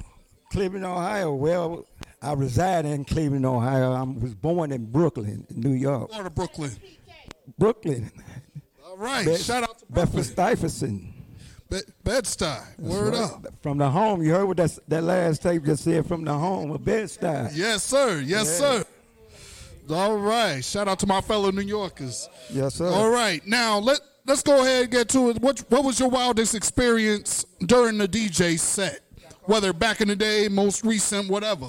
Cleveland, 0.51 0.85
Ohio. 0.85 1.33
Well, 1.33 1.87
I 2.21 2.33
reside 2.33 2.85
in 2.85 3.03
Cleveland, 3.03 3.47
Ohio. 3.47 3.93
I 3.93 4.03
was 4.03 4.35
born 4.35 4.71
in 4.71 4.85
Brooklyn, 4.91 5.47
New 5.49 5.73
York. 5.73 6.11
Florida, 6.11 6.29
Brooklyn. 6.29 6.71
Brooklyn. 7.57 8.11
Right. 8.95 9.25
Be- 9.25 9.37
Shout 9.37 9.63
out 9.63 9.79
to 9.79 9.85
Bedford 9.89 10.25
Stuyvesant. 10.25 11.13
Be- 11.69 11.79
Bed-Stuy. 12.03 12.79
Word 12.79 13.13
right. 13.13 13.23
up. 13.23 13.47
From 13.61 13.77
the 13.79 13.89
home. 13.89 14.21
You 14.21 14.31
heard 14.33 14.45
what 14.45 14.57
that, 14.57 14.77
that 14.87 15.03
last 15.03 15.41
tape 15.41 15.63
just 15.63 15.83
said 15.83 16.05
from 16.05 16.23
the 16.23 16.33
home 16.33 16.71
of 16.71 16.85
Bed-Stuy. 16.85 17.51
Yes, 17.55 17.83
sir. 17.83 18.19
Yes, 18.21 18.45
Yeah. 18.59 18.81
sir. 18.81 18.85
All 19.89 20.17
right. 20.17 20.63
Shout 20.63 20.87
out 20.87 20.99
to 20.99 21.07
my 21.07 21.21
fellow 21.21 21.51
New 21.51 21.61
Yorkers. 21.61 22.29
Yes, 22.51 22.75
sir. 22.75 22.87
All 22.87 23.09
right. 23.09 23.45
Now 23.45 23.77
let 23.79 23.99
let's 24.25 24.41
go 24.41 24.61
ahead 24.61 24.83
and 24.83 24.91
get 24.91 25.09
to 25.09 25.29
it. 25.29 25.39
What 25.41 25.59
what 25.69 25.83
was 25.83 25.99
your 25.99 26.09
wildest 26.09 26.55
experience 26.55 27.45
during 27.65 27.97
the 27.99 28.07
DJ 28.07 28.57
set? 28.59 29.01
Whether 29.43 29.73
back 29.73 30.01
in 30.01 30.07
the 30.07 30.15
day, 30.15 30.47
most 30.49 30.83
recent, 30.83 31.29
whatever. 31.29 31.67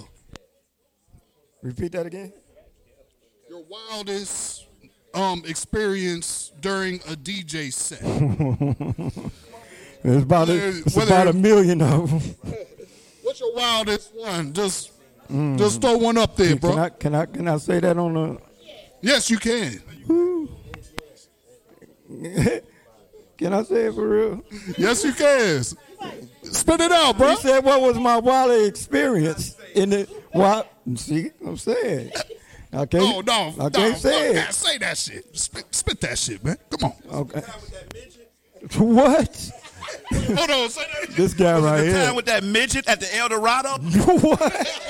Repeat 1.62 1.93
that 1.93 2.07
again. 2.07 2.32
Your 3.51 3.65
wildest 3.65 4.65
um 5.16 5.43
experience 5.47 6.52
during 6.60 6.97
a 7.01 7.16
DJ 7.16 7.72
set. 7.72 8.01
It's 10.05 10.22
about 10.22 10.48
a, 10.48 10.68
it's 10.68 10.97
about 10.97 11.26
a 11.26 11.32
million 11.32 11.82
of 11.82 12.10
them. 12.10 12.20
What's 13.22 13.40
your 13.40 13.55
wildest 13.56 14.14
one? 14.14 14.52
Just 14.52 14.93
just 15.56 15.80
throw 15.80 15.97
one 15.97 16.16
up 16.18 16.36
there, 16.36 16.51
Can, 16.51 16.59
bro. 16.59 16.70
can 16.70 16.78
I 16.78 16.88
can 16.90 17.14
I 17.14 17.26
can 17.26 17.48
I 17.48 17.56
say 17.56 17.80
that 17.80 17.97
on 17.97 18.14
the? 18.14 18.38
Yes, 19.01 19.30
you 19.30 19.38
can. 19.38 19.82
Can 23.36 23.52
I 23.52 23.62
say 23.64 23.86
it 23.86 23.94
for 23.94 24.09
real? 24.09 24.43
Yes, 24.78 25.05
you 25.05 25.12
can. 25.12 25.62
Spit 25.62 26.80
it 26.80 26.90
out, 26.93 27.18
bro. 27.18 27.30
He 27.30 27.36
said, 27.36 27.64
"What 27.64 27.82
was 27.82 27.98
my 27.98 28.16
wildest 28.16 28.68
experience 28.68 29.56
in 29.74 29.90
the 29.90 30.05
what?" 30.32 30.72
See, 30.94 31.32
I'm 31.44 31.56
saying. 31.59 32.12
I 32.77 32.86
can't. 32.86 33.03
Oh 33.05 33.20
no, 33.20 33.55
I 33.59 33.65
no, 33.65 33.70
can't 33.70 33.93
fuck 33.94 33.97
say 34.03 34.32
that. 34.35 34.51
it. 34.51 34.55
Say 34.55 34.78
that 34.78 34.98
shit. 34.98 35.36
Spit, 35.36 35.65
spit 35.74 36.01
that 36.03 36.19
shit, 36.19 36.44
man. 36.44 36.57
Come 36.70 36.93
on. 37.11 37.19
Okay. 37.20 37.40
What? 38.78 39.51
Hold 40.12 40.51
on. 40.51 40.69
Say 40.69 40.82
that. 41.07 41.11
This 41.16 41.32
guy 41.35 41.59
right 41.59 41.78
the 41.81 41.86
here. 41.86 42.05
time 42.05 42.16
with 42.16 42.27
that 42.27 42.43
midget 42.44 42.86
at 42.89 43.01
the 43.01 43.15
El 43.16 43.28
Dorado? 43.28 43.77
What? 43.81 44.82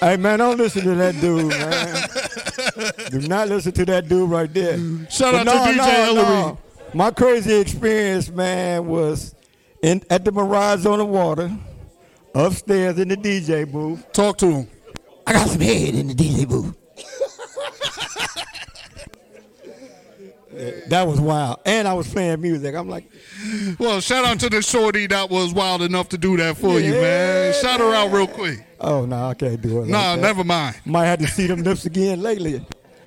Hey 0.00 0.16
man, 0.16 0.38
don't 0.38 0.56
listen 0.56 0.82
to 0.84 0.94
that 0.94 1.20
dude, 1.20 1.48
man. 1.48 3.10
Do 3.10 3.28
not 3.28 3.48
listen 3.48 3.72
to 3.72 3.84
that 3.84 4.08
dude 4.08 4.30
right 4.30 4.52
there. 4.52 4.78
Shout 5.10 5.32
But 5.34 5.48
out 5.48 5.66
to 5.66 5.72
DJ 5.72 5.76
no, 5.76 5.84
Hillary. 5.84 6.24
no. 6.24 6.58
My 6.94 7.10
crazy 7.10 7.54
experience, 7.56 8.30
man, 8.30 8.86
was 8.86 9.34
in 9.82 10.02
at 10.08 10.24
the 10.24 10.32
Mirage 10.32 10.86
on 10.86 10.98
the 11.00 11.04
water, 11.04 11.50
upstairs 12.34 12.98
in 12.98 13.08
the 13.08 13.16
DJ 13.16 13.70
booth. 13.70 14.10
Talk 14.12 14.38
to 14.38 14.46
him. 14.50 14.68
I 15.26 15.34
got 15.34 15.48
some 15.48 15.60
head 15.60 15.94
in 15.94 16.06
the 16.08 16.14
DJ 16.14 16.48
booth. 16.48 16.74
That 20.88 21.06
was 21.06 21.20
wild, 21.20 21.60
and 21.64 21.86
I 21.86 21.94
was 21.94 22.12
playing 22.12 22.40
music. 22.40 22.74
I'm 22.74 22.88
like, 22.88 23.10
Well, 23.78 24.00
shout 24.00 24.24
out 24.24 24.40
to 24.40 24.50
the 24.50 24.62
shorty 24.62 25.06
that 25.06 25.30
was 25.30 25.52
wild 25.54 25.82
enough 25.82 26.08
to 26.10 26.18
do 26.18 26.36
that 26.38 26.56
for 26.56 26.80
you, 26.80 26.92
man. 26.92 27.54
Shout 27.60 27.78
her 27.80 27.94
out 27.94 28.10
real 28.12 28.26
quick. 28.26 28.58
oh 28.80 29.06
no, 29.06 29.26
I 29.28 29.34
can't 29.34 29.60
do 29.60 29.78
it. 29.78 29.80
like 29.82 29.90
Nah, 29.90 30.16
that. 30.16 30.22
never 30.22 30.42
mind. 30.44 30.76
Might 30.84 31.06
have 31.06 31.20
to 31.20 31.26
see 31.28 31.46
them 31.46 31.62
lips 31.62 31.86
again 31.86 32.20
lately. 32.20 32.64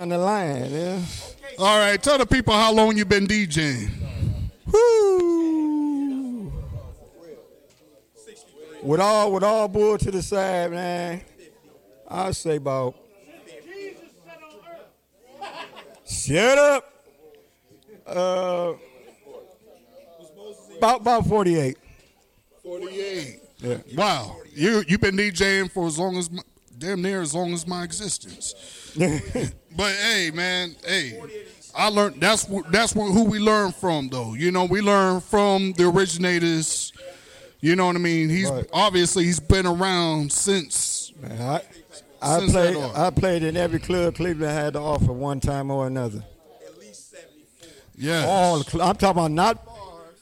On 0.00 0.08
the 0.08 0.16
line, 0.18 0.70
yeah. 0.70 1.00
All 1.58 1.78
right, 1.78 2.02
tell 2.02 2.16
the 2.16 2.24
people 2.26 2.54
how 2.54 2.72
long 2.72 2.96
you 2.96 3.04
been 3.04 3.26
DJing. 3.26 3.90
Woo! 4.66 6.52
With 8.82 9.00
all 9.00 9.30
with 9.32 9.42
all 9.44 9.68
bull 9.68 9.98
to 9.98 10.10
the 10.10 10.22
side, 10.22 10.70
man. 10.70 11.20
I'll 12.08 12.32
say 12.32 12.56
about 12.56 12.94
Shut 16.10 16.58
up. 16.58 16.92
Uh 18.06 18.72
about 20.78 21.02
about 21.02 21.26
48. 21.26 21.76
48. 22.62 23.40
Yeah. 23.58 23.76
Wow. 23.94 24.36
You 24.54 24.82
you've 24.88 25.00
been 25.00 25.16
DJing 25.16 25.70
for 25.70 25.86
as 25.86 25.98
long 25.98 26.16
as 26.16 26.30
my, 26.30 26.42
damn 26.78 27.02
near 27.02 27.20
as 27.20 27.34
long 27.34 27.52
as 27.52 27.66
my 27.66 27.84
existence. 27.84 28.54
but 29.76 29.92
hey, 29.92 30.30
man, 30.32 30.74
hey. 30.84 31.20
I 31.76 31.88
learned 31.88 32.20
that's 32.20 32.46
wh- 32.46 32.68
that's 32.70 32.92
wh- 32.94 33.12
who 33.12 33.24
we 33.24 33.38
learn 33.38 33.70
from 33.72 34.08
though. 34.08 34.34
You 34.34 34.50
know, 34.50 34.64
we 34.64 34.80
learn 34.80 35.20
from 35.20 35.72
the 35.74 35.88
originators. 35.88 36.92
You 37.60 37.76
know 37.76 37.86
what 37.86 37.96
I 37.96 37.98
mean? 38.00 38.30
He's 38.30 38.50
Right. 38.50 38.66
obviously 38.72 39.24
he's 39.24 39.38
been 39.38 39.66
around 39.66 40.32
since 40.32 41.12
Man, 41.20 41.40
I, 41.42 41.62
I 42.22 42.38
Since 42.38 42.52
played 42.52 42.74
that 42.76 42.82
on. 42.82 42.96
I 42.96 43.10
played 43.10 43.42
in 43.42 43.56
every 43.56 43.78
club 43.78 44.16
Cleveland 44.16 44.52
had 44.52 44.74
to 44.74 44.80
offer 44.80 45.12
one 45.12 45.40
time 45.40 45.70
or 45.70 45.86
another. 45.86 46.22
At 46.66 46.76
Yeah. 47.96 48.24
All 48.26 48.58
the 48.58 48.64
cl- 48.64 48.82
I'm 48.82 48.96
talking 48.96 49.18
about 49.18 49.30
not 49.30 49.64
bars, 49.64 50.16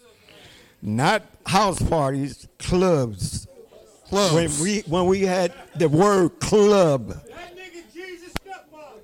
not 0.81 1.23
house 1.47 1.83
parties, 1.83 2.47
clubs. 2.59 3.47
Clubs. 4.09 4.35
When 4.35 4.51
we 4.65 4.81
when 4.87 5.07
we 5.07 5.23
had 5.23 5.53
the 5.77 5.89
word 5.89 6.41
club. 6.41 7.09
That 7.09 7.57
nigga 7.57 7.93
Jesus 7.93 8.33
stepmom. 8.45 9.01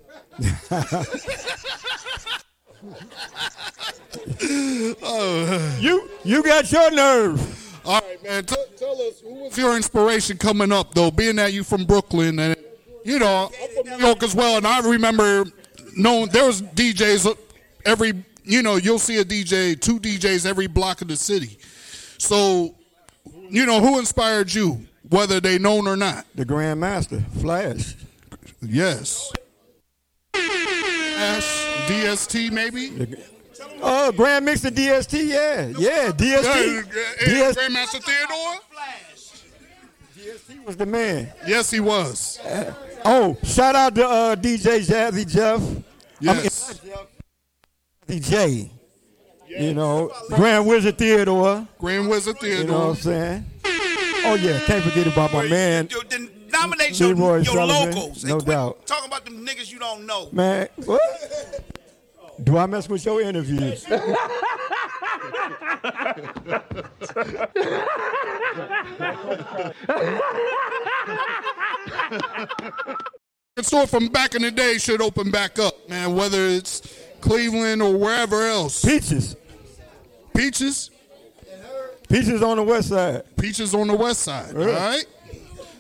oh. 5.03 5.79
you 5.81 6.09
you 6.25 6.43
got 6.43 6.71
your 6.71 6.91
nerve. 6.91 7.61
All 7.85 8.01
right, 8.01 8.23
man. 8.23 8.45
Tell, 8.45 8.65
tell 8.79 9.03
us 9.03 9.21
who 9.21 9.35
was 9.35 9.59
your 9.59 9.77
inspiration 9.77 10.39
coming 10.39 10.73
up, 10.73 10.95
though, 10.95 11.11
being 11.11 11.37
that 11.37 11.53
you 11.53 11.63
from 11.65 11.85
Brooklyn 11.85 12.39
and 12.39 12.57
you 13.05 13.19
know 13.19 13.51
I'm 13.63 13.75
from 13.77 13.99
New 13.99 14.07
York 14.07 14.23
as 14.23 14.35
well. 14.35 14.57
And 14.57 14.67
I 14.67 14.81
remember 14.81 15.45
knowing 15.97 16.29
there 16.31 16.47
was 16.47 16.63
DJs 16.63 17.37
every 17.85 18.25
you 18.43 18.63
know 18.63 18.77
you'll 18.77 18.99
see 18.99 19.19
a 19.19 19.25
DJ, 19.25 19.79
two 19.81 20.01
DJs 20.01 20.47
every 20.47 20.67
block 20.67 21.03
of 21.03 21.09
the 21.09 21.17
city. 21.17 21.59
So 22.19 22.75
you 23.49 23.67
know 23.67 23.81
who 23.81 23.99
inspired 23.99 24.53
you, 24.53 24.87
whether 25.09 25.41
they 25.41 25.59
known 25.59 25.87
or 25.87 25.97
not. 25.97 26.27
The 26.35 26.45
Grandmaster, 26.45 27.25
Flash. 27.41 27.95
Yes. 28.61 29.31
Flash, 30.33 31.89
DST 31.89 32.51
maybe. 32.51 33.17
Oh, 33.87 34.11
Grand 34.13 34.47
Mixer 34.47 34.71
DST, 34.71 35.29
yeah, 35.29 35.67
yeah, 35.79 36.11
DST. 36.11 36.87
Yeah, 36.87 37.27
DS 37.27 37.57
Grandmaster 37.57 38.03
Theodore. 38.03 38.61
Was 40.65 40.77
the 40.77 40.87
man. 40.87 41.33
Yes, 41.47 41.71
he 41.71 41.81
was. 41.81 42.39
Oh, 43.05 43.37
shout 43.43 43.75
out 43.75 43.95
to 43.95 44.07
uh, 44.07 44.37
DJ 44.37 44.87
Jazzy 44.87 45.27
Jeff. 45.31 45.61
Yes. 46.21 46.81
I 46.83 48.13
mean, 48.13 48.21
DJ. 48.21 48.71
You 49.49 49.73
know, 49.75 50.11
Grand 50.31 50.67
Wizard 50.67 50.99
Theodore. 50.99 51.67
Grand 51.79 52.09
Wizard 52.09 52.39
Theodore. 52.39 52.61
You 52.63 52.67
know 52.67 52.79
what 52.89 52.97
I'm 52.97 53.03
saying? 53.03 53.45
Oh 54.27 54.35
yeah, 54.41 54.59
can't 54.61 54.83
forget 54.83 55.07
about 55.07 55.33
my 55.33 55.47
man, 55.49 55.87
You, 55.91 56.03
then 56.09 56.31
nominate 56.51 56.99
your, 56.99 57.11
Leroy 57.15 57.37
your 57.37 57.45
Sullivan. 57.45 57.95
locals. 57.95 58.25
No 58.25 58.37
quit 58.37 58.47
doubt. 58.47 58.87
Talking 58.87 59.07
about 59.07 59.25
them 59.27 59.47
niggas 59.47 59.71
you 59.71 59.79
don't 59.79 60.07
know. 60.07 60.29
man. 60.33 60.69
What? 60.87 61.01
Do 62.43 62.57
I 62.57 62.67
mess 62.67 62.89
with 62.89 63.05
your 63.05 63.21
interviews? 63.21 63.85
The 73.57 73.63
store 73.63 73.87
from 73.87 74.09
back 74.09 74.35
in 74.35 74.43
the 74.43 74.51
day 74.51 74.79
should 74.79 75.01
open 75.01 75.31
back 75.31 75.59
up, 75.59 75.89
man. 75.89 76.17
Whether 76.17 76.47
it's 76.47 76.83
Cleveland 77.21 77.83
or 77.83 77.97
wherever 77.97 78.47
else. 78.47 78.85
Peaches. 78.85 79.37
Peaches. 80.35 80.91
Peaches 82.09 82.43
on 82.43 82.57
the 82.57 82.63
west 82.63 82.89
side. 82.89 83.23
Peaches 83.37 83.75
on 83.75 83.87
the 83.87 83.95
west 83.95 84.23
side. 84.23 84.53
Yeah. 84.55 84.61
All 84.61 84.67
right. 84.67 85.05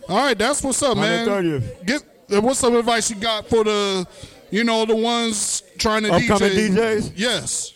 All 0.08 0.16
right. 0.16 0.38
That's 0.38 0.62
what's 0.62 0.82
up, 0.82 0.96
man. 0.96 1.26
130th. 1.26 1.86
Get 1.86 2.02
uh, 2.32 2.40
what's 2.40 2.60
some 2.60 2.76
advice 2.76 3.10
you 3.10 3.16
got 3.16 3.48
for 3.48 3.64
the, 3.64 4.06
you 4.50 4.64
know, 4.64 4.84
the 4.84 4.96
ones 4.96 5.62
trying 5.78 6.04
to 6.04 6.12
Upcoming 6.12 6.50
DJ? 6.50 6.76
DJs? 6.76 7.12
Yes. 7.16 7.74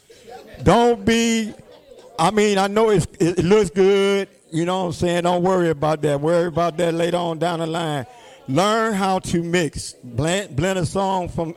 Don't 0.63 1.05
be. 1.05 1.53
I 2.19 2.31
mean, 2.31 2.59
I 2.59 2.67
know 2.67 2.91
it's, 2.91 3.07
it, 3.21 3.45
looks 3.45 3.71
good. 3.71 4.29
You 4.51 4.65
know 4.65 4.81
what 4.81 4.87
I'm 4.87 4.93
saying? 4.93 5.23
Don't 5.23 5.43
worry 5.43 5.71
about 5.71 6.03
that. 6.03 6.21
Worry 6.21 6.47
about 6.49 6.77
that 6.79 6.95
later 6.95 7.19
on 7.19 7.39
down 7.39 7.61
the 7.61 7.67
line. 7.67 8.07
Learn 8.49 8.95
how 8.95 9.19
to 9.21 9.43
mix, 9.43 9.93
blend, 10.03 10.57
blend 10.57 10.79
a 10.79 10.87
song 10.87 11.29
from 11.29 11.55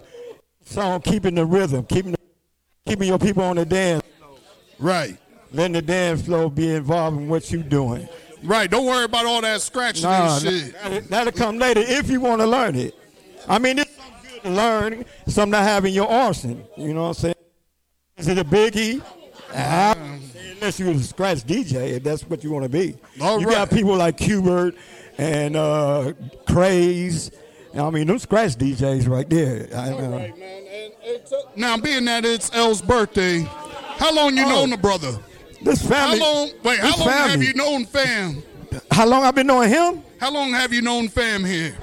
song, 0.66 1.02
keeping 1.02 1.36
the 1.36 1.46
rhythm, 1.46 1.86
keeping 1.86 2.16
keeping 2.86 3.08
your 3.08 3.18
people 3.20 3.44
on 3.44 3.56
the 3.56 3.66
dance. 3.66 4.04
Right. 4.78 5.18
Letting 5.54 5.74
the 5.74 5.82
dance 5.82 6.24
flow 6.24 6.50
be 6.50 6.70
involved 6.76 7.18
in 7.18 7.30
what 7.30 7.50
you're 7.52 7.64
doing. 7.64 8.08
Right. 8.44 8.70
Don't 8.70 8.86
worry 8.86 9.06
about 9.06 9.26
all 9.26 9.42
that 9.42 9.62
scratching 9.62 10.04
Nah, 10.04 10.34
and 10.36 10.42
shit. 10.44 10.74
that- 10.84 11.08
that'll 11.10 11.32
come 11.32 11.58
later 11.60 11.82
if 11.82 12.10
you 12.10 12.20
want 12.20 12.42
to 12.42 12.48
learn 12.48 12.76
it. 12.76 12.94
I 13.48 13.58
mean, 13.58 13.80
it's 13.80 13.96
something 13.96 14.32
good 14.34 14.44
to 14.44 14.50
learn, 14.50 15.06
something 15.28 15.52
to 15.54 15.58
have 15.64 15.86
in 15.86 15.94
your 15.94 16.10
arsenal. 16.10 16.70
You 16.76 16.94
know 16.94 17.04
what 17.04 17.08
I'm 17.10 17.14
saying? 17.14 17.36
Is 18.18 18.28
it 18.28 18.38
a 18.38 18.44
biggie? 18.44 19.02
Ah, 19.56 19.96
unless 20.62 20.80
you're 20.80 20.92
a 20.92 21.00
scratch 21.00 21.40
DJ, 21.40 21.94
if 21.94 22.04
that's 22.04 22.22
what 22.24 22.44
you 22.44 22.52
want 22.52 22.64
to 22.64 22.70
be. 22.70 22.96
All 23.20 23.42
you 23.42 23.48
right. 23.48 23.56
got 23.56 23.72
people 23.72 23.96
like 23.96 24.18
Qbert 24.18 24.78
and 25.18 25.56
uh, 25.56 26.14
Craze. 26.48 27.32
I 27.74 27.90
mean, 27.90 28.08
them 28.08 28.20
scratch 28.20 28.56
DJs 28.56 29.08
right 29.08 29.28
there. 29.28 29.68
I, 29.74 29.92
uh, 29.92 30.28
Now, 31.56 31.78
being 31.78 32.06
that 32.06 32.26
it's 32.26 32.54
L's 32.54 32.82
birthday, 32.82 33.40
how 33.98 34.14
long 34.14 34.38
you 34.38 34.44
known 34.44 34.70
the 34.70 34.78
brother? 34.78 35.18
This 35.64 35.82
family. 35.82 36.20
How 36.20 36.26
long? 36.26 36.52
Wait, 36.64 36.80
how 36.80 36.98
long 36.98 37.10
have 37.10 37.44
you 37.44 37.54
known 37.54 37.86
fam? 37.86 38.44
How 38.92 39.08
long 39.08 39.24
I've 39.24 39.36
been 39.36 39.48
knowing 39.48 39.70
him? 39.70 40.04
How 40.20 40.32
long 40.32 40.52
have 40.52 40.74
you 40.74 40.82
known 40.82 41.08
fam 41.08 41.44
here? 41.44 41.76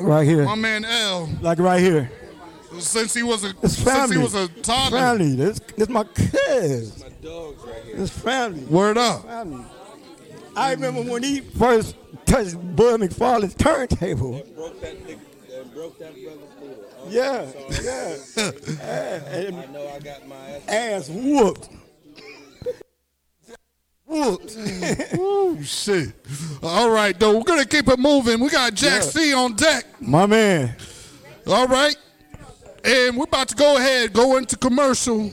Right 0.00 0.26
here. 0.26 0.44
My 0.44 0.54
man 0.54 0.84
L. 0.84 1.28
Like 1.40 1.58
right 1.58 1.80
here. 1.80 2.10
Since 2.80 3.14
he 3.14 3.22
was 3.22 3.44
a 3.44 3.52
It's 3.62 3.74
since 3.76 4.10
he 4.10 4.18
was 4.18 4.34
a 4.34 4.48
toddler. 4.48 4.98
Family. 4.98 5.34
This, 5.34 5.58
this 5.76 5.88
my 5.88 6.04
kids. 6.04 7.02
My 7.02 7.08
dogs 7.22 7.62
right 7.64 7.82
here. 7.84 7.96
It's 7.98 8.10
family. 8.10 8.60
Word 8.64 8.98
up. 8.98 9.24
Family. 9.24 9.64
I 10.56 10.72
remember 10.72 11.02
when 11.02 11.22
he 11.22 11.40
first 11.40 11.94
touched 12.26 12.54
Bud 12.76 13.00
McFarlane's 13.00 13.54
turntable. 13.54 14.42
Broke 14.56 14.80
that 14.80 14.96
nigga, 15.06 15.18
broke 15.72 15.98
that 16.00 16.12
brother's 16.14 16.48
noodle. 16.60 16.84
Oh, 17.00 17.08
Yeah, 17.10 17.46
sorry. 18.26 18.54
yeah. 18.78 19.20
And 19.46 19.56
I 19.56 19.66
know 19.66 19.88
I 19.88 19.98
got 20.00 20.26
my 20.26 20.36
ass. 20.36 20.68
ass 20.68 21.08
whooped. 21.10 21.68
Whooped. 24.06 24.56
Ooh, 25.18 25.62
shit. 25.62 26.12
All 26.62 26.90
right, 26.90 27.18
though. 27.18 27.36
We're 27.36 27.44
going 27.44 27.62
to 27.62 27.68
keep 27.68 27.88
it 27.88 27.98
moving. 27.98 28.40
We 28.40 28.48
got 28.48 28.72
Jack 28.74 29.02
Yeah. 29.02 29.08
C 29.08 29.34
on 29.34 29.54
deck. 29.54 29.84
My 30.00 30.24
man. 30.26 30.74
All 31.46 31.66
right. 31.66 31.96
And 32.88 33.18
we're 33.18 33.24
about 33.24 33.48
to 33.48 33.54
go 33.54 33.76
ahead, 33.76 34.14
go 34.14 34.38
into 34.38 34.56
commercial. 34.56 35.30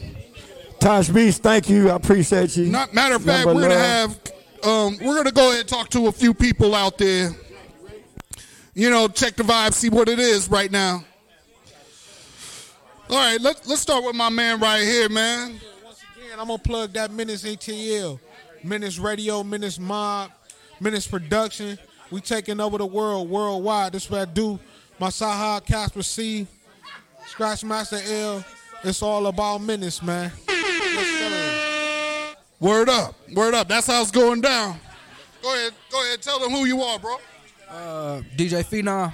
Tosh 0.80 1.08
Beast, 1.08 1.42
thank 1.42 1.70
you. 1.70 1.90
I 1.90 1.96
appreciate 1.96 2.58
you. 2.58 2.66
Not 2.66 2.94
matter 2.94 3.16
of 3.16 3.24
fact, 3.24 3.46
Number 3.46 3.62
we're 3.62 3.70
gonna 3.70 3.80
have 3.80 4.20
um, 4.64 4.98
we're 5.02 5.16
gonna 5.16 5.32
go 5.32 5.50
ahead 5.52 5.62
and 5.62 5.70
talk 5.70 5.90
to 5.92 6.08
a 6.08 6.12
few 6.12 6.34
people 6.34 6.76
out 6.76 6.98
there. 6.98 7.32
You 8.74 8.90
know, 8.90 9.08
check 9.08 9.38
the 9.38 9.44
vibe, 9.44 9.72
see 9.72 9.88
what 9.88 10.10
it 10.10 10.20
is 10.20 10.50
right 10.50 10.70
now. 10.70 11.06
All 13.10 13.16
right, 13.16 13.40
let's 13.40 13.66
let's 13.70 13.82
start 13.82 14.04
with 14.04 14.16
my 14.16 14.28
man 14.30 14.60
right 14.60 14.84
here, 14.84 15.08
man. 15.08 15.58
Once 15.86 16.04
again, 16.18 16.38
I'm 16.38 16.48
gonna 16.48 16.58
plug 16.58 16.92
that 16.94 17.10
Menace 17.10 17.46
ATL, 17.46 18.20
Menace 18.66 19.00
Radio, 19.00 19.44
Menace 19.44 19.80
Mob, 19.80 20.30
Menace 20.82 21.08
Production. 21.08 21.80
We 22.12 22.20
taking 22.20 22.60
over 22.60 22.78
the 22.78 22.86
world 22.86 23.30
worldwide. 23.30 23.94
This 23.94 24.04
is 24.06 24.12
what 24.12 24.20
I 24.20 24.26
do. 24.26 24.60
My 25.00 25.08
Saha 25.08 25.66
Casper 25.66 26.04
C, 26.04 26.48
Scratchmaster 27.36 28.00
L. 28.12 28.46
It's 28.84 29.02
all 29.02 29.28
about 29.28 29.58
Menace, 29.62 30.02
man. 30.02 30.32
Word 32.62 32.88
up, 32.88 33.14
word 33.34 33.54
up. 33.54 33.68
That's 33.68 33.88
how 33.88 34.02
it's 34.02 34.10
going 34.12 34.40
down. 34.40 34.80
Go 35.42 35.54
ahead, 35.54 35.74
go 35.92 36.02
ahead. 36.02 36.22
Tell 36.22 36.40
them 36.40 36.52
who 36.52 36.64
you 36.64 36.82
are, 36.82 36.98
bro. 36.98 37.18
Uh, 37.70 38.22
DJ 38.38 38.64
Phenom. 38.64 39.12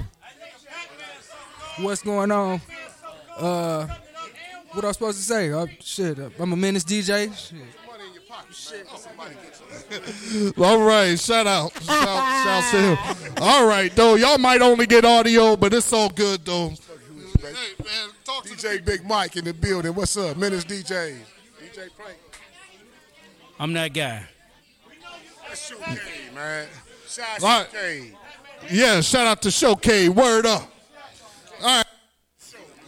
What's 1.80 2.03
going 2.03 2.31
on? 2.31 2.61
Uh, 3.38 3.88
what 4.73 4.85
I 4.85 4.91
supposed 4.91 5.18
to 5.18 5.23
say? 5.23 5.52
Uh, 5.52 5.65
shit, 5.80 6.19
uh, 6.19 6.30
I'm 6.39 6.53
a 6.53 6.56
menace 6.56 6.84
DJ. 6.84 7.35
Shit. 7.35 7.57
All 10.60 10.80
right, 10.80 11.19
shout 11.19 11.48
out, 11.48 11.73
shout, 11.81 12.43
shout 12.43 12.72
to 12.72 12.95
him. 12.95 13.34
All 13.41 13.65
right, 13.65 13.93
though, 13.95 14.14
y'all 14.15 14.38
might 14.38 14.61
only 14.61 14.85
get 14.85 15.06
audio, 15.06 15.56
but 15.56 15.73
it's 15.73 15.91
all 15.91 16.10
good 16.10 16.45
though. 16.45 16.73
DJ 17.41 18.85
Big 18.85 19.05
Mike 19.05 19.35
in 19.38 19.45
the 19.45 19.53
building. 19.53 19.93
What's 19.93 20.15
up? 20.18 20.38
Menace 20.38 20.63
DJ. 20.63 21.18
DJ 21.59 21.89
Frank. 21.91 22.18
I'm 23.59 23.73
that 23.73 23.93
guy. 23.93 24.26
That's 25.47 25.68
Showcase, 25.68 25.99
man. 26.34 26.68
Shout 27.07 27.43
All 27.43 27.49
out 27.49 27.73
right. 27.73 27.73
Showcase. 27.73 28.13
Yeah, 28.72 29.01
shout 29.01 29.27
out 29.27 29.41
to 29.41 29.51
Show 29.51 29.72
Showcase. 29.72 30.09
Word 30.09 30.45
up. 30.45 30.72
All 31.61 31.68
right, 31.68 31.85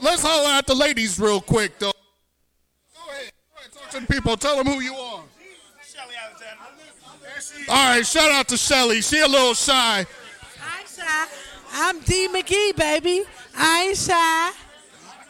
let's 0.01 0.23
holler 0.23 0.49
at 0.49 0.65
the 0.65 0.73
ladies 0.73 1.19
real 1.19 1.41
quick 1.41 1.77
though. 1.77 1.91
Go 1.91 3.11
ahead, 3.11 3.31
go 3.53 3.59
ahead, 3.59 3.71
talk 3.71 3.89
to 3.91 3.99
the 3.99 4.07
people. 4.07 4.37
Tell 4.37 4.57
them 4.57 4.65
who 4.65 4.79
you 4.81 4.93
are. 4.93 5.23
All 7.69 7.95
right, 7.95 8.05
shout 8.05 8.31
out 8.31 8.47
to 8.49 8.57
Shelly. 8.57 9.01
She 9.01 9.19
a 9.19 9.27
little 9.27 9.53
shy. 9.53 9.99
I'm 9.99 10.05
shy. 10.87 11.27
I'm 11.75 11.99
D 12.01 12.27
McGee, 12.27 12.75
baby. 12.75 13.23
I 13.57 13.87
ain't 13.87 13.97
shy. 13.97 14.62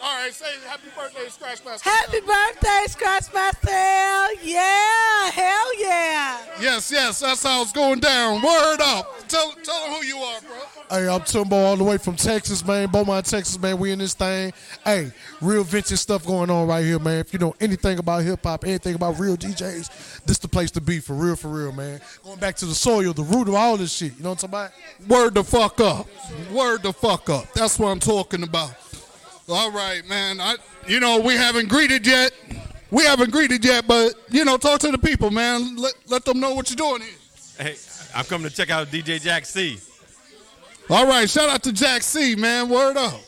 All 0.05 0.17
right, 0.17 0.33
say 0.33 0.45
happy 0.67 0.89
birthday, 0.97 1.27
Scratchmaster. 1.27 1.81
Happy 1.81 2.19
birthday, 2.19 2.83
Scratchmaster 2.87 3.69
L. 3.69 4.35
Yeah, 4.43 5.31
hell 5.31 5.79
yeah. 5.79 6.39
Yes, 6.59 6.91
yes, 6.91 7.21
that's 7.21 7.41
how 7.41 7.61
it's 7.61 7.71
going 7.71 8.01
down. 8.01 8.41
Word 8.41 8.81
up. 8.81 9.29
Tell, 9.29 9.53
tell 9.63 9.81
them 9.85 9.93
who 9.93 10.05
you 10.05 10.17
are, 10.17 10.41
bro. 10.41 10.57
Hey, 10.89 11.07
I'm 11.07 11.21
Timbo 11.21 11.55
all 11.55 11.77
the 11.77 11.85
way 11.85 11.97
from 11.97 12.17
Texas, 12.17 12.65
man. 12.65 12.89
Beaumont, 12.89 13.25
Texas, 13.25 13.57
man. 13.57 13.77
We 13.77 13.91
in 13.91 13.99
this 13.99 14.13
thing. 14.13 14.51
Hey, 14.83 15.09
real 15.39 15.63
vintage 15.63 15.99
stuff 15.99 16.25
going 16.25 16.49
on 16.49 16.67
right 16.67 16.83
here, 16.83 16.99
man. 16.99 17.19
If 17.19 17.31
you 17.31 17.39
know 17.39 17.55
anything 17.61 17.97
about 17.97 18.23
hip 18.23 18.43
hop, 18.43 18.65
anything 18.65 18.95
about 18.95 19.17
real 19.17 19.37
DJs, 19.37 20.25
this 20.25 20.37
the 20.37 20.49
place 20.49 20.71
to 20.71 20.81
be 20.81 20.99
for 20.99 21.13
real, 21.13 21.37
for 21.37 21.47
real, 21.47 21.71
man. 21.71 22.01
Going 22.25 22.39
back 22.39 22.57
to 22.57 22.65
the 22.65 22.75
soil, 22.75 23.13
the 23.13 23.23
root 23.23 23.47
of 23.47 23.55
all 23.55 23.77
this 23.77 23.93
shit. 23.93 24.17
You 24.17 24.23
know 24.23 24.31
what 24.31 24.43
I'm 24.43 24.51
talking 24.51 24.73
about? 24.99 25.09
Word 25.09 25.33
the 25.35 25.45
fuck 25.45 25.79
up. 25.79 26.07
Word 26.51 26.83
the 26.83 26.91
fuck 26.91 27.29
up. 27.29 27.53
That's 27.53 27.79
what 27.79 27.87
I'm 27.87 28.01
talking 28.01 28.43
about. 28.43 28.82
All 29.49 29.71
right, 29.71 30.07
man. 30.07 30.39
I, 30.39 30.55
you 30.87 30.99
know, 30.99 31.19
we 31.19 31.33
haven't 31.35 31.69
greeted 31.69 32.07
yet. 32.07 32.31
We 32.91 33.03
haven't 33.03 33.31
greeted 33.31 33.65
yet, 33.65 33.87
but 33.87 34.13
you 34.29 34.45
know, 34.45 34.57
talk 34.57 34.79
to 34.81 34.91
the 34.91 34.97
people, 34.97 35.31
man. 35.31 35.75
Let 35.77 35.93
let 36.07 36.25
them 36.25 36.39
know 36.39 36.53
what 36.53 36.69
you're 36.69 36.75
doing 36.77 37.01
here. 37.01 37.17
Hey, 37.57 37.75
I'm 38.15 38.23
coming 38.25 38.49
to 38.49 38.55
check 38.55 38.69
out 38.69 38.87
DJ 38.87 39.19
Jack 39.21 39.45
C. 39.45 39.77
All 40.89 41.07
right, 41.07 41.29
shout 41.29 41.49
out 41.49 41.63
to 41.63 41.73
Jack 41.73 42.03
C, 42.03 42.35
man. 42.35 42.69
Word 42.69 42.95
up, 42.97 43.19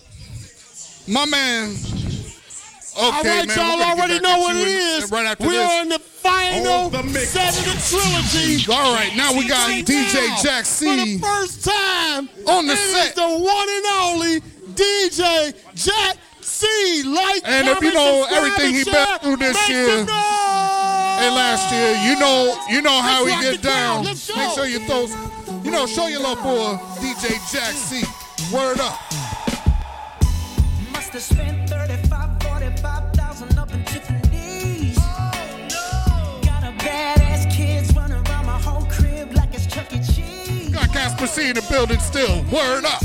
my 1.07 1.25
man. 1.25 1.75
Okay, 2.97 3.01
All 3.05 3.11
right, 3.23 3.45
man. 3.47 3.57
y'all 3.57 3.77
we're 3.77 3.83
gonna 3.83 3.95
get 3.95 3.99
already 3.99 4.19
know 4.21 4.39
what 4.39 4.55
you 4.55 4.61
it 4.61 4.67
in- 4.67 5.03
is. 5.03 5.11
Right 5.11 5.25
after 5.25 5.45
We're 5.47 5.51
this. 5.51 5.81
on 5.81 5.89
the 5.89 5.99
final 5.99 6.71
On 6.71 6.91
the 6.93 7.03
mix. 7.03 7.29
set 7.29 7.49
of 7.57 7.65
the 7.65 7.89
trilogy. 7.89 8.71
All 8.71 8.93
right, 8.95 9.13
now 9.17 9.33
we 9.33 9.47
got 9.49 9.67
Right 9.67 9.83
DJ 9.85 10.27
now, 10.29 10.41
Jack 10.41 10.65
C. 10.65 10.85
For 10.85 10.95
the 11.05 11.17
first 11.19 11.63
time 11.65 12.29
On 12.47 12.65
the 12.67 12.73
it 12.73 12.79
is 12.79 12.91
set. 12.95 13.15
the 13.15 13.27
one 13.27 13.69
and 13.69 13.85
only 13.99 14.41
DJ 14.75 15.53
Jack 15.73 16.17
C. 16.41 17.03
Like, 17.03 17.41
And 17.45 17.67
if 17.67 17.81
you 17.81 17.93
know 17.93 18.25
everything 18.29 18.73
he 18.73 18.83
share. 18.83 18.93
been 18.93 19.19
through 19.19 19.37
this 19.37 19.69
year 19.69 19.99
and 19.99 21.33
last 21.33 21.71
year, 21.73 21.95
you 22.09 22.19
know, 22.19 22.57
you 22.69 22.81
know 22.81 23.01
how 23.01 23.23
Let's 23.23 23.25
we 23.25 23.31
rock 23.31 23.41
get 23.41 23.61
the 23.61 23.67
down. 23.67 24.03
Make 24.05 24.51
sure 24.51 24.65
you 24.65 24.79
throw, 24.79 25.07
you 25.63 25.71
know, 25.71 25.85
show 25.87 26.07
your 26.07 26.21
love 26.21 26.39
for 26.39 26.77
DJ 26.99 27.39
Jack 27.51 27.73
C. 27.73 28.03
Word 28.53 28.79
up. 28.79 28.99
Must 30.91 31.13
have 31.13 31.21
spent 31.21 31.69
35, 31.69 32.43
45,000 32.43 33.57
up 33.57 33.73
in 33.73 33.83
Tiffany's. 33.85 34.97
Got 34.97 36.63
a 36.63 36.73
badass 36.83 37.51
kids 37.55 37.95
running 37.95 38.17
around 38.27 38.45
my 38.45 38.59
whole 38.59 38.85
crib 38.87 39.33
like 39.33 39.53
it's 39.53 39.65
Chuck 39.67 39.91
E. 39.93 39.99
Cheese. 39.99 40.69
Got 40.73 40.89
Casper 40.91 41.27
C 41.27 41.49
in 41.49 41.55
the 41.55 41.65
building 41.71 41.99
still. 41.99 42.43
Word 42.51 42.85
up. 42.85 43.01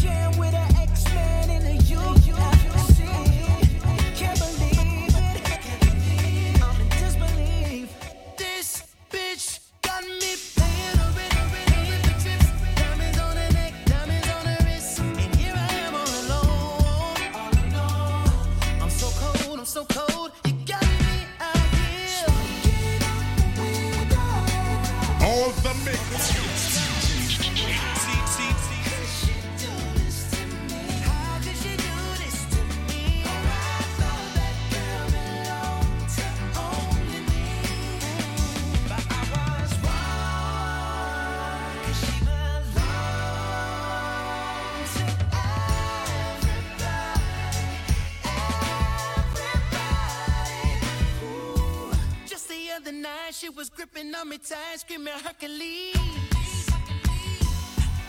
Night, 53.01 53.33
she 53.33 53.49
was 53.49 53.71
gripping 53.71 54.15
on 54.15 54.29
me 54.29 54.39
tight, 54.39 54.77
screaming 54.79 55.15
Hercules. 55.25 55.97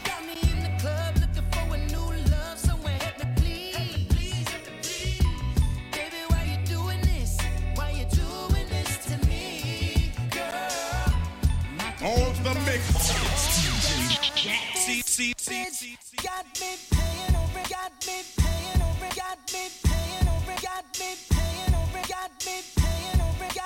Got 0.04 0.26
me 0.26 0.34
in 0.52 0.64
the 0.64 0.72
club 0.80 1.16
looking 1.20 1.50
for 1.52 1.76
a 1.76 1.78
new 1.88 2.10
love, 2.32 2.58
someone 2.58 2.92
help 2.94 3.18
me 3.20 4.08
please. 4.10 4.48
Baby, 5.92 6.22
why 6.28 6.44
you 6.52 6.66
doing 6.66 7.02
this? 7.02 7.38
Why 7.76 7.92
you 7.92 8.06
doing 8.06 8.68
this 8.70 9.06
to 9.08 9.28
me, 9.28 10.12
girl? 10.30 11.14
On 12.04 12.34
the 12.44 12.54
mix. 12.66 12.84
See, 14.76 15.02
see, 15.02 15.34
see, 15.38 15.66
see, 15.66 15.98
Got 16.22 16.46
me 16.60 16.76
paying 16.92 17.36
over, 17.36 17.64
got 17.70 17.92
me 18.08 18.24
paying 18.38 18.82
over, 18.82 19.16
got 19.16 19.40
me 19.54 19.70
paying 19.84 20.28
over, 20.28 20.62
got 20.62 20.86
me 20.94 21.16
paying 21.30 21.76
over, 21.76 21.76
got 21.76 21.76
me 21.76 21.76
paying 21.76 21.76
over, 21.76 22.08
got 22.08 22.32
me 22.46 22.81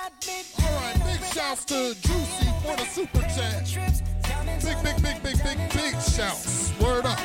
All 0.06 0.12
right, 0.12 0.94
big 1.04 1.20
shouts 1.34 1.64
to 1.64 1.92
Juicy 2.00 2.46
for 2.62 2.76
the 2.76 2.84
super 2.84 3.22
chat. 3.22 3.66
Big, 4.62 4.80
big, 4.84 5.02
big, 5.02 5.20
big, 5.20 5.42
big, 5.42 5.58
big 5.72 6.00
shouts. 6.00 6.72
Word 6.80 7.06
up. 7.06 7.18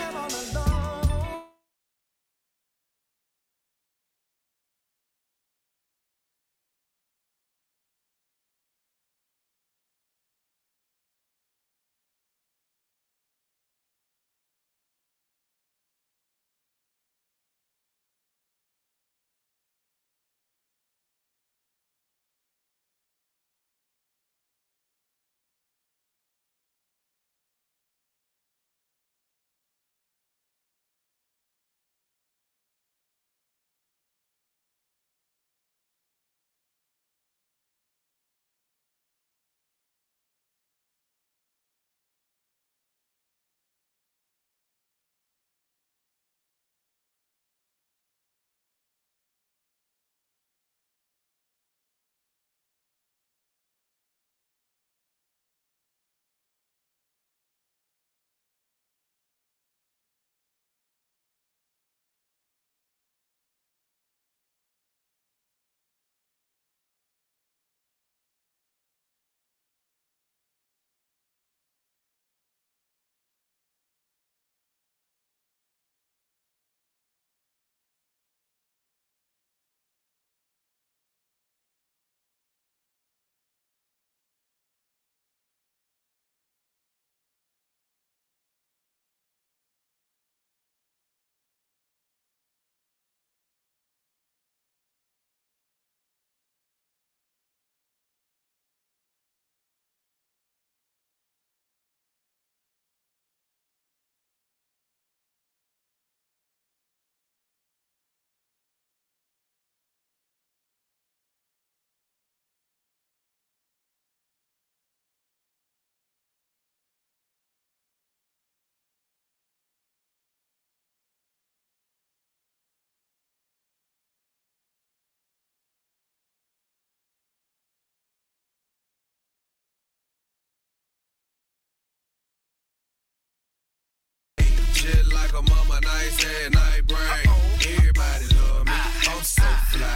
Like 135.31 135.47
a 135.47 135.49
mama, 135.49 135.79
nice 135.81 136.23
head, 136.23 136.53
night 136.53 136.87
brain. 136.87 137.27
Everybody 137.63 138.25
love 138.35 138.65
me. 138.65 138.73
I'm 138.75 139.23
so 139.23 139.43
fly. 139.71 139.87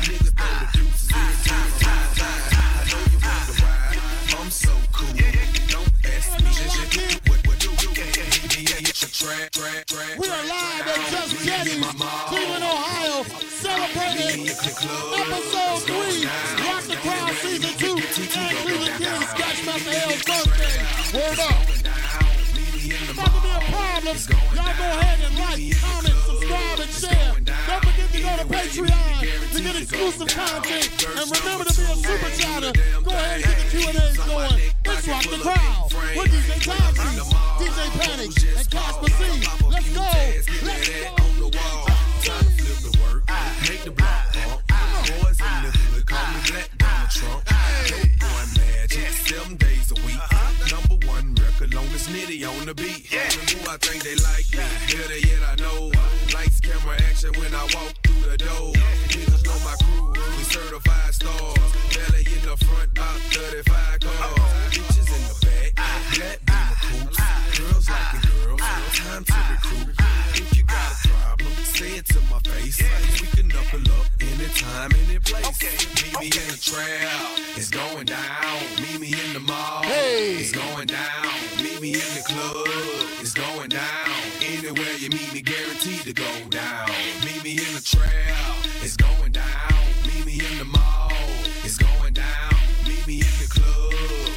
Niggas 0.00 0.32
throw 0.32 0.48
the 0.48 0.68
deuces 0.72 1.10
in 1.12 1.28
time, 1.44 1.72
time, 1.76 2.08
time. 2.16 2.40
I 2.48 2.88
know 2.88 3.04
you 3.12 3.20
wonder 3.20 3.56
why. 3.60 4.40
I'm 4.40 4.50
so 4.50 4.72
cool. 4.92 5.12
Don't 5.68 5.92
ask 6.08 6.40
me 6.40 6.52
shit. 6.56 7.20
What 7.28 7.46
what 7.46 7.58
do 7.58 7.68
you. 7.68 7.90
We 10.18 10.28
are 10.28 10.46
live 10.46 10.86
at 10.88 11.10
Just 11.10 11.44
Jettie's, 11.44 11.84
Cleveland, 12.28 12.64
Ohio, 12.64 13.24
celebrating 13.60 14.48
episode 14.48 15.84
three, 15.84 16.24
Rock 16.64 16.84
the 16.84 16.96
Crowd 16.96 17.34
season 17.34 17.76
two, 17.76 17.96
and 18.38 18.56
Cleveland 18.56 19.04
Kenny 19.04 19.26
Scratchmaster 19.26 19.92
L's 20.08 20.22
birthday. 20.24 21.28
Word 21.28 21.40
up. 21.40 21.87
Not 24.08 24.16
to 24.16 24.28
be 24.28 24.32
a 24.32 24.38
problem. 24.38 24.56
Y'all 24.56 24.72
go 24.78 24.84
ahead 24.88 25.20
and 25.20 25.34
like, 25.36 25.60
comment, 25.84 26.16
subscribe, 26.24 26.80
and 26.80 26.88
share. 26.88 27.36
Don't 27.44 27.84
forget 27.84 28.08
to 28.08 28.20
go 28.24 28.32
to 28.40 28.44
Patreon 28.48 29.20
to 29.52 29.60
get 29.60 29.76
exclusive 29.82 30.28
content. 30.28 30.88
And 31.04 31.28
remember 31.28 31.64
to 31.68 31.76
be 31.76 31.82
a 31.84 31.96
super 32.00 32.30
chatter. 32.40 32.72
Go 33.04 33.10
ahead 33.10 33.36
and 33.36 33.44
get 33.44 33.56
the 33.58 33.68
Q&A's 33.68 34.16
going. 34.16 34.72
Let's 34.86 35.08
rock 35.08 35.24
the 35.28 35.36
crowd 35.44 35.92
with 36.16 36.32
DJ 36.32 36.56
Toxie, 36.64 37.20
DJ 37.60 37.78
Panic, 38.00 38.32
and 38.56 38.70
Casper 38.70 39.10
C. 39.12 39.20
Let's 39.68 39.92
go. 39.92 40.00
Let's 40.64 40.88
go. 40.88 41.08
Make 43.68 43.84
the 43.84 43.90
block 43.90 44.32
pump. 44.32 44.64
Boys 45.20 45.36
in 45.36 45.60
the 45.64 45.70
hood 45.92 46.06
call 46.06 46.32
me 46.32 46.40
Black 46.48 46.70
Donald 46.78 47.10
Trump. 47.10 47.44
Dope 47.44 48.16
boy 48.24 48.44
magic, 48.56 49.12
seven 49.12 49.56
days 49.56 49.92
a 49.92 49.94
week. 50.06 50.22
Number 50.72 51.06
one 51.06 51.34
record, 51.34 51.74
longest 51.74 52.08
nitty 52.08 52.48
on 52.48 52.64
the 52.64 52.74
beat. 52.74 53.04
I 53.68 53.76
think 53.76 54.02
they 54.02 54.16
like 54.24 54.48
me, 54.50 54.64
better 54.96 55.18
yet 55.18 55.42
I 55.44 55.54
know. 55.60 55.92
Lights, 56.32 56.58
camera, 56.58 56.96
action 57.10 57.32
when 57.36 57.54
I 57.54 57.62
walk 57.74 57.92
through 58.02 58.30
the 58.30 58.38
door. 58.38 58.72
Niggas 59.12 59.44
know 59.44 59.58
my 59.60 59.76
crew, 59.84 60.12
we 60.38 60.42
certified 60.44 61.12
stars. 61.12 61.58
Belly 61.92 62.24
in 62.32 62.42
the 62.48 62.56
front, 62.64 62.90
about 62.96 63.20
35 63.28 64.00
cars. 64.00 64.72
Bitches 64.72 65.12
in 65.12 65.22
the 65.28 65.36
back, 65.44 65.76
black 66.16 66.40
beamer 66.48 66.78
coops. 66.80 67.20
Girls 67.58 67.90
like 67.90 68.14
it, 68.14 68.24
girls. 68.40 68.60
Time 68.96 69.24
to 69.24 69.38
recruit. 69.52 69.96
If 70.32 70.56
you 70.56 70.64
got 70.64 71.04
a 71.04 71.08
problem, 71.08 71.52
say 71.64 71.90
it 71.98 72.06
to 72.06 72.20
my 72.22 72.38
face. 72.48 72.80
We 73.20 73.26
can 73.36 73.48
knuckle 73.48 73.84
up 74.00 74.17
anytime, 74.38 74.90
any 74.92 75.18
place. 75.18 75.62
Meet 76.02 76.20
me 76.20 76.26
in 76.26 76.48
the 76.48 76.58
trap, 76.60 77.38
it's 77.56 77.70
going 77.70 78.06
down. 78.06 78.60
Meet 78.80 79.00
me 79.00 79.08
in 79.12 79.32
the 79.34 79.40
mall, 79.40 79.82
it's 79.84 80.52
going 80.52 80.86
down. 80.86 81.26
Meet 81.62 81.80
me 81.80 81.94
in 81.94 82.10
the 82.14 82.22
club, 82.26 82.66
it's 83.20 83.34
going 83.34 83.68
down. 83.68 84.08
Anywhere 84.40 84.94
you 84.98 85.10
meet 85.10 85.32
me, 85.32 85.42
guaranteed 85.42 86.02
to 86.02 86.12
go 86.12 86.30
down. 86.50 86.88
Meet 87.24 87.42
me 87.44 87.52
in 87.52 87.74
the 87.74 87.82
trap, 87.82 88.56
it's 88.82 88.96
going 88.96 89.32
down. 89.32 89.44
Meet 90.06 90.26
me 90.26 90.40
in 90.40 90.58
the 90.58 90.64
mall, 90.64 91.10
it's 91.64 91.78
going 91.78 92.12
down. 92.12 92.54
Meet 92.86 93.06
me 93.06 93.14
in 93.20 93.34
the 93.42 93.48
club, 93.50 93.92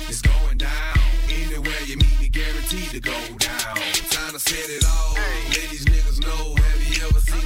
it's 0.09 0.21
going 0.21 0.57
down. 0.57 0.97
Anywhere 1.29 1.81
you 1.85 1.97
meet 1.97 2.19
me, 2.19 2.29
guaranteed 2.29 2.89
to 2.89 2.99
go 2.99 3.17
down. 3.37 3.75
Time 4.09 4.33
to 4.33 4.39
set 4.39 4.69
it 4.69 4.80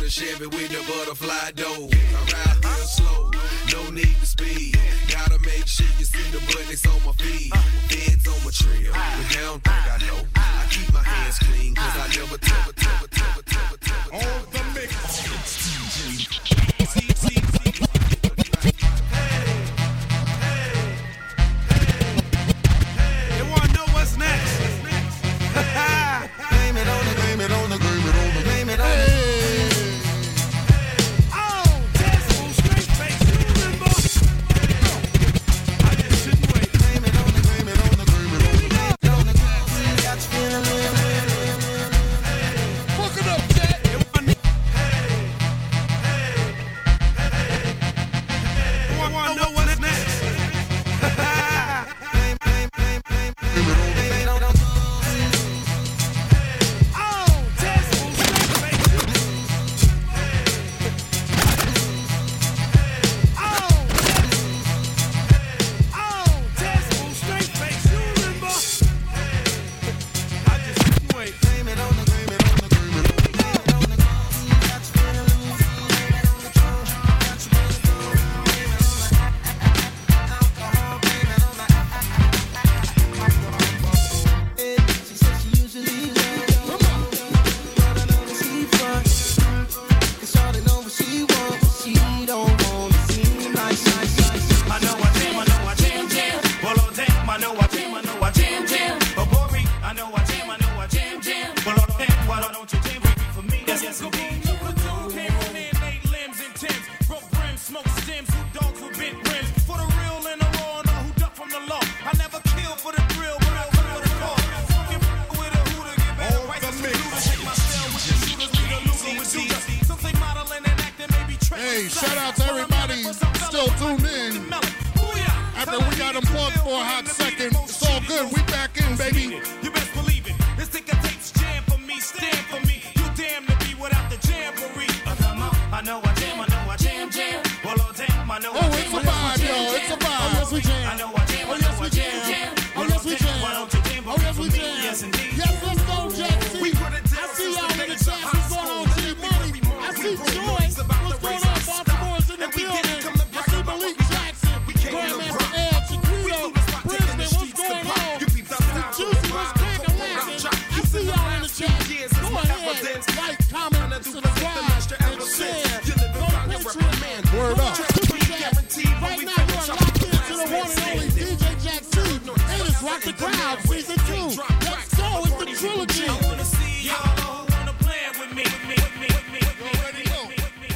a 0.05 0.09
Chevy 0.09 0.45
with 0.45 0.69
the 0.69 0.81
butterfly 0.87 1.51
door? 1.55 1.89
I 1.89 2.21
ride 2.31 2.63
real 2.63 2.85
slow, 2.85 3.31
no 3.73 3.89
need 3.89 4.15
to 4.19 4.25
speed. 4.25 4.77
Gotta 5.09 5.39
make 5.39 5.67
sure 5.67 5.87
you 5.97 6.05
see 6.05 6.29
the 6.31 6.39
buttons 6.45 6.85
on 6.85 7.03
my 7.05 7.11
feet. 7.13 7.51
Feds 7.89 8.27
on 8.27 8.43
my 8.45 8.51
trail, 8.51 8.93
but 8.93 9.29
they 9.29 9.41
don't 9.41 9.63
think 9.63 9.85
I 9.93 9.97
know. 10.07 10.21
I 10.35 10.67
keep 10.69 10.93
my 10.93 11.01
hands 11.01 11.39
clean, 11.39 11.73
cause 11.73 11.97
I 11.97 12.07
never 12.19 12.37
tell, 12.37 12.71
tell, 12.73 13.07
tell, 13.07 13.41
tell, 13.41 13.77
tell, 13.77 14.54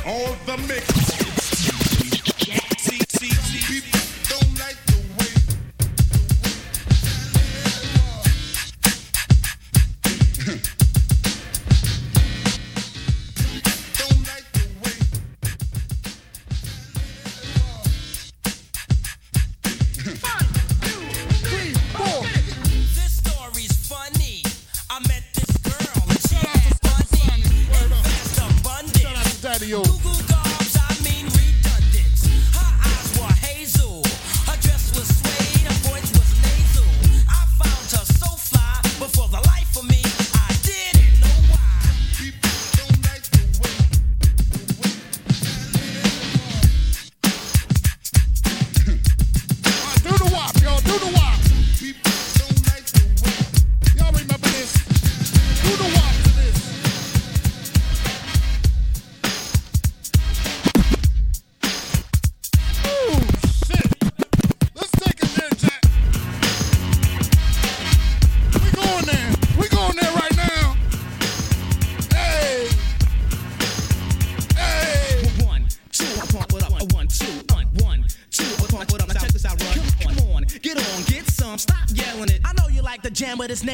All 0.10 0.36
the 0.48 0.57
mix. 0.68 1.28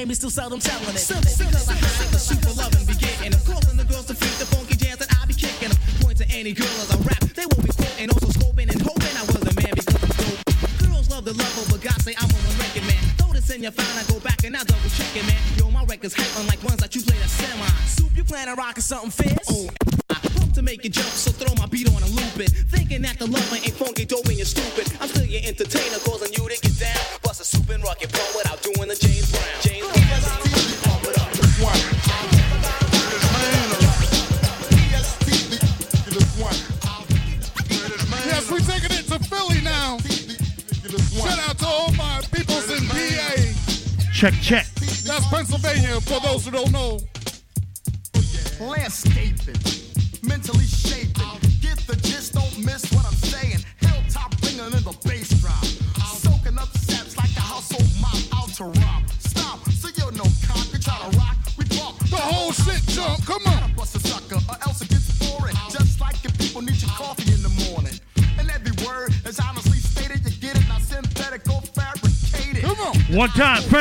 game, 0.06 0.12
it's 0.12 0.20
still 0.20 0.30
seldom 0.30 0.60
telling 0.60 0.96
it. 0.96 1.00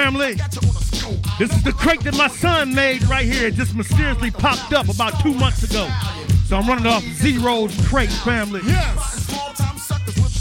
family. 0.05 0.35
This 1.39 1.51
is 1.51 1.62
the 1.62 1.72
crate 1.72 2.01
that 2.01 2.14
my 2.14 2.28
son 2.28 2.74
made 2.74 3.02
right 3.05 3.24
here. 3.24 3.47
It 3.47 3.55
just 3.55 3.74
mysteriously 3.74 4.31
popped 4.31 4.74
up 4.74 4.89
about 4.90 5.18
two 5.20 5.32
months 5.32 5.62
ago. 5.62 5.89
So 6.47 6.59
I'm 6.59 6.68
running 6.68 6.86
off 6.86 7.02
Zero's 7.02 7.74
crate, 7.89 8.10
family. 8.10 8.60
Yes. 8.66 9.32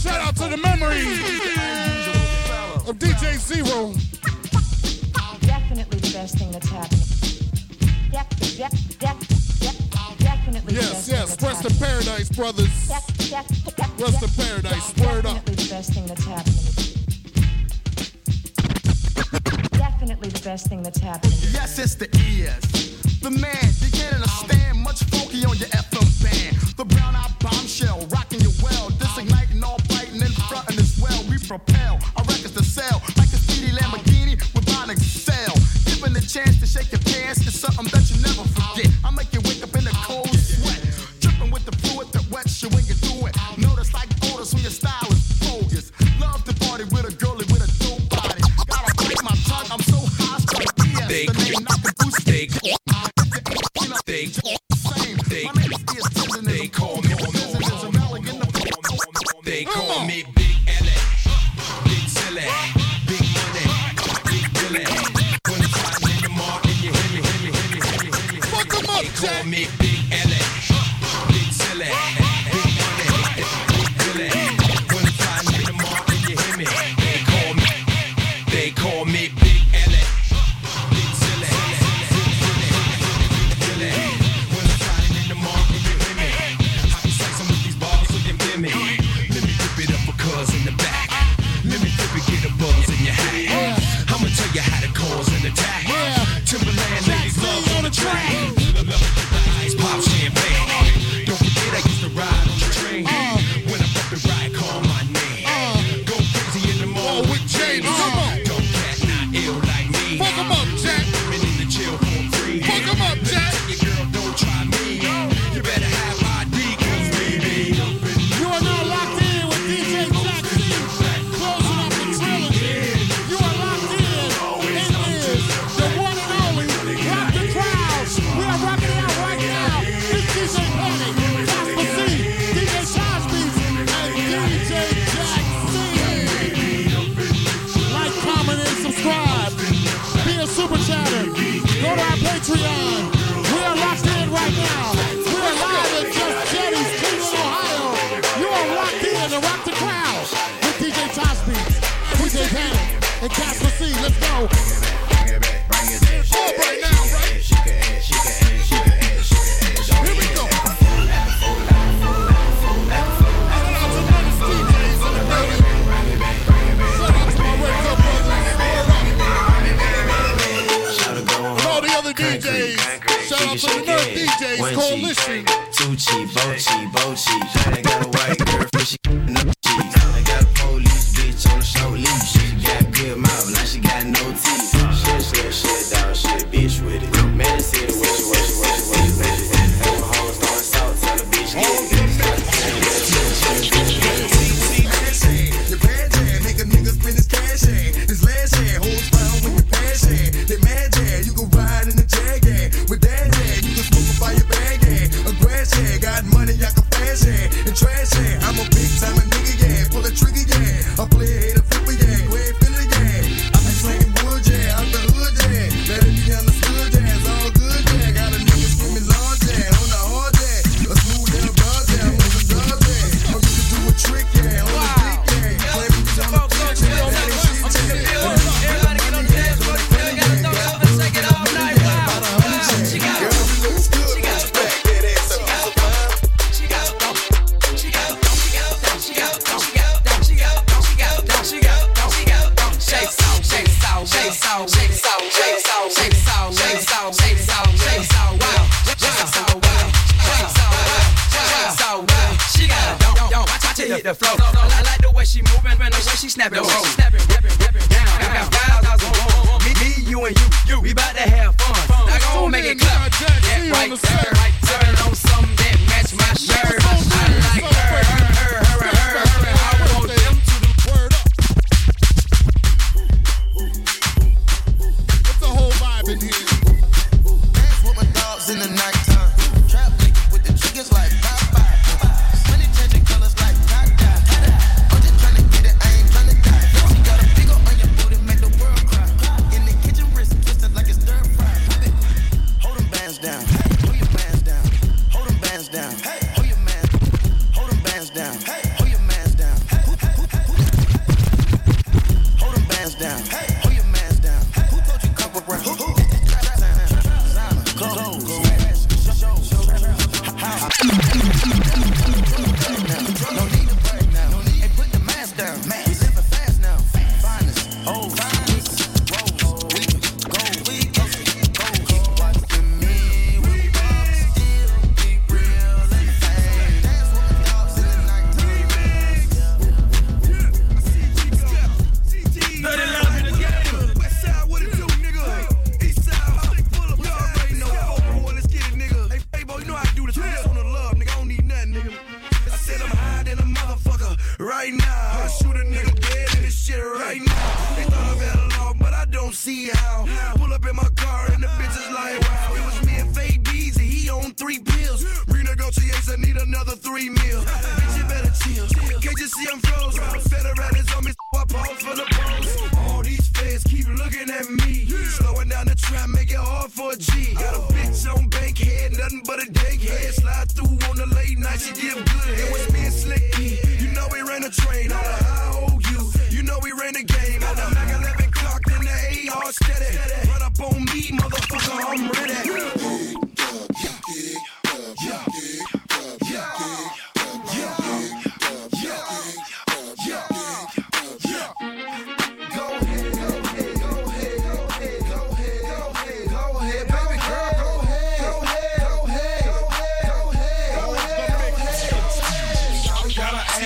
Shout 0.04 0.20
out 0.20 0.36
to 0.36 0.50
the 0.50 0.58
memory 0.58 1.00
of 2.90 3.00
DJ 3.00 3.38
Zero. 3.38 3.94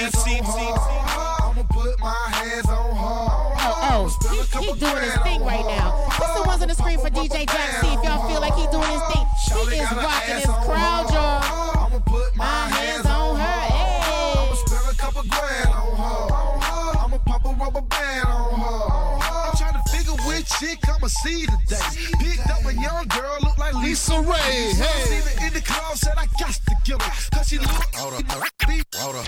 FC. 0.08 0.40
I'ma 0.40 1.64
put 1.70 2.00
my 2.00 2.16
hands 2.32 2.70
on 2.70 2.96
her. 2.96 3.28
Oh, 3.60 3.92
oh, 3.92 4.62
he, 4.62 4.66
he 4.66 4.80
doing 4.80 5.04
his 5.04 5.18
thing 5.20 5.44
right 5.44 5.66
now. 5.66 6.08
Put 6.12 6.32
the 6.34 6.48
ones 6.48 6.62
on 6.62 6.70
the 6.70 6.76
screen 6.76 7.00
for 7.00 7.10
DJ 7.10 7.46
Jack. 7.46 7.82
See 7.82 7.92
if 7.92 8.04
y'all 8.04 8.24
feel 8.30 8.40
like 8.40 8.56
he 8.56 8.66
doing 8.72 8.88
his 8.88 9.04
thing. 9.12 9.26
He 9.68 9.84
is 9.84 9.92
rocking 9.92 10.36
his 10.36 10.46
crowd, 10.64 11.12
y'all. 11.12 11.44
I'ma 11.84 12.00
put 12.00 12.36
my 12.38 12.70
hands 12.72 13.06
on 13.06 13.36
her. 13.36 13.60
Hey. 13.68 14.40
I'ma 14.40 14.56
spill 14.56 14.88
a 14.88 14.96
couple 14.96 15.24
grand 15.28 15.76
on 15.76 15.92
her. 16.00 17.00
I'ma 17.04 17.18
pop 17.28 17.44
a 17.44 17.52
rubber 17.60 17.82
band 17.82 18.28
on 18.28 18.60
her. 18.64 19.20
I'm 19.28 19.56
trying 19.58 19.76
to 19.76 19.84
figure 19.92 20.16
which 20.24 20.48
chick 20.56 20.80
I'ma 20.88 21.08
see 21.08 21.48
today. 21.48 21.84
Picked 22.24 22.50
up 22.50 22.64
a 22.64 22.74
young 22.74 23.08
girl, 23.08 23.38
look 23.44 23.58
like 23.58 23.76
Lisa 23.76 24.22
Ray. 24.22 24.72
Hey. 24.72 25.48
In 25.48 25.54
the 25.54 25.62
club, 25.62 25.98
said 25.98 26.16
I 26.16 26.28
got 26.40 26.54
to 26.54 26.76
get 26.86 27.02
her. 27.02 27.12
Cause 27.36 27.48
she 27.50 27.60
look. 27.60 28.57
All 29.00 29.14
the, 29.14 29.20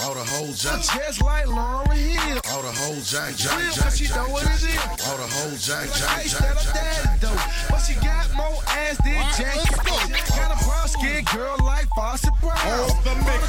all 0.00 0.14
the 0.14 0.24
whole 0.24 0.52
jack. 0.52 0.80
Just 0.80 1.22
like 1.22 1.44
Lauryn 1.46 1.92
Hill. 1.96 2.40
All 2.50 2.62
the 2.62 2.72
whole 2.72 3.00
jack, 3.02 3.36
jack, 3.36 3.60
jack, 3.60 3.74
jack, 3.74 3.92
she 3.92 4.08
know 4.08 4.24
what 4.28 4.44
it 4.44 4.62
is. 4.62 4.76
All 5.06 5.16
the 5.18 5.26
whole 5.28 5.56
jack, 5.56 5.92
jack, 5.92 6.24
jack, 6.24 6.56
jack, 6.56 6.74
jack, 6.74 7.20
dope. 7.20 7.38
But 7.68 7.78
she 7.80 7.94
got 7.94 8.32
more 8.34 8.62
ass 8.68 8.96
than 9.04 9.20
Jack. 9.36 9.56
Got 10.34 10.52
a 10.52 10.64
brown 10.64 10.88
skin 10.88 11.24
girl 11.34 11.56
like 11.60 11.86
Foster 11.94 12.30
Brown. 12.40 12.56
All 12.64 12.88
the 13.04 13.14
mix. 13.26 13.42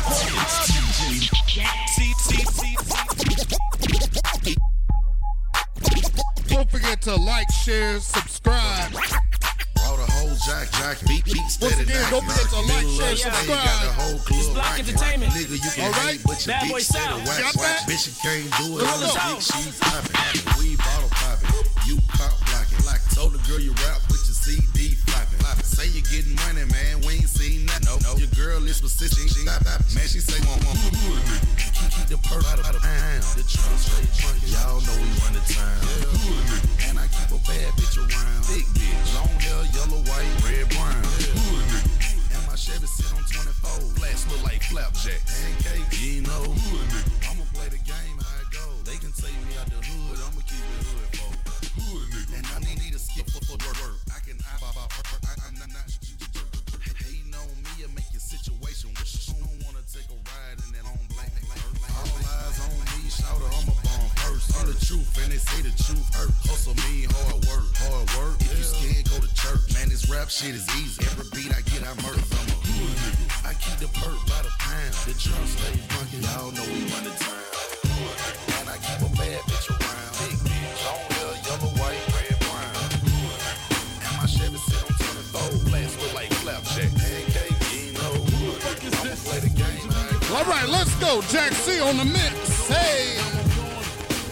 Don't 6.50 6.70
forget 6.70 7.02
to 7.04 7.16
like, 7.16 7.50
share, 7.52 8.00
subscribe 8.00 8.94
beat, 11.08 11.26
beat, 11.26 11.50
steady. 11.50 11.86
knock, 11.86 12.10
don't 12.10 12.26
forget 12.26 12.50
to 12.50 12.60
like, 12.62 12.88
share, 12.88 13.16
subscribe. 13.16 13.48
Got 13.48 13.84
the 13.84 13.92
whole 13.94 14.20
club 14.20 14.40
It's 14.40 14.50
Block 14.50 14.66
rocking. 14.66 14.86
Entertainment. 14.88 15.32
Nigga, 15.34 15.52
you 15.52 15.72
can 15.72 15.86
All 15.86 15.92
right. 15.92 16.18
hate, 16.18 16.22
but 16.26 16.46
your 16.46 16.56
Bad 16.56 16.70
boy 16.70 16.80
sound. 16.80 17.26
Wax, 17.26 17.54
that? 17.56 17.86
bitch, 17.88 18.08
you 18.08 18.16
can't 18.22 18.52
do 18.58 18.80
it. 18.80 18.84
Let's 18.84 19.02
Little 19.02 19.16
go. 19.16 19.36
big, 19.36 19.42
she 19.44 19.72
poppin'. 19.80 20.60
We 20.60 20.76
bottle 20.78 21.10
poppin'. 21.10 21.50
You 21.88 21.98
pop 22.10 22.34
blocking. 22.48 22.86
Like 22.86 23.02
told 23.14 23.34
the 23.34 23.42
girl 23.48 23.60
you 23.60 23.72
rap 23.86 24.02
with 24.10 24.24
your 24.26 24.27
CD 24.48 24.96
flopping. 25.04 25.44
Say 25.60 25.92
you 25.92 26.00
getting 26.08 26.32
money, 26.48 26.64
man. 26.72 27.04
We 27.04 27.20
ain't 27.20 27.28
seen 27.28 27.68
nothing. 27.68 27.84
Nope. 27.84 28.00
nope. 28.08 28.20
Your 28.24 28.32
girl 28.32 28.64
is 28.64 28.80
specific. 28.80 29.28
She, 29.28 29.44
man, 29.44 30.08
she 30.08 30.24
say 30.24 30.40
one 30.48 30.64
one. 30.64 30.80
Keep, 30.80 31.92
keep 31.92 32.08
the 32.08 32.20
perk 32.24 32.48
out 32.48 32.64
of 32.64 32.80
town. 32.80 33.20
The 33.36 33.44
trunk 33.44 33.76
straight 33.76 34.08
funky. 34.16 34.48
Y'all 34.56 34.80
know 34.88 34.96
we 35.04 35.12
run 35.20 35.36
the 35.36 35.44
town. 35.52 35.84
And 36.88 36.96
I 36.96 37.12
keep 37.12 37.28
a 37.36 37.40
bad 37.44 37.76
bitch 37.76 38.00
around. 38.00 38.40
Big 38.48 38.64
bitch. 38.72 39.08
Long 39.20 39.36
hair, 39.36 39.68
yellow, 39.76 40.00
white, 40.08 40.32
red, 40.48 40.64
brown. 40.72 40.96
And 42.32 42.44
my 42.48 42.56
Chevy 42.56 42.88
sit 42.88 43.12
on 43.12 43.28
24. 43.28 44.00
Flats 44.00 44.32
look 44.32 44.42
like 44.48 44.64
flapjack. 44.64 45.20
Pancake, 45.28 45.92
you 46.00 46.24
know. 46.24 46.56
I'ma 47.28 47.44
play 47.52 47.68
the 47.68 47.84
game 47.84 48.16
how 48.16 48.40
it 48.40 48.50
goes. 48.56 48.80
They 48.88 48.96
can 48.96 49.12
take 49.12 49.36
me 49.44 49.60
out 49.60 49.68
the 49.68 49.84
hood. 49.84 50.24
I'ma 50.24 50.40
keep 50.48 50.64
it 50.64 50.88
hood, 50.88 51.12
folks. 51.20 51.36
And 52.32 52.48
I 52.48 52.60
need, 52.64 52.87
out, 63.30 63.42
I'm 63.44 63.68
a 63.68 63.76
bomb 63.84 64.10
first. 64.24 64.48
The 64.68 64.76
truth, 64.86 65.08
and 65.24 65.32
they 65.32 65.38
say 65.38 65.62
the 65.64 65.72
truth 65.80 66.08
hurt. 66.16 66.32
Hustle 66.48 66.76
hard 66.76 67.40
work, 67.48 67.68
hard 67.80 68.08
work. 68.20 68.36
If 68.42 68.52
you 68.58 68.64
scared, 68.64 69.08
go 69.10 69.18
to 69.20 69.32
church. 69.36 69.64
Man, 69.76 69.90
this 69.90 70.10
rap 70.10 70.30
shit 70.30 70.56
is 70.56 70.68
easy. 70.80 71.04
Every 71.08 71.28
beat 71.32 71.52
I 71.56 71.62
get, 71.72 71.84
I 71.88 71.96
murder. 72.04 72.20
I'm 72.20 72.48
a 72.52 72.56
nigga. 72.58 73.48
I 73.48 73.54
keep 73.56 73.80
the 73.80 73.88
perk 73.96 74.20
by 74.28 74.44
the 74.44 74.52
pound. 74.60 74.94
The 75.08 75.14
drum 75.16 75.44
stay 75.48 75.76
funky. 75.92 76.20
Y'all 76.24 76.52
know 76.52 76.68
we 76.68 76.84
run 76.92 77.04
the. 77.08 77.14
And 78.60 78.68
I 78.68 78.78
keep 78.84 79.00
a 79.00 79.10
bad 79.16 79.40
bitch 79.48 79.68
around. 79.72 80.12
Big 80.20 80.36
bitch, 80.44 80.80
long 80.84 81.08
hair, 81.16 81.32
yellow, 81.48 81.72
white, 81.80 82.04
red, 82.12 82.36
brown. 82.44 82.76
And 84.04 84.14
my 84.20 84.28
Chevy 84.28 84.60
sit 84.68 84.84
on 84.84 84.94
24. 85.32 85.72
Flats 85.72 85.96
look 86.02 86.14
like 86.14 86.32
flapjack. 86.44 86.92
Pancake. 86.92 87.58
I'ma 89.00 89.16
play 89.24 89.40
the 89.40 89.52
game. 89.56 90.36
All 90.36 90.46
right, 90.46 90.68
let's 90.68 90.94
go. 90.96 91.22
Jack 91.32 91.54
C 91.54 91.80
on 91.80 91.98
the 91.98 92.06
mix. 92.06 92.57
Hey. 92.68 93.18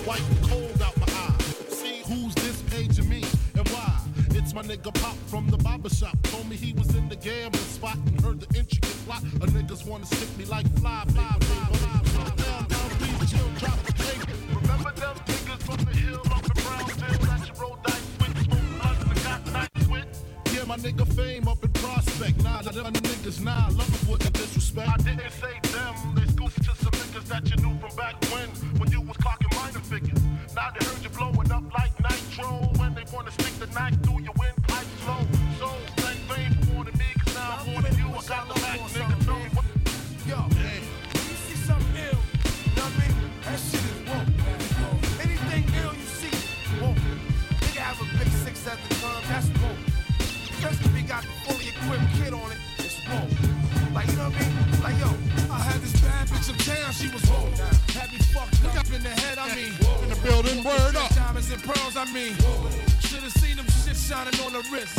Wipe 0.05 0.19
the 0.19 0.47
cold 0.47 0.81
out 0.81 0.97
my 0.99 1.07
eye. 1.07 1.37
See 1.69 2.01
who's 2.05 2.35
this 2.35 2.61
paging 2.63 3.07
me 3.07 3.23
and 3.55 3.67
why? 3.69 3.99
It's 4.31 4.53
my 4.53 4.61
nigga 4.61 4.93
Pop 5.01 5.15
from 5.27 5.47
the 5.47 5.57
barber 5.57 5.89
shop. 5.89 6.17
Told 6.23 6.49
me 6.49 6.55
he 6.57 6.73
was 6.73 6.93
in 6.95 7.07
the 7.07 7.15
gambling 7.15 7.63
spot 7.63 7.97
and 8.05 8.19
heard 8.21 8.41
the 8.41 8.59
intricate 8.59 8.97
plot. 9.05 9.23
A 9.23 9.47
niggas 9.47 9.87
wanna 9.87 10.05
stick 10.05 10.37
me 10.37 10.45
like 10.45 10.67
fly, 10.79 11.03
fly, 11.07 11.31
fly, 11.39 11.65
fly, 11.77 11.99
fly. 12.03 12.29
Down, 12.43 12.67
down, 12.67 12.89
please 12.99 13.31
chill, 13.31 13.49
drop 13.57 13.79
the 13.83 13.93
tape. 13.93 14.27
Remember 14.49 14.91
them 14.91 15.15
niggas 15.25 15.61
from 15.63 15.85
the 15.85 15.95
hill 15.97 16.21
up 16.29 16.43
in 16.43 16.63
Brownsville 16.63 17.25
that 17.29 17.47
you 17.47 17.53
roll 17.61 17.77
dice 17.83 18.07
with, 18.19 18.35
smoke 18.43 18.67
blunts 18.81 19.03
and 19.11 19.23
got 19.23 19.53
nights 19.53 19.87
with? 19.87 20.25
Yeah, 20.53 20.65
my 20.65 20.75
nigga 20.77 21.07
fame 21.15 21.47
up 21.47 21.63
in 21.63 21.71
prospect. 21.71 22.43
Nah, 22.43 22.61
the 22.61 22.69
other 22.69 22.91
niggas, 22.91 23.41
nah, 23.41 23.69
love 23.71 23.89
it 23.95 24.09
with 24.09 24.19
the 24.19 24.31
disrespect. 24.31 24.89
I 24.89 24.97
didn't 24.97 25.31
say 25.31 25.55
them, 25.71 25.95
niggas 27.25 27.29
that 27.29 27.49
you 27.49 27.55
knew 27.63 27.79
from 27.79 27.95
back 27.95 28.15
when, 28.31 28.49
when 28.79 28.91
you 28.91 29.01
was 29.01 29.17
clocking 29.17 29.55
minor 29.55 29.79
figures. 29.79 30.21
Now 30.55 30.71
they 30.77 30.85
heard 30.85 31.03
you 31.03 31.09
blowing 31.09 31.51
up 31.51 31.63
like 31.73 31.91
nitro, 31.99 32.71
when 32.77 32.93
they 32.95 33.03
wanna 33.13 33.31
stick 33.31 33.53
the 33.59 33.67
knife 33.67 34.01
through 34.03 34.21
your 34.21 34.33
windpipe 34.37 34.85
slow. 35.03 35.19
So, 35.59 35.67
thank 35.97 36.19
fame 36.29 36.53
for 36.63 36.83
me, 36.83 37.05
cause 37.23 37.35
now 37.35 37.59
I'm 37.59 37.97
you. 37.97 38.07
I 38.07 38.27
got 38.27 38.47
the 38.53 38.64
she 56.95 57.11
was 57.11 57.23
woke. 57.29 57.51
Had 57.91 58.11
me 58.11 58.19
fucked 58.31 58.63
up 58.63 58.87
in 58.87 59.03
the 59.03 59.09
head, 59.09 59.37
I 59.37 59.53
mean. 59.55 59.73
In 60.03 60.09
the 60.09 60.19
building, 60.23 60.63
word 60.63 60.95
up. 60.95 61.13
Diamonds 61.15 61.51
and 61.51 61.61
pearls, 61.61 61.95
I 61.97 62.05
mean. 62.11 62.35
Should've 63.03 63.35
seen 63.35 63.57
them 63.57 63.67
shit 63.83 63.97
shining 63.99 64.39
on 64.47 64.53
the 64.53 64.63
wrist. 64.71 64.95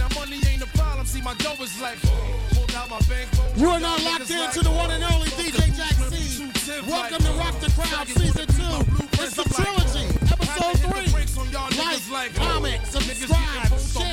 Now 0.00 0.08
money 0.16 0.40
ain't 0.48 0.62
a 0.62 0.70
problem, 0.78 1.06
see 1.06 1.20
my 1.20 1.34
dough 1.34 1.60
is 1.60 1.76
like. 1.80 2.00
Pulled 2.56 2.72
out 2.74 2.88
my 2.88 3.00
bankroll. 3.08 3.52
You 3.56 3.68
are 3.68 3.80
now 3.80 3.96
locked 4.04 4.30
into 4.30 4.60
the 4.64 4.72
one 4.72 4.90
and 4.90 5.04
only 5.04 5.28
DJ 5.36 5.68
Jack 5.76 5.94
C. 6.08 6.48
Welcome 6.88 7.22
to 7.22 7.32
Rock 7.36 7.60
the 7.60 7.70
Crowd 7.76 8.08
Season 8.08 8.46
2. 8.48 9.20
It's 9.20 9.36
the 9.36 9.44
trilogy, 9.44 10.06
Episode 10.32 10.80
3. 10.80 11.24
Like, 12.12 12.34
comment, 12.34 12.86
subscribe, 12.86 13.68
share. 13.80 14.12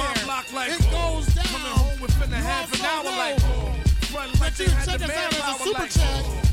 It 0.67 0.81
goes 0.91 1.27
down. 1.35 1.45
Coming 1.45 1.75
home 1.79 2.01
within 2.01 2.33
a 2.33 2.35
half 2.35 2.73
an 2.73 2.81
hour, 2.85 3.03
like. 3.05 3.39
Sure 4.11 4.65
you 4.65 4.73
check 4.85 5.01
us 5.01 5.09
out 5.09 5.33
as 5.33 5.61
a 5.61 5.63
super 5.63 5.87
chat. 5.87 6.50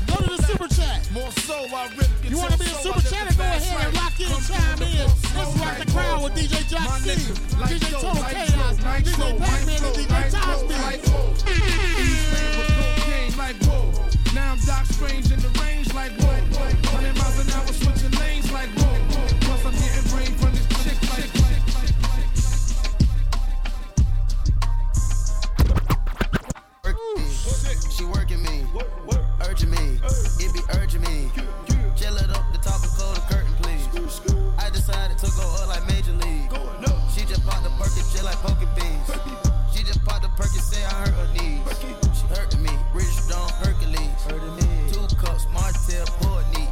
Go 0.59 0.67
to 0.67 0.75
the 0.75 0.81
super 0.81 0.83
chat. 0.83 1.11
More 1.13 1.31
so, 1.31 1.55
I 1.73 1.87
rip 1.95 2.09
You 2.27 2.37
want 2.37 2.51
to 2.51 2.59
be 2.59 2.65
a 2.65 2.75
super 2.83 3.01
chatter? 3.01 3.33
Go 3.35 3.43
ahead 3.43 3.85
and 3.85 3.95
lock 3.95 4.19
in 4.19 4.27
and 4.27 4.43
chime 4.43 4.81
in. 4.83 5.07
Let's 5.07 5.55
rock 5.55 5.77
the 5.79 5.85
crowd 5.91 6.23
with 6.23 6.33
DJ 6.35 6.67
Jack 6.67 6.99
C, 6.99 7.15
DJ 7.55 7.91
Total 7.95 8.23
Chaos, 8.23 8.77
DJ 8.77 9.39
Pacman, 9.39 9.79
and 9.79 9.95
DJ 9.95 10.29
Tosby. 10.35 10.75
cocaine 12.99 13.37
like 13.37 13.55
whoa. 13.63 13.87
Now 14.35 14.51
I'm 14.51 14.59
Doc 14.65 14.85
Strange 14.85 15.31
in 15.31 15.39
the 15.39 15.49
range 15.63 15.93
like 15.93 16.11
whoa. 16.19 16.27
100 16.27 17.15
miles 17.15 17.39
an 17.39 17.49
hour 17.55 17.71
switching 17.71 18.11
lanes 18.19 18.51
like 18.51 18.69
whoa. 18.75 18.99
Plus 19.41 19.65
I'm 19.65 19.71
getting 19.71 20.11
brain 20.11 20.35
from 20.35 20.51
this 20.51 20.67
chick 20.83 20.99
like. 21.09 21.29
She 27.95 28.05
working 28.05 28.41
me, 28.43 28.58
urging 29.47 29.71
me, 29.71 29.99
it 30.39 30.53
be 30.53 30.61
urging 30.79 31.01
me. 31.01 31.31
Chill 31.95 32.15
it 32.17 32.29
up, 32.31 32.45
the 32.51 32.59
top 32.59 32.81
and 32.81 32.91
close 32.95 33.15
the 33.15 33.25
curtain, 33.27 33.53
please. 33.61 33.87
I 34.57 34.69
decided 34.69 35.17
to 35.19 35.29
go 35.35 35.43
up 35.61 35.67
like 35.67 35.85
Major 35.87 36.13
League. 36.13 36.49
She 37.13 37.25
just 37.25 37.45
popped 37.45 37.63
the 37.63 37.69
Perkin, 37.77 38.03
chill 38.13 38.25
like 38.25 38.39
poking 38.39 38.69
beans. 38.75 39.07
She 39.73 39.83
just 39.83 40.03
popped 40.05 40.23
the 40.23 40.29
Perkin, 40.29 40.61
say 40.61 40.83
I 40.85 40.93
hurt 41.03 41.15
her 41.15 41.29
knees. 41.35 41.61
She 41.81 42.25
hurting 42.33 42.63
me, 42.63 42.71
British 42.93 43.19
Stone 43.27 43.49
Hercules. 43.59 44.15
Two 44.91 45.07
cups, 45.15 45.47
Martell, 45.51 46.07
neat. 46.55 46.69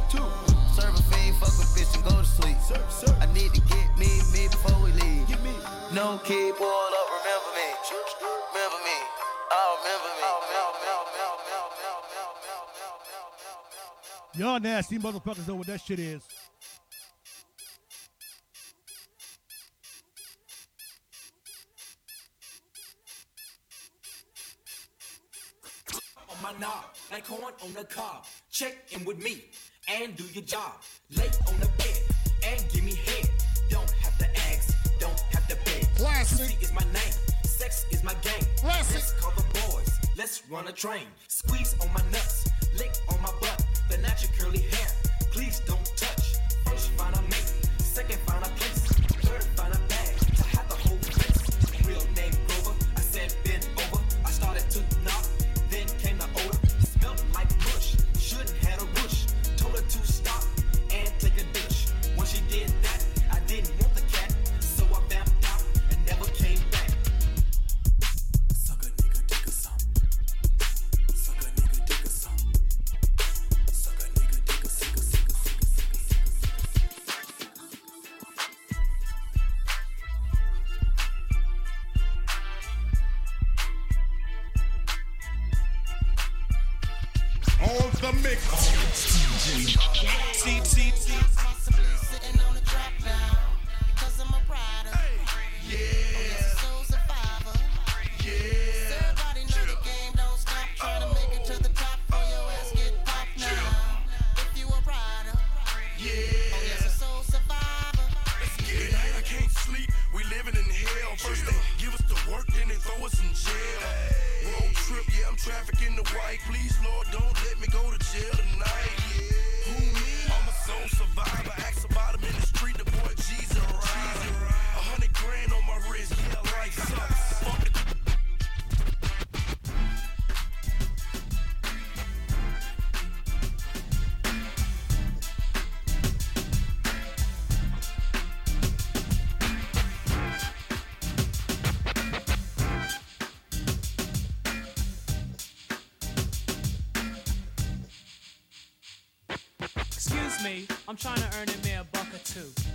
Serve 0.72 0.94
a 0.94 1.02
fiend, 1.10 1.36
fuck 1.36 1.52
a 1.58 1.66
bitch 1.76 1.94
and 1.94 2.04
go 2.04 2.16
to 2.16 2.24
sleep. 2.24 2.56
I 3.20 3.26
need 3.32 3.52
to 3.54 3.60
get 3.60 3.88
me, 3.98 4.08
me 4.32 4.48
before 4.48 4.78
we 4.82 4.92
leave. 4.92 5.28
No 5.92 6.18
key, 6.24 6.52
pull 6.56 6.68
up, 6.68 7.08
remember 7.16 7.50
me. 7.56 7.57
Y'all 14.38 14.60
nasty 14.60 15.00
motherfuckers 15.00 15.48
know 15.48 15.56
what 15.56 15.66
that 15.66 15.80
shit 15.80 15.98
is. 15.98 16.22
on 26.28 26.36
my 26.40 26.52
knob, 26.60 26.84
like 27.10 27.26
corn 27.26 27.52
on 27.64 27.72
the 27.72 27.82
cob. 27.82 28.24
Check 28.48 28.76
in 28.92 29.04
with 29.04 29.20
me 29.24 29.42
and 29.88 30.14
do 30.14 30.22
your 30.32 30.44
job. 30.44 30.74
Lay 31.16 31.24
on 31.48 31.58
the 31.58 31.66
bed 31.76 31.98
and 32.46 32.64
give 32.72 32.84
me 32.84 32.94
head. 32.94 33.28
Don't 33.70 33.90
have 33.90 34.16
to 34.18 34.26
ask, 34.52 34.72
don't 35.00 35.18
have 35.32 35.48
to 35.48 35.56
beg. 35.64 35.88
Classic. 35.96 36.46
Pussy 36.46 36.64
is 36.64 36.72
my 36.72 36.84
name, 36.92 37.14
sex 37.42 37.86
is 37.90 38.04
my 38.04 38.14
game. 38.22 38.46
Classic. 38.58 38.94
Let's 38.94 39.12
call 39.14 39.32
the 39.32 39.42
boys, 39.66 39.90
let's 40.16 40.48
run 40.48 40.68
a 40.68 40.72
train. 40.72 41.08
Squeeze 41.26 41.74
on 41.80 41.88
my 41.92 42.02
nuts, 42.12 42.48
lick 42.78 42.92
on 43.10 43.20
my 43.20 43.32
butt. 43.40 43.47
Natural 44.02 44.32
curly 44.38 44.60
hair, 44.60 44.88
please 45.32 45.60
don't 45.60 45.77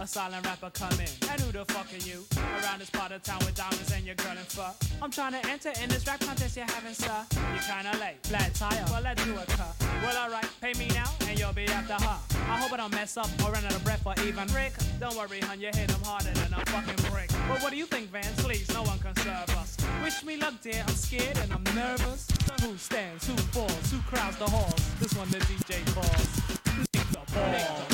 A 0.03 0.05
silent 0.05 0.45
rapper 0.45 0.69
coming. 0.71 1.07
And 1.31 1.39
who 1.39 1.53
the 1.53 1.63
fuck 1.63 1.87
are 1.93 2.03
you? 2.03 2.25
Around 2.35 2.79
this 2.79 2.89
part 2.89 3.13
of 3.13 3.23
town 3.23 3.39
with 3.39 3.55
diamonds 3.55 3.89
and 3.95 4.05
your 4.05 4.15
girl 4.15 4.33
in 4.33 4.43
fur. 4.51 4.69
I'm 5.01 5.09
trying 5.09 5.31
to 5.31 5.49
enter 5.49 5.71
in 5.81 5.87
this 5.87 6.05
rap 6.05 6.19
contest 6.19 6.57
you're 6.57 6.65
having, 6.65 6.93
sir. 6.93 7.23
You're 7.31 7.63
kinda 7.63 7.97
late. 8.03 8.19
Flat 8.23 8.53
tire. 8.53 8.83
Well, 8.91 9.01
let's 9.01 9.23
do 9.23 9.31
a 9.31 9.45
cut. 9.45 9.73
Well, 10.03 10.17
alright, 10.25 10.49
pay 10.59 10.73
me 10.73 10.89
now 10.89 11.09
and 11.29 11.39
you'll 11.39 11.53
be 11.53 11.63
after 11.67 11.93
her. 11.93 12.19
I 12.51 12.57
hope 12.59 12.73
I 12.73 12.77
don't 12.83 12.91
mess 12.91 13.15
up 13.15 13.29
or 13.45 13.53
run 13.53 13.63
out 13.63 13.73
of 13.73 13.81
breath 13.85 14.05
or 14.05 14.13
even 14.27 14.45
Rick. 14.51 14.73
Don't 14.99 15.15
worry, 15.15 15.39
hun, 15.39 15.61
you 15.61 15.67
hit 15.67 15.89
him 15.89 16.03
harder 16.03 16.31
than 16.31 16.53
a 16.53 16.65
fucking 16.65 16.99
brick. 17.09 17.29
But 17.47 17.63
what 17.63 17.71
do 17.71 17.77
you 17.77 17.85
think, 17.85 18.11
Vance? 18.11 18.43
Please, 18.43 18.67
no 18.73 18.83
one 18.83 18.99
can 18.99 19.15
serve 19.15 19.55
us. 19.55 19.77
Wish 20.03 20.21
me 20.25 20.35
luck, 20.35 20.55
dear. 20.61 20.83
I'm 20.85 20.95
scared 20.95 21.37
and 21.37 21.53
I'm 21.53 21.63
nervous. 21.73 22.27
Who 22.61 22.75
stands? 22.75 23.25
Who 23.25 23.37
falls? 23.55 23.89
Who 23.89 23.99
crowds 23.99 24.35
the 24.35 24.49
halls? 24.49 24.83
This 24.99 25.15
one 25.15 25.29
the 25.29 25.39
DJ 25.39 25.79
calls. 25.95 26.27
Nick 26.91 27.07
the 27.07 27.23
balls. 27.31 27.92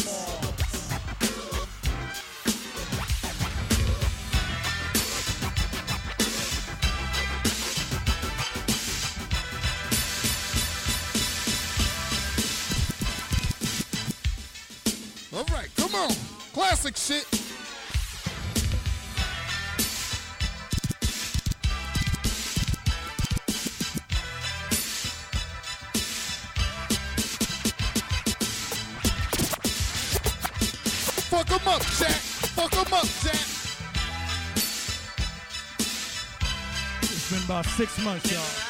Classic 16.81 16.95
shit. 16.95 17.25
Fuck 31.25 31.51
'em 31.51 31.67
up, 31.67 31.81
Jack. 31.97 32.21
Fuck 32.55 32.73
'em 32.77 32.93
up, 32.93 33.07
Jack. 33.23 33.35
It's 37.01 37.29
been 37.29 37.43
about 37.43 37.65
six 37.65 37.97
months, 37.97 38.31
y'all. 38.31 38.68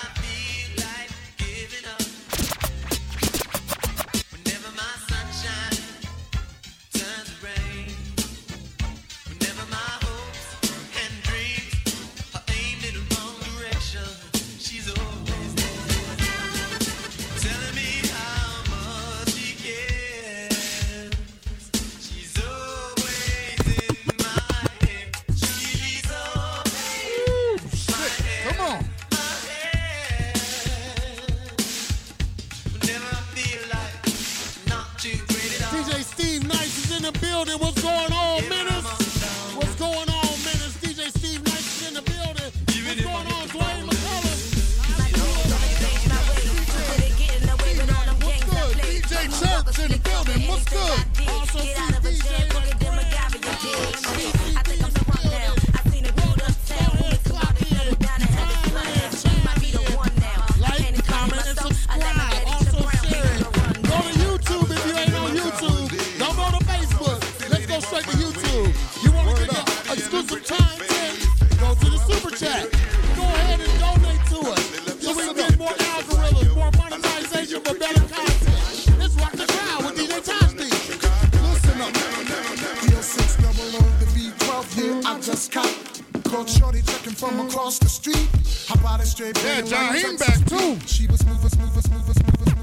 Yeah, 85.47 85.61
I 85.61 85.63
just. 85.63 86.23
Called 86.25 86.49
Shorty 86.49 86.81
checking 86.81 87.13
from 87.13 87.39
across 87.47 87.79
the 87.79 87.87
street. 87.87 88.27
I 88.69 88.75
bought 88.83 88.99
it 88.99 89.05
straight 89.05 89.37
Yeah, 89.37 89.61
banging 89.61 90.17
Jaheim 90.17 90.19
back 90.19 90.45
too. 90.45 90.77
She 90.85 91.07
was 91.07 91.25
moving, 91.25 91.49
moving, 91.59 91.81
moving, 91.89 92.13
moving, 92.13 92.59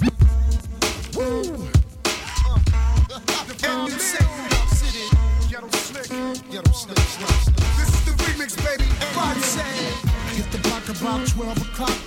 moving. 0.00 0.22
Woo! 1.14 1.68
And 3.64 3.92
you 3.92 3.98
say 3.98 4.24
City, 4.72 5.06
ghetto 5.50 5.68
slick, 5.68 6.08
ghetto 6.50 6.72
slick, 6.72 6.98
slick, 6.98 7.28
slick. 7.28 7.56
This 7.76 7.88
is 7.94 8.04
the 8.06 8.12
remix, 8.24 8.56
baby. 8.64 8.84
Everybody 9.00 9.40
say. 9.40 9.62
Hit 10.34 10.50
the 10.50 10.58
block 10.66 10.88
about 10.88 11.28
12 11.28 11.58
o'clock. 11.58 11.98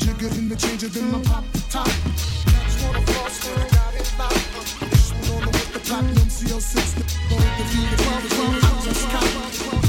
Jigger 0.00 0.34
in 0.38 0.48
the 0.48 0.56
changer, 0.56 0.88
then 0.88 1.14
I 1.14 1.22
pop 1.22 1.44
the 1.52 1.60
top. 1.70 1.86
Catch 1.86 2.82
one 2.82 2.96
of 2.96 3.08
us, 3.24 3.46
I 3.46 3.68
got 3.68 3.94
it 3.94 4.12
locked. 4.18 4.93
One 5.90 6.04
on 6.04 6.14
the 6.14 6.20
with 6.20 6.32
the 6.38 6.48
platinum 6.48 6.60
CO6. 6.60 6.94
The 6.94 7.04
the 7.28 7.64
V12, 7.70 8.56
I 8.56 8.84
just 8.84 9.04
got. 9.12 9.24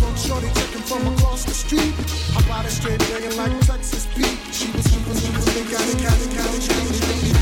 Called 0.02 0.18
Shorty 0.20 0.48
checking 0.48 0.82
from 0.82 1.08
across 1.14 1.46
the 1.46 1.54
street. 1.54 1.94
I 2.36 2.42
bought 2.48 2.66
it 2.66 2.72
straight 2.72 3.00
banging 3.00 3.38
like 3.38 3.60
Texas 3.62 4.06
Pete. 4.14 4.38
She 4.52 4.72
was, 4.72 4.84
she 4.88 4.98
was, 5.08 5.24
she 5.24 5.32
was, 5.32 5.46
they 5.46 5.64
got 5.64 5.88
it, 5.88 5.98
got 6.04 6.20
it, 6.20 6.36
got 6.36 6.54
it, 6.54 6.62
got 6.68 6.86
it. 6.86 7.36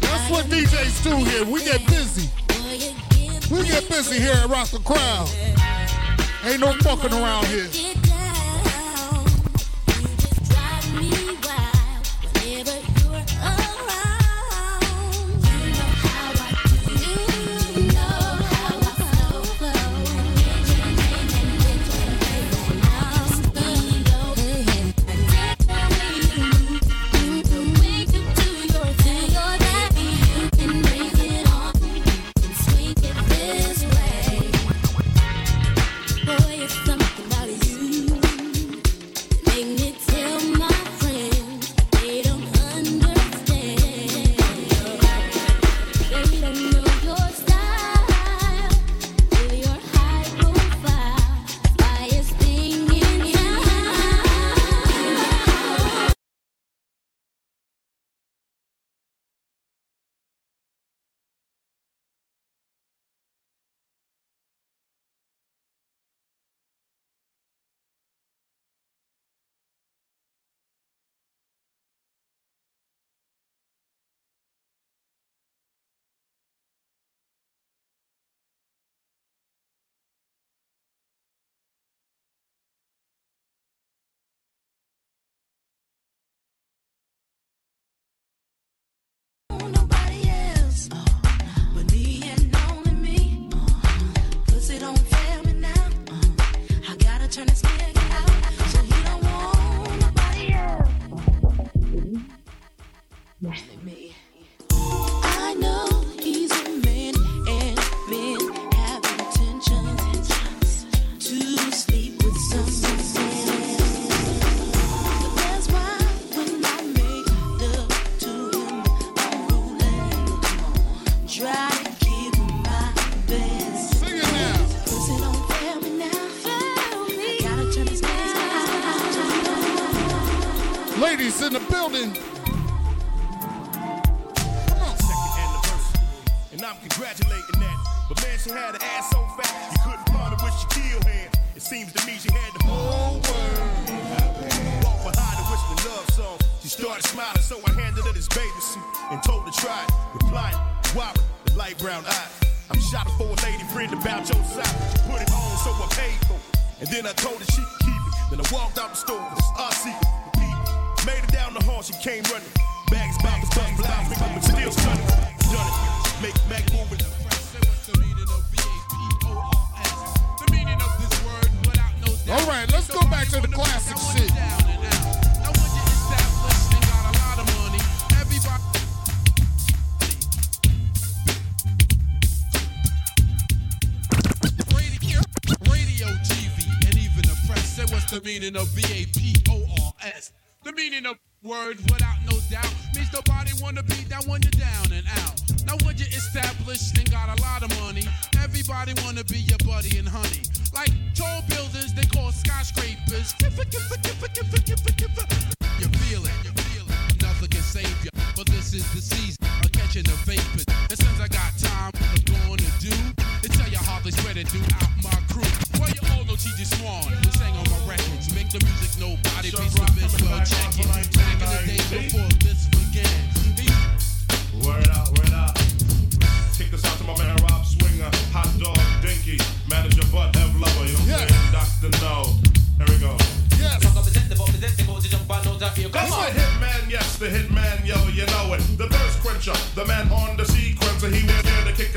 That's 0.00 0.30
what 0.30 0.46
DJs 0.46 1.04
do 1.04 1.16
here. 1.24 1.44
We 1.44 1.64
get 1.64 1.86
busy. 1.86 2.28
We 3.50 3.68
get 3.68 3.88
busy 3.88 4.18
here 4.18 4.32
at 4.34 4.48
Rock 4.48 4.68
the 4.68 4.80
Crowd. 4.80 5.30
Ain't 6.44 6.60
no 6.60 6.72
fucking 6.82 7.12
around 7.12 7.46
here. 7.46 7.93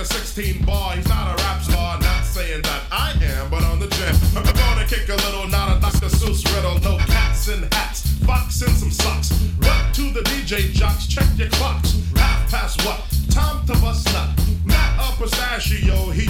16 0.08 0.66
bar, 0.66 0.96
he's 0.96 1.08
not 1.08 1.34
a 1.34 1.44
rap 1.44 1.62
star. 1.62 2.00
Not 2.00 2.24
saying 2.24 2.62
that 2.64 2.84
I 2.92 3.12
am, 3.22 3.50
but 3.50 3.64
on 3.64 3.80
the 3.80 3.88
gym. 3.88 4.16
I'm 4.36 4.44
gonna 4.44 4.86
kick 4.88 5.10
a 5.10 5.16
little, 5.16 5.48
not 5.48 5.76
a 5.76 5.80
Dr. 5.80 6.08
Seuss 6.08 6.44
riddle. 6.56 6.80
No 6.80 6.98
cats 7.06 7.50
in 7.50 7.64
hats, 7.72 8.08
fox 8.26 8.62
in 8.62 8.74
some 8.76 8.92
socks. 8.92 9.32
Run 9.60 9.94
to 9.94 10.12
the 10.12 10.22
DJ 10.22 10.72
jocks, 10.72 11.08
check 11.08 11.28
your 11.38 11.50
clocks. 11.50 12.00
Half 12.16 12.52
past 12.52 12.86
what? 12.86 13.02
Time 13.30 13.66
to 13.68 13.74
bust 13.82 14.08
up. 14.16 14.30
Not 14.66 14.92
a 15.00 15.22
pistachio, 15.22 16.12
he 16.12 16.26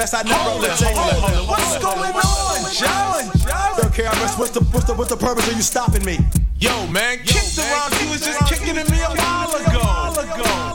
fast, 0.00 0.14
I 0.14 0.22
never 0.22 0.38
hold 0.38 0.64
it, 0.64 0.70
hold 0.70 1.44
it, 1.44 1.48
What's 1.48 1.76
going 1.78 2.14
on, 2.16 2.72
John? 2.72 3.28
Don't 3.76 3.92
care, 3.92 4.08
what's 4.20 4.50
the, 4.50 4.60
what's, 4.72 4.86
the, 4.86 4.94
what's 4.94 5.10
the 5.10 5.16
purpose 5.16 5.48
of 5.48 5.56
you 5.56 5.62
stopping 5.62 6.04
me? 6.04 6.18
Yo, 6.58 6.86
man, 6.88 7.18
Yo, 7.18 7.24
kick 7.24 7.44
the 7.56 7.64
round. 7.72 7.92
You 8.00 8.10
was 8.10 8.20
just 8.20 8.40
kicking 8.48 8.76
at 8.76 8.88
me 8.90 9.00
a 9.00 9.12
while 9.12 9.52
ago. 9.52 9.80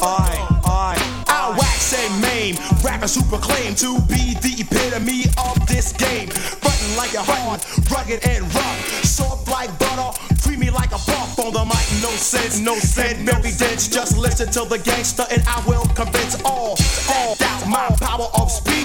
Alright. 0.02 1.02
I 1.30 1.56
wax 1.58 1.94
and 1.94 2.22
maim. 2.22 2.56
Rappers 2.84 3.16
who 3.16 3.24
proclaim 3.24 3.76
to 3.76 4.02
be 4.10 4.34
the 4.42 4.62
epitome 4.62 5.26
of 5.38 5.58
this 5.68 5.94
game. 5.94 6.30
Button 6.62 6.98
like 6.98 7.14
a 7.14 7.22
hard, 7.22 7.62
rugged 7.90 8.26
and 8.26 8.44
rough. 8.54 9.06
Soft 9.06 9.48
like 9.48 9.70
butter, 9.78 10.18
creamy 10.42 10.70
like 10.70 10.90
a 10.90 11.02
buff 11.06 11.38
on 11.38 11.54
the 11.54 11.66
mic. 11.66 11.86
No 12.02 12.10
sense, 12.18 12.60
no 12.60 12.76
sense. 12.76 13.20
Milky 13.22 13.54
dense, 13.58 13.88
just 13.88 14.18
listen 14.18 14.50
to 14.54 14.66
the 14.66 14.78
gangster 14.78 15.26
and 15.30 15.44
I 15.48 15.64
will 15.68 15.86
convince 15.94 16.42
all. 16.44 16.78
All 17.10 17.36
doubt 17.36 17.68
my 17.68 17.90
power 18.02 18.30
of 18.42 18.52
speed. 18.52 18.85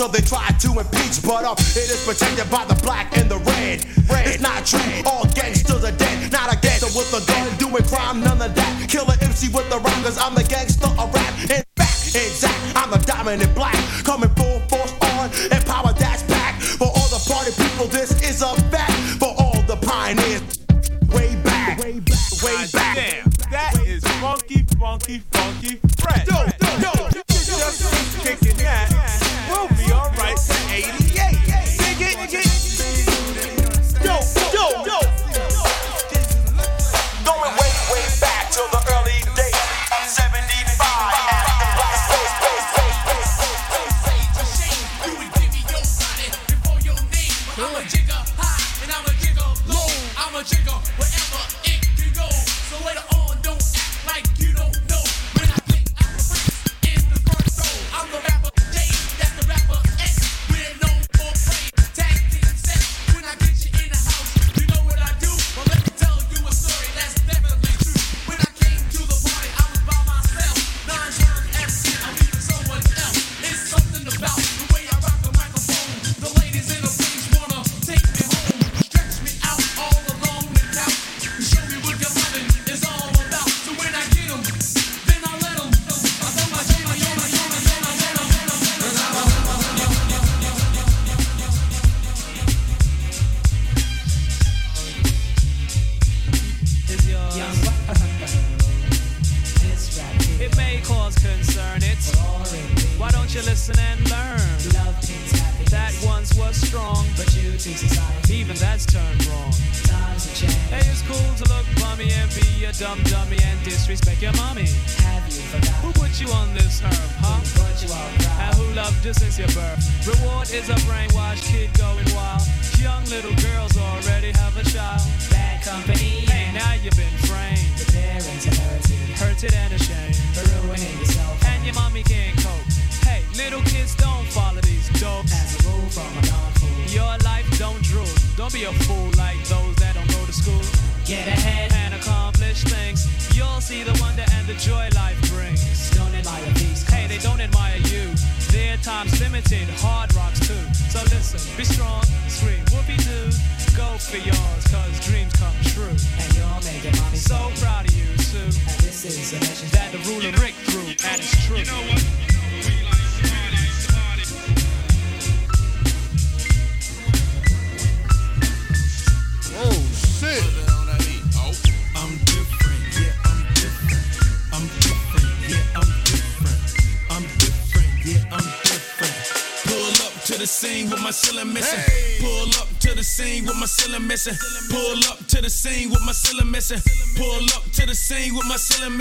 Though 0.00 0.08
they 0.08 0.22
tried 0.22 0.58
to 0.60 0.80
impeach, 0.80 1.20
but 1.20 1.44
it 1.76 1.92
is 1.92 2.00
protected 2.08 2.50
by 2.50 2.64
the 2.64 2.74
black 2.80 3.14
and 3.18 3.30
the 3.30 3.36
red. 3.36 3.84
red. 4.08 4.32
It's 4.32 4.40
not 4.40 4.64
true, 4.64 4.80
all 5.04 5.26
gangsters 5.36 5.84
are 5.84 5.92
dead. 5.92 6.32
Not 6.32 6.48
a 6.48 6.56
gangster 6.56 6.88
with 6.96 7.12
a 7.12 7.20
gun, 7.28 7.54
doing 7.58 7.84
crime, 7.84 8.24
none 8.24 8.40
of 8.40 8.54
that. 8.54 8.88
Killer 8.88 9.12
MC 9.20 9.52
with 9.52 9.68
the 9.68 9.76
rockers, 9.76 10.16
I'm 10.16 10.34
the 10.34 10.44
gangster 10.44 10.88
of 10.96 11.12
rap. 11.12 11.34
In 11.52 11.60
fact, 11.76 12.16
exact, 12.16 12.56
I'm 12.80 12.90
the 12.90 12.96
dominant 13.04 13.54
black. 13.54 13.76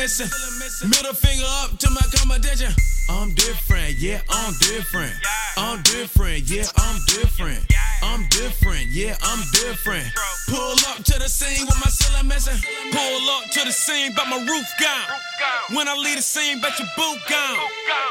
missing. 0.10 0.90
Middle 0.90 1.14
finger 1.14 1.46
up 1.62 1.78
to 1.78 1.90
my 1.92 2.02
competition. 2.18 2.74
I'm 3.10 3.34
different, 3.34 3.98
yeah, 3.98 4.22
I'm 4.30 4.54
different. 4.60 5.14
I'm 5.58 5.82
different, 5.84 6.50
yeah, 6.50 6.66
I'm 6.78 6.98
different. 7.06 7.62
I'm 8.02 8.26
different, 8.30 8.86
yeah, 8.90 9.18
I'm 9.22 9.42
different. 9.54 10.06
Pull 10.48 10.78
up 10.90 11.04
to 11.04 11.20
the 11.20 11.30
scene 11.30 11.66
with 11.66 11.78
my 11.78 11.92
cellar 11.92 12.24
missing. 12.24 12.58
Pull 12.92 13.30
up 13.38 13.52
to 13.52 13.66
the 13.66 13.72
scene, 13.72 14.14
but 14.16 14.26
my 14.30 14.38
roof 14.38 14.66
gone. 14.80 15.78
When 15.78 15.88
I 15.88 15.96
leave 15.96 16.18
the 16.18 16.22
scene, 16.22 16.62
bet 16.62 16.78
your 16.80 16.88
boot 16.98 17.20
gone. 17.30 17.60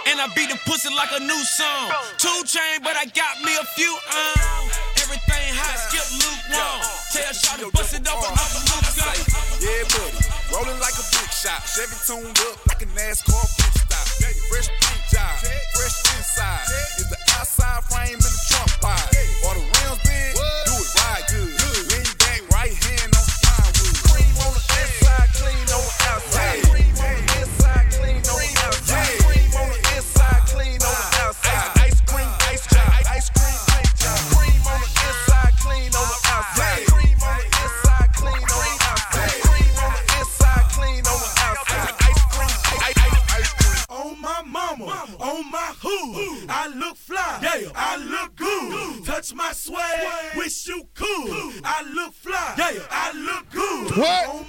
And 0.06 0.20
I 0.20 0.28
beat 0.36 0.50
the 0.50 0.58
pussy 0.66 0.94
like 0.94 1.10
a 1.12 1.20
new 1.20 1.42
song. 1.58 1.90
Two 2.18 2.44
chain, 2.46 2.78
but 2.82 2.96
I 2.96 3.06
got 3.06 3.42
me 3.42 3.54
a 3.58 3.64
few 3.74 3.90
on. 3.90 4.38
Um. 4.38 4.70
Everything 5.02 5.50
hot, 5.56 5.78
skip 5.88 6.06
lukewarm. 6.14 6.78
Tell 7.10 7.32
Shotty, 7.34 7.72
bust 7.72 7.94
it 7.94 8.06
open, 8.06 8.30
off 8.38 8.52
the 8.54 8.60
hook 8.70 9.62
Yeah, 9.62 9.82
buddy. 9.88 10.27
Rolling 10.52 10.80
like 10.80 10.96
a 10.96 11.04
big 11.12 11.28
shot. 11.30 11.60
Chevy 11.68 11.96
tuned 12.06 12.38
up 12.48 12.56
like 12.66 12.80
a 12.82 12.88
NASCAR 12.96 13.44
pit 13.56 13.72
stop. 13.84 14.06
Fresh 14.48 14.68
paint 14.80 15.02
job. 15.12 15.34
Fresh 15.76 15.98
inside. 16.16 17.07
What? 53.98 54.47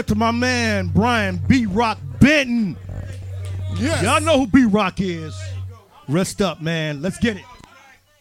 up 0.00 0.06
to 0.06 0.14
my 0.14 0.30
man, 0.30 0.88
Brian 0.88 1.36
B. 1.46 1.66
Rock 1.66 1.98
Benton. 2.20 2.74
Yes. 3.76 4.02
Y'all 4.02 4.20
know 4.22 4.40
who 4.40 4.46
B 4.46 4.64
Rock 4.64 4.98
is. 4.98 5.38
Rest 6.08 6.40
up, 6.40 6.62
man. 6.62 7.02
Let's 7.02 7.18
get 7.18 7.36
it. 7.36 7.44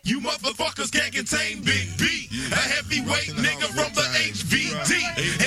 You 0.03 0.19
motherfuckers 0.19 0.91
can't 0.91 1.13
contain 1.13 1.63
Big 1.63 1.87
B, 1.97 2.27
a 2.51 2.55
heavyweight 2.55 3.31
nigga 3.39 3.67
from 3.71 3.93
the 3.93 4.01
HVD. 4.11 4.91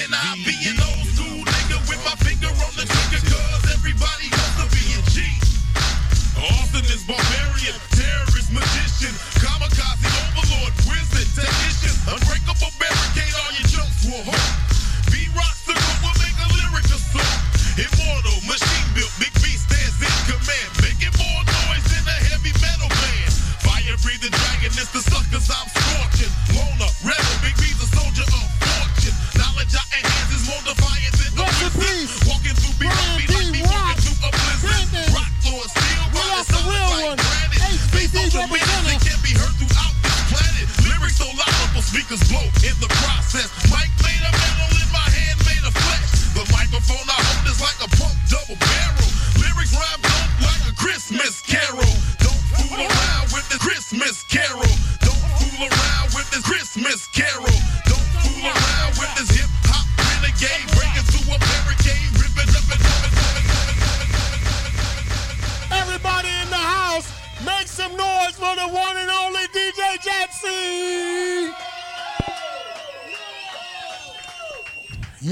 And 0.03 0.15
I 0.15 0.41
be 0.47 0.57
an 0.73 0.81
old 0.81 1.07
school 1.13 1.45
nigga 1.45 1.77
with 1.87 2.01
my 2.03 2.17
finger 2.25 2.49
on 2.49 2.73
the 2.81 2.89
trigger, 2.89 3.21
cause 3.29 3.65
everybody 3.77 4.33
wants 4.33 4.57
to 4.57 4.67
be 4.73 4.85
a 4.97 5.03
G. 5.13 5.21
Austin 6.49 6.85
is 6.87 7.05
barbarian. 7.07 7.92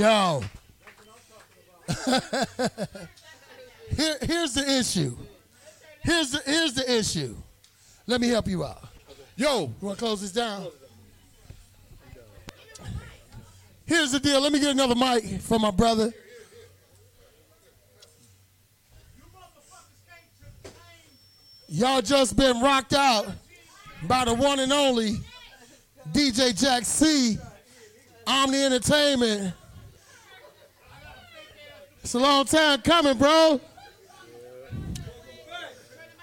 Yo. 0.00 0.42
Here, 3.94 4.16
here's 4.22 4.54
the 4.54 4.64
issue. 4.78 5.14
Here's 6.02 6.30
the 6.30 6.40
here's 6.46 6.72
the 6.72 6.90
issue. 6.90 7.36
Let 8.06 8.22
me 8.22 8.28
help 8.28 8.48
you 8.48 8.64
out. 8.64 8.82
Yo, 9.36 9.64
you 9.64 9.74
want 9.82 9.98
to 9.98 10.04
close 10.04 10.22
this 10.22 10.32
down? 10.32 10.68
Here's 13.84 14.12
the 14.12 14.20
deal. 14.20 14.40
Let 14.40 14.52
me 14.52 14.58
get 14.58 14.70
another 14.70 14.94
mic 14.94 15.38
for 15.42 15.58
my 15.58 15.70
brother. 15.70 16.10
Y'all 21.68 22.00
just 22.00 22.36
been 22.38 22.62
rocked 22.62 22.94
out 22.94 23.26
by 24.04 24.24
the 24.24 24.32
one 24.32 24.60
and 24.60 24.72
only 24.72 25.18
DJ 26.10 26.58
Jack 26.58 26.86
C, 26.86 27.36
Omni 28.26 28.64
Entertainment. 28.64 29.52
It's 32.02 32.14
a 32.14 32.18
long 32.18 32.44
time 32.46 32.80
coming, 32.80 33.18
bro. 33.18 33.60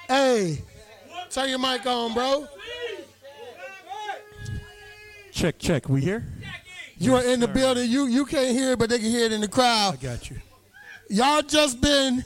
Hey, 0.07 0.63
turn 1.29 1.49
your 1.49 1.59
mic 1.59 1.85
on, 1.85 2.13
bro. 2.13 2.47
Check, 5.31 5.59
check. 5.59 5.87
We 5.87 6.01
here? 6.01 6.25
You 6.97 7.15
are 7.15 7.23
in 7.23 7.39
the 7.39 7.47
building. 7.47 7.89
You 7.89 8.07
you 8.07 8.25
can't 8.25 8.55
hear 8.57 8.71
it, 8.71 8.79
but 8.79 8.89
they 8.89 8.97
can 8.97 9.09
hear 9.09 9.25
it 9.25 9.31
in 9.31 9.41
the 9.41 9.47
crowd. 9.47 9.93
I 9.93 9.97
got 9.97 10.29
you. 10.29 10.37
Y'all 11.09 11.43
just 11.43 11.79
been 11.79 12.25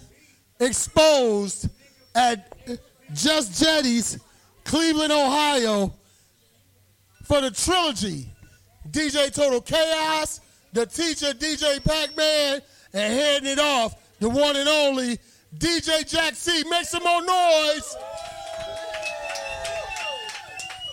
exposed 0.60 1.70
at 2.16 2.54
Just 3.14 3.62
Jettie's, 3.62 4.20
Cleveland, 4.64 5.12
Ohio, 5.12 5.94
for 7.24 7.42
the 7.42 7.52
trilogy. 7.52 8.28
DJ 8.90 9.34
Total 9.34 9.62
Chaos, 9.62 10.40
the 10.74 10.86
teacher 10.86 11.34
DJ 11.34 11.80
Pacman, 11.82 12.62
and 12.94 13.14
heading 13.14 13.50
it 13.50 13.60
off, 13.60 13.95
the 14.20 14.30
one 14.30 14.56
and 14.56 14.68
only 14.68 15.18
DJ 15.58 16.08
Jack 16.08 16.36
C. 16.36 16.64
Make 16.70 16.86
some 16.86 17.03
more 17.03 17.24
noise. 17.24 17.95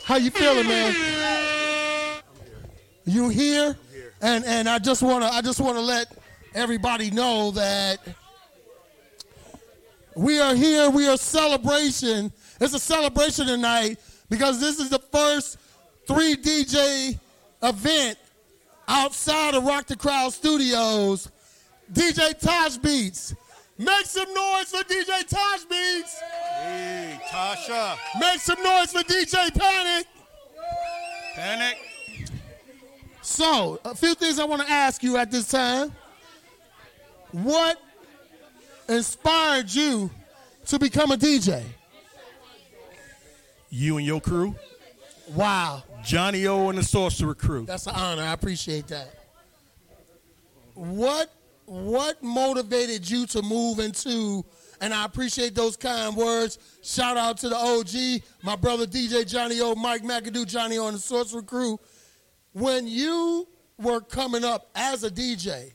How 0.04 0.16
you 0.16 0.30
feeling, 0.30 0.66
man? 0.66 2.22
You 3.04 3.28
here? 3.28 3.76
And 4.20 4.44
and 4.44 4.68
I 4.68 4.78
just 4.78 5.02
wanna 5.02 5.26
I 5.26 5.42
just 5.42 5.60
wanna 5.60 5.80
let 5.80 6.16
everybody 6.54 7.10
know 7.10 7.50
that 7.52 7.98
we 10.16 10.40
are 10.40 10.54
here. 10.54 10.90
We 10.90 11.06
are 11.08 11.16
celebration. 11.16 12.32
It's 12.60 12.74
a 12.74 12.78
celebration 12.78 13.46
tonight 13.46 13.98
because 14.28 14.60
this 14.60 14.80
is 14.80 14.90
the 14.90 14.98
first 14.98 15.58
three 16.06 16.34
DJ 16.36 17.18
event 17.62 18.18
outside 18.88 19.54
of 19.54 19.64
Rock 19.64 19.86
the 19.86 19.96
Crowd 19.96 20.32
Studios. 20.32 21.30
DJ 21.92 22.38
Tosh 22.38 22.76
Beats. 22.78 23.34
Make 23.78 24.06
some 24.06 24.32
noise 24.34 24.70
for 24.70 24.82
DJ 24.82 25.26
Tosh 25.28 25.64
Beats. 25.64 26.20
Hey, 26.60 27.20
Tasha. 27.28 27.96
Make 28.20 28.40
some 28.40 28.62
noise 28.62 28.92
for 28.92 29.00
DJ 29.00 29.56
Panic. 29.56 30.06
Panic. 31.34 31.78
So, 33.22 33.78
a 33.84 33.94
few 33.94 34.14
things 34.14 34.38
I 34.38 34.44
want 34.44 34.62
to 34.62 34.70
ask 34.70 35.02
you 35.02 35.16
at 35.16 35.30
this 35.30 35.48
time. 35.48 35.92
What 37.30 37.80
inspired 38.88 39.72
you 39.72 40.10
to 40.66 40.78
become 40.78 41.12
a 41.12 41.16
DJ? 41.16 41.62
You 43.70 43.98
and 43.98 44.06
your 44.06 44.20
crew? 44.20 44.56
Wow. 45.34 45.84
Johnny 46.02 46.46
O 46.46 46.68
and 46.70 46.78
the 46.78 46.82
Sorcerer 46.82 47.34
crew. 47.34 47.66
That's 47.66 47.86
an 47.86 47.94
honor. 47.94 48.22
I 48.22 48.32
appreciate 48.32 48.88
that. 48.88 49.14
What 50.74 51.30
what 51.68 52.22
motivated 52.22 53.08
you 53.08 53.26
to 53.26 53.42
move 53.42 53.78
into 53.78 54.44
and 54.80 54.94
I 54.94 55.04
appreciate 55.04 55.54
those 55.54 55.76
kind 55.76 56.16
words. 56.16 56.58
Shout 56.82 57.16
out 57.16 57.38
to 57.38 57.48
the 57.48 57.56
OG, 57.56 58.22
my 58.42 58.56
brother 58.56 58.86
DJ 58.86 59.26
Johnny 59.26 59.60
O, 59.60 59.74
Mike 59.74 60.02
McAdoo, 60.02 60.46
Johnny 60.46 60.78
O, 60.78 60.86
and 60.86 60.96
the 60.96 61.00
Sorcerer 61.00 61.42
crew. 61.42 61.78
When 62.52 62.86
you 62.86 63.48
were 63.78 64.00
coming 64.00 64.44
up 64.44 64.70
as 64.74 65.04
a 65.04 65.10
DJ, 65.10 65.72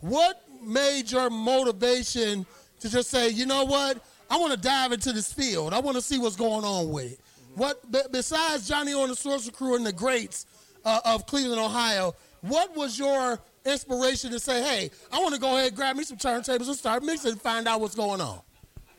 what 0.00 0.42
made 0.62 1.10
your 1.10 1.30
motivation 1.30 2.46
to 2.80 2.90
just 2.90 3.10
say, 3.10 3.28
you 3.28 3.46
know 3.46 3.64
what? 3.64 4.04
I 4.30 4.38
want 4.38 4.52
to 4.52 4.58
dive 4.58 4.92
into 4.92 5.12
this 5.12 5.32
field. 5.32 5.74
I 5.74 5.80
want 5.80 5.96
to 5.96 6.02
see 6.02 6.18
what's 6.18 6.36
going 6.36 6.64
on 6.64 6.90
with 6.90 7.12
it. 7.12 7.20
What 7.54 7.90
be- 7.90 8.00
besides 8.10 8.66
Johnny 8.68 8.94
O 8.94 9.02
and 9.02 9.12
the 9.12 9.16
Sorcerer 9.16 9.52
Crew 9.52 9.76
and 9.76 9.86
the 9.86 9.92
greats 9.92 10.46
uh, 10.84 11.00
of 11.04 11.26
Cleveland, 11.26 11.60
Ohio? 11.60 12.14
What 12.40 12.76
was 12.76 12.98
your 12.98 13.40
inspiration 13.64 14.30
to 14.30 14.38
say, 14.38 14.62
hey, 14.62 14.90
I 15.12 15.20
want 15.20 15.34
to 15.34 15.40
go 15.40 15.56
ahead 15.56 15.68
and 15.68 15.76
grab 15.76 15.96
me 15.96 16.04
some 16.04 16.18
turntables 16.18 16.66
and 16.66 16.76
start 16.76 17.02
mixing 17.02 17.32
and 17.32 17.40
find 17.40 17.66
out 17.66 17.80
what's 17.80 17.94
going 17.94 18.20
on? 18.20 18.40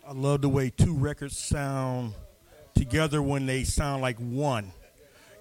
I 0.06 0.12
love 0.12 0.42
the 0.42 0.48
way 0.48 0.70
two 0.70 0.94
records 0.94 1.36
sound 1.36 2.14
together 2.74 3.22
when 3.22 3.46
they 3.46 3.64
sound 3.64 4.02
like 4.02 4.18
one. 4.18 4.72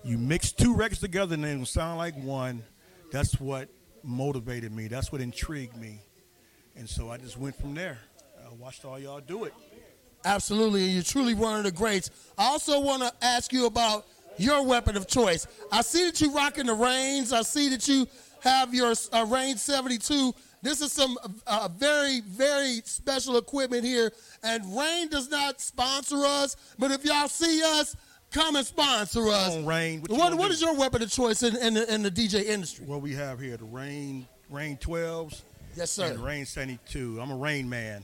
You 0.04 0.18
mix 0.18 0.52
two 0.52 0.76
records 0.76 1.02
together 1.02 1.34
and 1.34 1.44
they 1.44 1.64
sound 1.66 1.98
like 1.98 2.16
one. 2.16 2.64
That's 3.12 3.40
what 3.40 3.70
motivated 4.04 4.72
me. 4.72 4.88
That's 4.88 5.12
what 5.12 5.22
intrigued 5.22 5.76
me. 5.76 6.00
And 6.76 6.88
so 6.88 7.10
I 7.10 7.18
just 7.18 7.38
went 7.38 7.56
from 7.56 7.74
there. 7.74 7.98
I 8.45 8.54
watched 8.54 8.86
all 8.86 9.00
y'all 9.00 9.22
do 9.22 9.45
it. 9.45 9.54
Absolutely, 10.24 10.86
and 10.86 10.94
you're 10.94 11.04
truly 11.04 11.34
one 11.34 11.58
of 11.58 11.64
the 11.64 11.72
greats. 11.72 12.10
I 12.38 12.45
also 12.45 12.80
want 12.80 13.04
to 13.04 13.12
ask 13.22 13.54
you 13.54 13.66
about 13.66 14.06
your 14.38 14.64
weapon 14.64 14.98
of 14.98 15.08
choice. 15.08 15.48
I 15.72 15.82
see 15.82 16.06
that 16.06 16.20
you 16.20 16.32
rocking 16.32 16.66
the 16.66 16.74
Ranes. 16.74 17.32
I 17.32 17.42
see 17.42 17.70
that 17.70 17.88
you 17.88 18.08
have 18.46 18.74
your 18.74 18.94
uh, 19.12 19.26
Ranes 19.28 19.62
72. 19.62 20.34
This 20.62 20.82
is 20.82 20.92
some 20.92 21.18
uh, 21.46 21.68
very, 21.78 22.22
very 22.22 22.82
special 22.86 23.38
equipment 23.38 23.84
here. 23.84 24.12
And 24.44 24.64
Rane 24.78 25.10
does 25.10 25.30
not 25.30 25.60
sponsor 25.62 26.26
us, 26.26 26.56
but 26.80 26.92
if 26.92 27.04
y'all 27.06 27.28
see 27.28 27.62
us, 27.64 27.96
come 28.32 28.56
and 28.56 28.66
sponsor 28.66 29.28
us. 29.30 29.50
Come 29.50 29.60
on, 29.60 29.66
Rane. 29.66 30.02
What 30.08 30.12
What, 30.18 30.34
what 30.38 30.52
is 30.52 30.62
your 30.62 30.76
weapon 30.76 31.02
of 31.04 31.12
choice 31.12 31.44
in, 31.44 31.56
in, 31.58 31.74
the, 31.76 31.94
in 31.94 32.02
the 32.04 32.12
DJ 32.12 32.46
industry? 32.46 32.86
What 32.86 33.02
we 33.02 33.14
have 33.14 33.40
here, 33.40 33.58
the 33.58 33.66
Rane 33.66 34.28
Rane 34.50 34.78
12s. 34.78 35.42
Yes, 35.76 35.92
sir. 35.92 36.06
And 36.06 36.24
Rane 36.24 36.46
72. 36.46 37.20
I'm 37.20 37.32
a 37.32 37.36
Rain 37.36 37.68
man. 37.70 38.04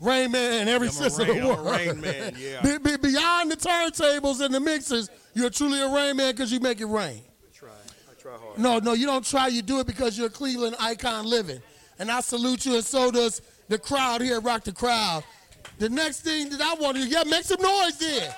Rain 0.00 0.32
Man 0.32 0.62
in 0.62 0.68
every 0.68 0.88
I'm 0.88 0.90
a 0.90 0.94
sense 0.94 1.18
of 1.18 1.28
Rain- 1.28 1.40
the 1.42 1.52
I'm 1.52 1.66
a. 1.66 1.70
Rain 1.70 2.00
Man, 2.00 2.34
yeah. 2.36 2.60
Be- 2.60 2.78
be- 2.78 2.96
beyond 2.96 3.50
the 3.52 3.56
turntables 3.56 4.40
and 4.44 4.52
the 4.52 4.58
mixers, 4.60 5.08
you're 5.32 5.48
truly 5.50 5.80
a 5.80 5.88
Rain 5.88 6.16
Man 6.16 6.32
because 6.32 6.52
you 6.52 6.58
make 6.60 6.80
it 6.80 6.86
rain. 6.86 7.22
Try. 8.38 8.46
Hard. 8.46 8.58
No, 8.58 8.78
no, 8.78 8.92
you 8.94 9.06
don't 9.06 9.24
try. 9.24 9.48
You 9.48 9.62
do 9.62 9.80
it 9.80 9.86
because 9.86 10.16
you're 10.16 10.28
a 10.28 10.30
Cleveland 10.30 10.76
icon 10.80 11.26
living. 11.26 11.60
And 11.98 12.10
I 12.10 12.20
salute 12.20 12.64
you, 12.66 12.74
and 12.74 12.84
so 12.84 13.10
does 13.10 13.42
the 13.68 13.78
crowd 13.78 14.22
here 14.22 14.40
Rock 14.40 14.64
the 14.64 14.72
Crowd. 14.72 15.24
The 15.78 15.88
next 15.88 16.20
thing 16.20 16.48
that 16.50 16.60
I 16.60 16.74
want 16.74 16.96
to 16.96 17.02
do, 17.02 17.08
yeah, 17.08 17.22
make 17.24 17.44
some 17.44 17.60
noise 17.60 17.98
there. 17.98 18.34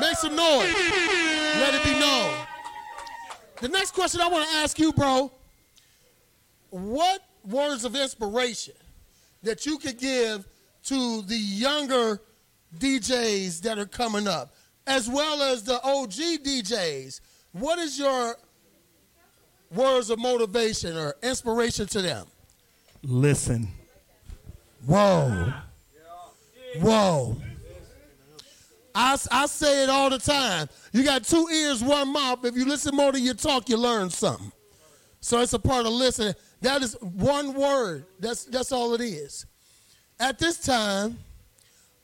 Make 0.00 0.16
some 0.16 0.36
noise. 0.36 0.72
Let 0.74 1.74
it 1.74 1.84
be 1.84 1.98
known. 1.98 2.34
The 3.60 3.68
next 3.68 3.92
question 3.92 4.20
I 4.20 4.28
want 4.28 4.48
to 4.48 4.56
ask 4.56 4.78
you, 4.78 4.92
bro, 4.92 5.32
what 6.70 7.22
words 7.48 7.84
of 7.84 7.96
inspiration 7.96 8.74
that 9.42 9.66
you 9.66 9.78
could 9.78 9.98
give 9.98 10.46
to 10.84 11.22
the 11.22 11.36
younger 11.36 12.20
DJs 12.78 13.62
that 13.62 13.78
are 13.78 13.86
coming 13.86 14.28
up, 14.28 14.54
as 14.86 15.08
well 15.08 15.42
as 15.42 15.64
the 15.64 15.82
OG 15.82 16.44
DJs? 16.44 17.20
What 17.52 17.78
is 17.78 17.98
your 17.98 18.36
words 19.70 20.10
of 20.10 20.18
motivation 20.18 20.96
or 20.96 21.14
inspiration 21.22 21.86
to 21.88 22.02
them? 22.02 22.26
Listen. 23.02 23.68
Whoa. 24.86 25.52
Whoa. 26.80 27.36
I, 28.94 29.16
I 29.30 29.46
say 29.46 29.84
it 29.84 29.90
all 29.90 30.10
the 30.10 30.18
time. 30.18 30.68
You 30.92 31.04
got 31.04 31.24
two 31.24 31.46
ears, 31.52 31.82
one 31.82 32.12
mouth. 32.12 32.44
If 32.44 32.56
you 32.56 32.64
listen 32.64 32.96
more 32.96 33.12
than 33.12 33.22
you 33.22 33.34
talk, 33.34 33.68
you 33.68 33.76
learn 33.76 34.10
something. 34.10 34.50
So 35.20 35.40
it's 35.40 35.52
a 35.52 35.58
part 35.58 35.86
of 35.86 35.92
listening. 35.92 36.34
That 36.62 36.82
is 36.82 36.96
one 37.00 37.54
word. 37.54 38.06
That's 38.18 38.44
that's 38.44 38.72
all 38.72 38.94
it 38.94 39.00
is. 39.00 39.46
At 40.18 40.38
this 40.38 40.58
time, 40.58 41.18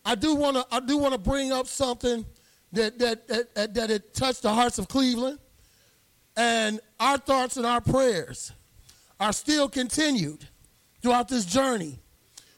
I 0.04 0.14
do 0.14 0.34
want 0.34 0.56
to 0.56 0.66
I 0.70 0.80
do 0.80 0.98
want 0.98 1.14
to 1.14 1.18
bring 1.18 1.52
up 1.52 1.66
something 1.66 2.24
that 2.72 2.98
that, 2.98 3.26
that 3.28 3.54
that 3.54 3.74
that 3.74 3.90
it 3.90 4.14
touched 4.14 4.42
the 4.42 4.52
hearts 4.52 4.78
of 4.78 4.86
Cleveland, 4.88 5.38
and 6.36 6.80
our 6.98 7.18
thoughts 7.18 7.56
and 7.56 7.66
our 7.66 7.80
prayers 7.80 8.52
are 9.20 9.32
still 9.32 9.68
continued 9.68 10.48
throughout 11.00 11.28
this 11.28 11.44
journey 11.44 12.00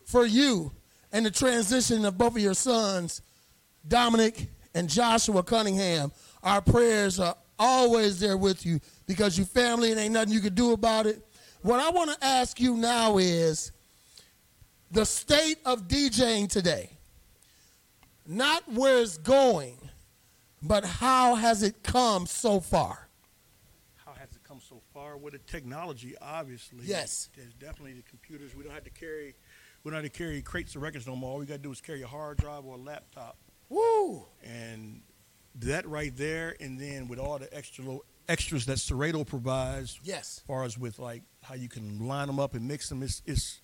for 0.04 0.24
you 0.24 0.72
and 1.12 1.26
the 1.26 1.30
transition 1.30 2.04
of 2.04 2.16
both 2.16 2.36
of 2.36 2.42
your 2.42 2.54
sons, 2.54 3.22
Dominic 3.86 4.48
and 4.74 4.88
Joshua 4.88 5.42
Cunningham. 5.42 6.12
Our 6.42 6.60
prayers 6.60 7.20
are 7.20 7.36
always 7.58 8.20
there 8.20 8.36
with 8.36 8.64
you 8.64 8.80
because 9.06 9.38
you 9.38 9.44
family 9.44 9.90
and 9.90 10.00
ain't 10.00 10.12
nothing 10.12 10.32
you 10.32 10.40
can 10.40 10.54
do 10.54 10.72
about 10.72 11.06
it. 11.06 11.22
What 11.62 11.80
I 11.80 11.90
want 11.90 12.10
to 12.10 12.24
ask 12.24 12.60
you 12.60 12.76
now 12.76 13.18
is 13.18 13.72
the 14.90 15.04
state 15.04 15.58
of 15.64 15.88
DJing 15.88 16.48
today. 16.48 16.90
Not 18.26 18.70
where 18.72 18.98
it's 18.98 19.18
going, 19.18 19.78
but 20.62 20.84
how 20.84 21.34
has 21.34 21.62
it 21.62 21.82
come 21.82 22.26
so 22.26 22.60
far? 22.60 23.05
How 25.18 25.24
has 25.24 25.34
it 25.34 25.46
come 25.46 25.70
so 25.70 25.70
far 25.72 25.96
with 25.98 26.12
the 26.12 26.12
technology? 26.12 26.14
Obviously, 26.20 26.78
Yes. 26.86 27.28
There's 27.36 27.54
definitely 27.54 27.94
the 27.94 28.02
computers. 28.02 28.54
We 28.54 28.64
don't 28.64 28.72
have 28.72 28.84
to 28.84 28.90
carry, 28.90 29.34
we 29.84 29.90
don't 29.90 30.02
have 30.02 30.10
to 30.12 30.18
carry 30.18 30.42
crates 30.42 30.74
of 30.76 30.82
records 30.82 31.06
no 31.06 31.16
more. 31.16 31.32
All 31.32 31.38
we 31.38 31.46
got 31.46 31.54
to 31.54 31.58
do 31.58 31.72
is 31.72 31.80
carry 31.80 32.02
a 32.02 32.06
hard 32.06 32.38
drive 32.38 32.64
or 32.64 32.74
a 32.74 32.78
laptop. 32.78 33.36
Woo! 33.68 34.26
And 34.44 35.02
that 35.56 35.86
right 35.88 36.14
there, 36.16 36.54
and 36.60 36.78
then 36.78 37.08
with 37.08 37.18
all 37.18 37.38
the 37.38 37.52
extra 37.56 37.84
lo- 37.84 38.04
extras 38.28 38.66
that 38.66 38.78
Serato 38.78 39.24
provides, 39.24 39.98
Yes. 40.04 40.38
as 40.38 40.42
far 40.46 40.64
as 40.64 40.76
with 40.78 40.98
like 40.98 41.22
how 41.42 41.54
you 41.54 41.68
can 41.68 42.06
line 42.06 42.26
them 42.26 42.38
up 42.38 42.54
and 42.54 42.66
mix 42.68 42.88
them, 42.88 43.02
it's 43.02 43.22
it's 43.26 43.60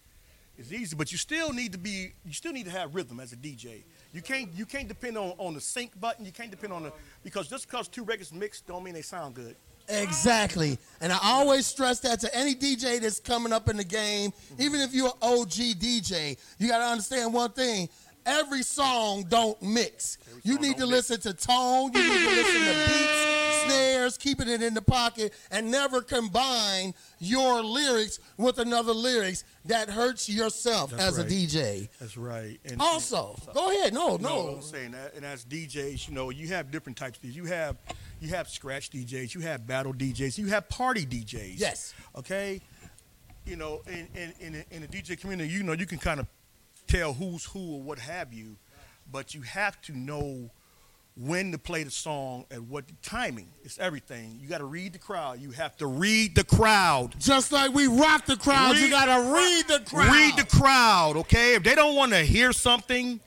it's 0.57 0.73
easy. 0.73 0.97
But 0.97 1.13
you 1.13 1.19
still 1.19 1.53
need 1.53 1.73
to 1.73 1.79
be, 1.79 2.13
you 2.25 2.33
still 2.33 2.53
need 2.53 2.65
to 2.67 2.71
have 2.71 2.95
rhythm 2.95 3.21
as 3.21 3.33
a 3.33 3.37
DJ. 3.37 3.85
You 4.13 4.23
can't 4.23 4.53
you 4.55 4.67
can't 4.67 4.89
depend 4.89 5.17
on 5.19 5.35
on 5.39 5.55
the 5.55 5.61
sync 5.61 5.99
button. 6.01 6.25
You 6.25 6.33
can't 6.33 6.51
depend 6.51 6.73
on 6.73 6.83
the 6.85 6.93
because 7.23 7.49
just 7.49 7.67
because 7.69 7.89
two 7.89 8.05
records 8.05 8.33
mixed 8.33 8.67
don't 8.67 8.83
mean 8.85 8.95
they 8.95 9.03
sound 9.03 9.35
good. 9.35 9.57
Exactly. 9.89 10.79
And 11.01 11.13
I 11.13 11.19
always 11.23 11.67
stress 11.67 12.01
that 12.01 12.21
to 12.21 12.35
any 12.35 12.55
DJ 12.55 13.01
that's 13.01 13.21
coming 13.21 13.53
up 13.53 13.69
in 13.69 13.77
the 13.77 13.85
game, 13.85 14.33
even 14.59 14.81
if 14.81 14.95
you're 14.95 15.09
an 15.09 15.13
OG 15.23 15.51
DJ, 15.51 16.37
you 16.59 16.69
got 16.69 16.79
to 16.79 16.85
understand 16.85 17.33
one 17.35 17.51
thing. 17.51 17.89
Every 18.25 18.63
song 18.63 19.25
don't 19.29 19.61
mix. 19.61 20.19
You 20.45 20.59
need 20.59 20.77
to 20.77 20.87
listen 20.87 21.21
to 21.23 21.35
tone, 21.35 21.93
you 21.93 22.03
need 22.03 22.29
to 22.29 22.31
listen 22.31 22.61
to 22.61 22.93
beats, 22.93 23.63
snares, 23.65 24.17
keeping 24.17 24.49
it 24.49 24.63
in 24.63 24.75
the 24.75 24.83
pocket, 24.83 25.33
and 25.51 25.71
never 25.71 26.03
combine 26.03 26.95
your 27.19 27.63
lyrics 27.63 28.21
with 28.37 28.59
another 28.59 28.93
lyrics. 28.93 29.43
That 29.65 29.89
hurts 29.91 30.29
yourself 30.29 30.91
That's 30.91 31.03
as 31.03 31.19
right. 31.19 31.27
a 31.27 31.31
DJ. 31.31 31.89
That's 32.01 32.17
right. 32.17 32.61
And 32.65 32.81
Also, 32.81 33.37
go 33.55 33.71
ahead. 33.71 33.93
No, 33.93 34.17
no. 34.17 34.17
no 34.17 34.49
I'm 34.57 34.63
saying 34.63 34.93
that, 34.93 35.15
and 35.15 35.25
as 35.25 35.45
DJs, 35.45 36.09
you 36.09 36.15
know, 36.15 36.31
you 36.31 36.49
have 36.49 36.71
different 36.71 36.99
types 36.99 37.19
of 37.19 37.25
DJs. 37.25 37.35
You 37.35 37.45
have, 37.47 37.77
you 38.23 38.29
have 38.31 38.49
scratch 38.49 38.91
DJs, 38.91 39.35
you 39.35 39.41
have 39.43 39.67
battle 39.67 39.93
DJs, 39.93 40.39
you 40.39 40.47
have 40.49 40.69
party 40.69 41.05
DJs. 41.05 41.55
Yes. 41.59 41.93
Okay. 42.17 42.61
You 43.45 43.57
know, 43.57 43.83
in 43.89 44.09
in 44.15 44.33
in, 44.41 44.53
the- 44.53 44.65
in 44.71 44.83
the 44.83 44.89
DJ 44.89 45.19
community, 45.21 45.51
you 45.51 45.63
know, 45.63 45.73
you 45.73 45.87
can 45.87 45.99
kind 45.99 46.21
of 46.21 46.27
tell 46.87 47.13
who's 47.13 47.45
who 47.45 47.75
or 47.75 47.83
what 47.83 47.99
have 47.99 48.33
you, 48.33 48.57
but 49.11 49.35
you 49.35 49.43
have 49.43 49.81
to 49.83 49.97
know 49.99 50.51
when 51.17 51.53
to 51.53 51.59
play 51.59 51.83
the 51.83 51.91
song 51.91 52.45
and 52.51 52.71
what 52.71 52.87
the 52.87 52.95
timing. 53.03 53.49
It's 53.65 53.79
everything. 53.79 54.39
You 54.41 54.49
got 54.49 54.59
to 54.59 54.65
read 54.65 54.93
the 54.95 54.99
crowd. 54.99 55.41
You 55.41 55.51
have 55.51 55.77
to 55.79 55.87
read 55.87 56.35
the 56.35 56.45
crowd. 56.45 57.15
Just 57.19 57.53
like 57.53 57.75
we 57.75 57.87
rock 57.87 58.25
the 58.25 58.37
crowd, 58.37 58.77
you 58.79 58.89
got 58.89 59.07
to 59.07 59.35
read 59.35 59.65
the 59.69 59.85
crowd. 59.85 60.11
Read 60.11 60.37
the 60.39 60.47
crowd, 60.57 61.17
okay? 61.19 61.55
If 61.55 61.65
they 61.65 61.75
don't 61.75 61.97
want 61.97 62.13
to 62.13 62.21
hear 62.21 62.53
something, 62.53 63.21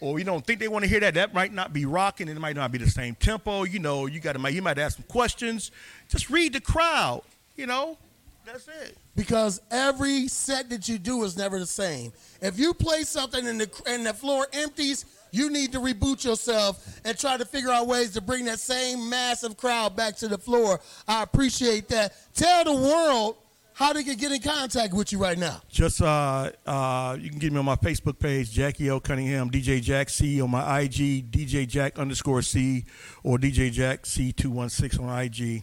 or 0.00 0.18
you 0.18 0.24
don't 0.24 0.46
think 0.46 0.60
they 0.60 0.68
want 0.68 0.84
to 0.84 0.88
hear 0.88 1.00
that, 1.00 1.14
that 1.14 1.34
might 1.34 1.52
not 1.52 1.72
be 1.72 1.84
rocking. 1.84 2.28
It 2.28 2.38
might 2.38 2.56
not 2.56 2.70
be 2.70 2.78
the 2.78 2.90
same 2.90 3.14
tempo. 3.14 3.64
You 3.64 3.78
know, 3.78 4.06
you 4.06 4.20
got 4.20 4.36
to. 4.36 4.52
You 4.52 4.62
might 4.62 4.78
ask 4.78 4.96
some 4.96 5.06
questions. 5.08 5.70
Just 6.08 6.30
read 6.30 6.52
the 6.52 6.60
crowd. 6.60 7.22
You 7.56 7.66
know, 7.66 7.98
that's 8.46 8.68
it. 8.68 8.96
because 9.16 9.60
every 9.70 10.28
set 10.28 10.70
that 10.70 10.88
you 10.88 10.98
do 10.98 11.24
is 11.24 11.36
never 11.36 11.58
the 11.58 11.66
same. 11.66 12.12
If 12.40 12.58
you 12.58 12.72
play 12.74 13.02
something 13.02 13.46
and 13.46 13.60
the 13.60 13.82
and 13.86 14.06
the 14.06 14.14
floor 14.14 14.46
empties, 14.52 15.04
you 15.32 15.50
need 15.50 15.72
to 15.72 15.80
reboot 15.80 16.24
yourself 16.24 17.00
and 17.04 17.18
try 17.18 17.36
to 17.36 17.44
figure 17.44 17.70
out 17.70 17.86
ways 17.88 18.12
to 18.12 18.20
bring 18.20 18.44
that 18.46 18.60
same 18.60 19.10
massive 19.10 19.56
crowd 19.56 19.96
back 19.96 20.16
to 20.18 20.28
the 20.28 20.38
floor. 20.38 20.80
I 21.06 21.22
appreciate 21.24 21.88
that. 21.88 22.14
Tell 22.34 22.64
the 22.64 22.72
world 22.74 23.36
how 23.78 23.92
they 23.92 24.02
can 24.02 24.16
get 24.16 24.32
in 24.32 24.42
contact 24.42 24.92
with 24.92 25.12
you 25.12 25.18
right 25.18 25.38
now. 25.38 25.60
Just 25.70 26.02
uh, 26.02 26.50
uh, 26.66 27.16
you 27.20 27.30
can 27.30 27.38
get 27.38 27.52
me 27.52 27.60
on 27.60 27.64
my 27.64 27.76
Facebook 27.76 28.18
page, 28.18 28.50
Jackie 28.50 28.88
L 28.88 28.98
Cunningham, 28.98 29.50
DJ 29.50 29.80
Jack 29.80 30.10
C 30.10 30.42
on 30.42 30.50
my 30.50 30.80
IG, 30.80 31.30
DJ 31.30 31.64
Jack 31.66 31.96
underscore 31.96 32.42
C, 32.42 32.84
or 33.22 33.38
DJ 33.38 33.70
Jack 33.70 34.04
C 34.04 34.32
two 34.32 34.50
one 34.50 34.68
six 34.68 34.98
on 34.98 35.16
IG. 35.16 35.62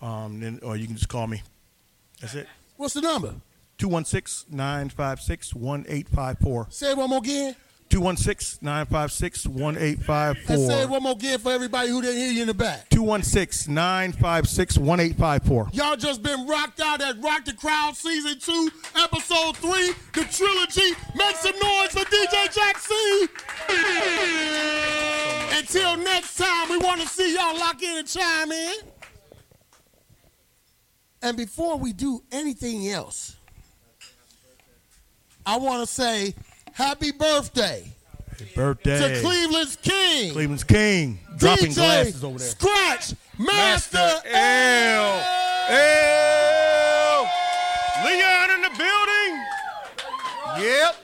Um, 0.00 0.38
then 0.38 0.60
or 0.62 0.76
you 0.76 0.86
can 0.86 0.94
just 0.94 1.08
call 1.08 1.26
me. 1.26 1.42
That's 2.20 2.36
it. 2.36 2.46
What's 2.76 2.94
the 2.94 3.00
number? 3.00 3.34
216-956-1854. 3.78 6.72
Say 6.72 6.92
it 6.92 6.96
one 6.96 7.10
more 7.10 7.18
again. 7.18 7.56
216-956-1854. 7.90 10.48
And 10.48 10.66
say 10.66 10.82
it 10.82 10.88
one 10.88 11.02
more 11.02 11.12
again 11.12 11.38
for 11.38 11.52
everybody 11.52 11.88
who 11.88 12.02
didn't 12.02 12.18
hear 12.18 12.32
you 12.32 12.42
in 12.42 12.48
the 12.48 12.54
back. 12.54 12.88
216-956-1854. 12.90 15.74
Y'all 15.74 15.96
just 15.96 16.22
been 16.22 16.46
rocked 16.46 16.80
out 16.80 17.00
at 17.00 17.20
Rock 17.22 17.44
the 17.44 17.52
Crowd 17.52 17.96
Season 17.96 18.38
2, 18.38 18.70
Episode 18.96 19.56
3, 19.56 19.92
the 20.14 20.24
trilogy. 20.30 20.94
Make 21.14 21.36
some 21.36 21.58
noise 21.58 21.92
for 21.92 22.04
DJ 22.04 22.54
Jack 22.54 22.78
C. 22.78 23.28
Until 25.58 25.96
next 25.96 26.36
time, 26.36 26.68
we 26.70 26.78
want 26.78 27.00
to 27.00 27.08
see 27.08 27.34
y'all 27.34 27.58
lock 27.58 27.82
in 27.82 27.98
and 27.98 28.06
chime 28.06 28.52
in. 28.52 28.74
And 31.20 31.36
before 31.36 31.76
we 31.76 31.92
do 31.92 32.22
anything 32.30 32.88
else, 32.88 33.34
I 35.44 35.56
want 35.56 35.84
to 35.86 35.92
say 35.92 36.34
happy 36.78 37.10
birthday 37.10 37.92
Birthday. 38.54 39.16
to 39.16 39.20
Cleveland's 39.20 39.74
King. 39.74 40.32
Cleveland's 40.32 40.62
King. 40.62 41.18
Dropping 41.36 41.72
DJ 41.72 41.74
glasses 41.74 42.22
over 42.22 42.38
there. 42.38 42.48
Scratch 42.48 43.14
Master, 43.36 43.96
Master 43.98 44.28
L. 44.28 45.20
L. 45.70 47.30
Leon 48.06 48.50
in 48.54 48.62
the 48.62 48.70
building. 48.78 49.44
Yep. 50.64 50.96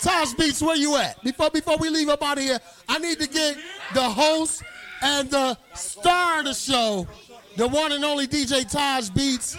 Tosh 0.00 0.32
Beats, 0.34 0.62
where 0.62 0.76
you 0.76 0.96
at? 0.96 1.22
Before 1.24 1.50
before 1.50 1.76
we 1.78 1.90
leave 1.90 2.08
up 2.08 2.22
out 2.22 2.38
of 2.38 2.44
here, 2.44 2.60
I 2.88 2.98
need 3.00 3.18
to 3.18 3.26
get 3.28 3.56
the 3.94 4.02
host 4.08 4.62
and 5.02 5.28
the 5.28 5.58
star 5.74 6.38
of 6.38 6.44
the 6.44 6.54
show, 6.54 7.08
the 7.56 7.66
one 7.66 7.90
and 7.90 8.04
only 8.04 8.28
DJ 8.28 8.70
Taj 8.70 9.10
Beats. 9.10 9.56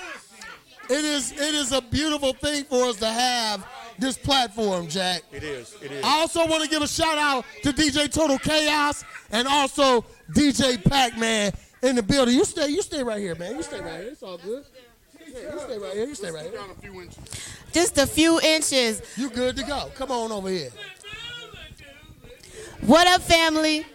It 0.89 1.03
is 1.03 1.33
it 1.33 1.55
is 1.55 1.73
a 1.73 1.81
beautiful 1.81 2.31
thing 2.31 2.63
for 2.63 2.85
us 2.85 2.97
to 2.97 3.07
have 3.09 3.65
this 3.97 4.17
platform, 4.17 4.87
Jack. 4.87 5.23
It 5.31 5.43
is. 5.43 5.75
It 5.81 5.91
is. 5.91 6.03
I 6.03 6.19
also 6.19 6.45
want 6.47 6.63
to 6.63 6.69
give 6.69 6.81
a 6.81 6.87
shout 6.87 7.17
out 7.17 7.45
to 7.63 7.71
DJ 7.71 8.11
Total 8.11 8.37
Chaos 8.37 9.03
and 9.31 9.47
also 9.47 10.05
DJ 10.31 10.77
Pacman 10.77 11.55
in 11.81 11.95
the 11.95 12.03
building. 12.03 12.35
You 12.35 12.45
stay, 12.45 12.69
you 12.69 12.81
stay 12.81 13.03
right 13.03 13.19
here, 13.19 13.35
man. 13.35 13.55
You 13.55 13.63
stay 13.63 13.79
right 13.79 14.01
here. 14.01 14.09
It's 14.11 14.23
all 14.23 14.37
good. 14.37 14.65
Yeah, 15.27 15.53
you 15.53 15.59
stay 15.59 15.77
right 15.77 15.93
here. 15.93 16.05
You 16.05 16.15
stay 16.15 16.31
right 16.31 16.49
here. 16.49 17.07
Just 17.71 17.97
a 17.97 18.07
few 18.07 18.39
inches. 18.41 19.01
You 19.17 19.29
good 19.29 19.55
to 19.57 19.63
go. 19.63 19.91
Come 19.95 20.11
on 20.11 20.31
over 20.31 20.49
here. 20.49 20.69
What 22.81 23.07
up, 23.07 23.21
family? 23.21 23.85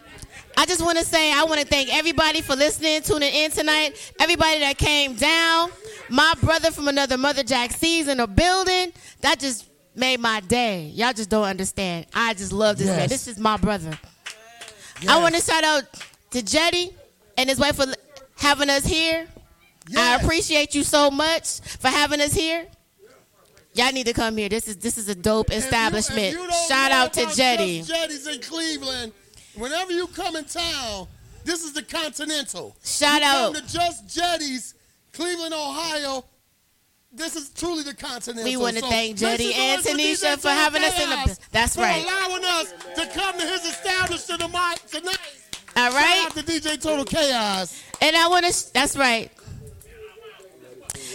I 0.57 0.67
just 0.67 0.83
want 0.83 0.99
to 0.99 1.05
say 1.05 1.33
I 1.33 1.45
want 1.45 1.61
to 1.61 1.67
thank 1.67 1.95
everybody 1.95 2.43
for 2.43 2.55
listening, 2.55 3.03
tuning 3.03 3.33
in 3.33 3.51
tonight. 3.51 4.13
Everybody 4.19 4.59
that 4.59 4.77
came 4.77 5.15
down. 5.15 5.71
My 6.09 6.35
brother 6.43 6.71
from 6.71 6.89
another 6.89 7.17
mother, 7.17 7.43
Jack 7.43 7.71
C's 7.71 8.09
in 8.09 8.19
the 8.19 8.27
building. 8.27 8.93
That 9.21 9.39
just 9.39 9.70
made 10.01 10.19
my 10.19 10.41
day. 10.41 10.87
Y'all 10.95 11.13
just 11.13 11.31
don't 11.31 11.45
understand. 11.45 12.07
I 12.13 12.35
just 12.35 12.53
love 12.53 12.79
this 12.79 12.89
man. 12.89 13.09
This 13.09 13.29
is 13.29 13.39
my 13.39 13.57
brother. 13.57 13.97
I 15.09 15.21
want 15.21 15.35
to 15.37 15.41
shout 15.41 15.63
out 15.63 15.85
to 16.31 16.43
Jettie 16.43 16.93
and 17.37 17.49
his 17.49 17.59
wife 17.59 17.77
for 17.77 17.87
having 18.37 18.69
us 18.69 18.85
here. 18.85 19.29
I 19.97 20.17
appreciate 20.17 20.75
you 20.75 20.83
so 20.83 21.11
much 21.11 21.61
for 21.61 21.89
having 21.89 22.21
us 22.21 22.35
here. 22.35 22.67
Y'all 23.75 23.93
need 23.93 24.07
to 24.07 24.13
come 24.13 24.37
here. 24.37 24.49
This 24.49 24.67
is 24.67 24.77
this 24.79 24.99
is 24.99 25.09
a 25.09 25.15
dope 25.15 25.53
establishment. 25.53 26.33
You 26.33 26.51
Shout 26.69 26.91
out 26.91 27.13
to 27.13 27.21
Jettie. 27.27 27.87
Jettie's 27.87 28.27
in 28.27 28.41
Cleveland. 28.41 29.13
Whenever 29.55 29.93
you 29.93 30.09
come 30.09 30.35
in 30.37 30.45
town, 30.45 31.07
this 31.45 31.65
is 31.65 31.73
the 31.73 31.83
Continental. 31.83 32.77
Shout 32.85 33.21
you 33.21 33.27
out. 33.27 33.55
To 33.55 33.63
Just 33.73 34.13
Jettie's, 34.13 34.75
Cleveland, 35.13 35.55
Ohio. 35.55 36.25
This 37.13 37.35
is 37.35 37.51
truly 37.51 37.83
the 37.83 37.95
Continental. 37.95 38.45
We 38.45 38.57
wanna 38.57 38.81
So 38.81 38.89
thank 38.89 39.21
make 39.21 39.39
Jettie 39.41 39.53
some 39.53 39.61
and 39.61 39.83
noise 39.99 40.21
for 40.21 40.27
Tanisha 40.27 40.39
for 40.41 40.49
having 40.49 40.85
us 40.85 41.01
in 41.01 41.11
the- 41.11 41.17
Chaos 41.17 41.39
That's 41.51 41.77
right. 41.77 42.03
for 42.05 42.09
right. 42.09 42.29
allowing 42.29 42.45
us 42.45 42.73
to 42.95 43.07
come 43.19 43.39
to 43.39 43.47
his 43.47 43.65
establishment 43.65 44.41
tonight. 44.41 44.79
tonight. 44.91 45.19
All 45.77 45.91
right. 45.93 46.23
Shout 46.23 46.27
out 46.39 46.47
to 46.47 46.53
DJ 46.53 46.77
Total 46.81 47.05
Chaos. 47.05 47.75
And 48.01 48.17
I 48.17 48.29
want 48.29 48.47
to. 48.47 48.73
That's 48.73 48.97
right. 48.97 49.31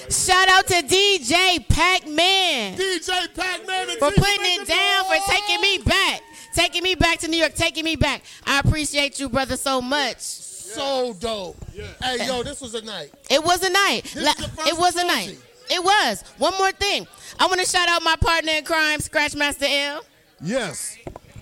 Shout 0.10 0.48
out 0.50 0.68
to 0.68 0.74
DJ 0.84 1.60
Pacman 1.68 2.76
DJ 2.76 3.28
Pacman 3.34 3.98
for 3.98 4.12
DJ 4.12 4.16
putting 4.16 4.62
it 4.62 4.68
down, 4.68 5.06
for 5.06 5.32
taking 5.32 5.62
me 5.62 5.78
back, 5.80 6.22
taking 6.54 6.84
me 6.84 6.96
back 6.96 7.20
to 7.20 7.28
New 7.28 7.38
York, 7.38 7.56
taking 7.56 7.84
me 7.86 7.96
back. 7.96 8.22
I 8.46 8.60
appreciate 8.60 9.20
you, 9.20 9.30
brother, 9.30 9.58
so 9.58 9.82
much. 9.82 10.20
So 10.20 11.14
dope. 11.20 11.58
Hey, 12.04 12.26
yo, 12.28 12.44
this 12.44 12.62
was 12.62 12.76
a 12.76 12.82
night. 12.82 13.12
It 13.30 13.44
was 13.44 13.64
a 13.64 13.70
night. 13.70 14.04
This 14.14 14.24
La- 14.24 14.32
is 14.32 14.38
the 14.38 14.48
first 14.50 14.68
it 14.70 14.78
was 14.78 14.96
a 14.96 15.00
trilogy. 15.00 15.26
night. 15.28 15.38
It 15.70 15.84
was. 15.84 16.24
One 16.38 16.54
more 16.58 16.72
thing. 16.72 17.08
I 17.40 17.48
want 17.48 17.60
to 17.60 17.66
shout 17.68 17.88
out 17.90 18.02
my 18.04 18.16
partner 18.18 18.52
in 18.54 18.64
crime, 18.64 19.00
Scratchmaster 19.00 19.68
L. 19.68 20.04
Yes. 20.42 20.98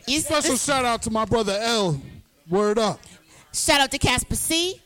You 0.08 0.20
Special 0.20 0.56
shout 0.58 0.86
out 0.86 1.02
to 1.04 1.10
my 1.12 1.26
brother 1.26 1.58
L. 1.62 2.02
Word 2.50 2.78
up. 2.80 3.00
Shout 3.54 3.82
out 3.82 3.92
to 3.92 3.98
Casper 3.98 4.36
C. 4.36 4.82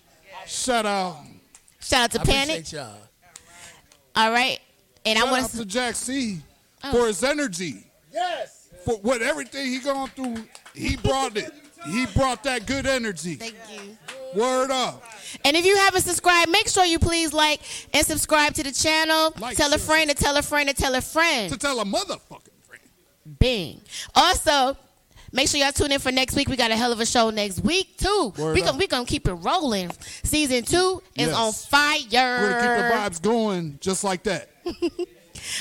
Shout 0.46 0.86
out. 0.86 1.18
Shout 1.80 2.04
out 2.04 2.12
to 2.12 2.22
I 2.22 2.24
Panic. 2.24 2.72
y'all. 2.72 2.94
All 4.16 4.32
right. 4.32 4.60
And 5.06 5.18
Shout 5.18 5.28
I 5.28 5.32
want 5.32 5.46
to 5.50 5.58
out 5.58 5.62
to 5.62 5.66
Jack 5.66 5.96
C 5.96 6.40
Oh. 6.84 6.92
for 6.92 7.08
his 7.08 7.24
energy. 7.24 7.84
Yes. 8.14 8.68
For 8.86 8.96
what 8.98 9.22
everything 9.22 9.68
he 9.68 9.80
gone 9.80 10.10
through, 10.10 10.38
he 10.74 10.96
brought 10.98 11.36
it. 11.38 11.52
He 11.88 12.06
brought 12.08 12.44
that 12.44 12.66
good 12.66 12.86
energy. 12.86 13.36
Thank 13.36 13.56
you. 13.72 13.98
Word 14.36 14.72
up. 14.72 15.04
And 15.46 15.56
if 15.58 15.66
you 15.66 15.76
haven't 15.78 16.02
subscribed, 16.02 16.50
make 16.52 16.68
sure 16.68 16.86
you 16.86 17.00
please 17.00 17.34
like 17.34 17.62
and 17.94 18.06
subscribe 18.06 18.54
to 18.56 18.64
the 18.64 18.72
channel. 18.72 19.34
Like, 19.40 19.58
tell 19.58 19.74
a 19.74 19.78
friend 19.78 20.10
to 20.10 20.16
tell 20.16 20.38
a 20.38 20.42
friend 20.42 20.70
to 20.70 20.76
tell 20.76 20.96
a 20.96 21.02
friend. 21.02 21.52
To 21.52 21.58
tell 21.60 21.80
a 21.80 21.86
motherfucker. 21.86 22.50
Friend. 22.68 22.82
Bing. 23.40 23.82
Also, 24.16 24.78
make 25.32 25.48
sure 25.50 25.60
y'all 25.60 25.72
tune 25.72 25.92
in 25.92 26.00
for 26.00 26.12
next 26.12 26.36
week. 26.36 26.48
We 26.50 26.56
got 26.56 26.72
a 26.72 26.76
hell 26.76 26.92
of 26.92 27.00
a 27.00 27.06
show 27.06 27.30
next 27.30 27.62
week 27.62 27.98
too. 27.98 28.34
Word 28.38 28.54
we 28.56 28.62
gonna 28.62 28.78
we 28.78 28.88
gonna 28.88 29.06
keep 29.06 29.28
it 29.28 29.34
rolling. 29.34 29.92
Season 30.24 30.64
two 30.64 31.02
is 31.16 31.28
Yes. 31.28 31.36
on 31.36 31.52
fire. 31.54 32.42
We're 32.42 32.50
gonna 32.52 32.62
keep 32.62 33.12
the 33.12 33.18
vibes 33.18 33.22
going 33.22 33.78
just 33.82 34.04
like 34.04 34.24
that. 34.24 34.50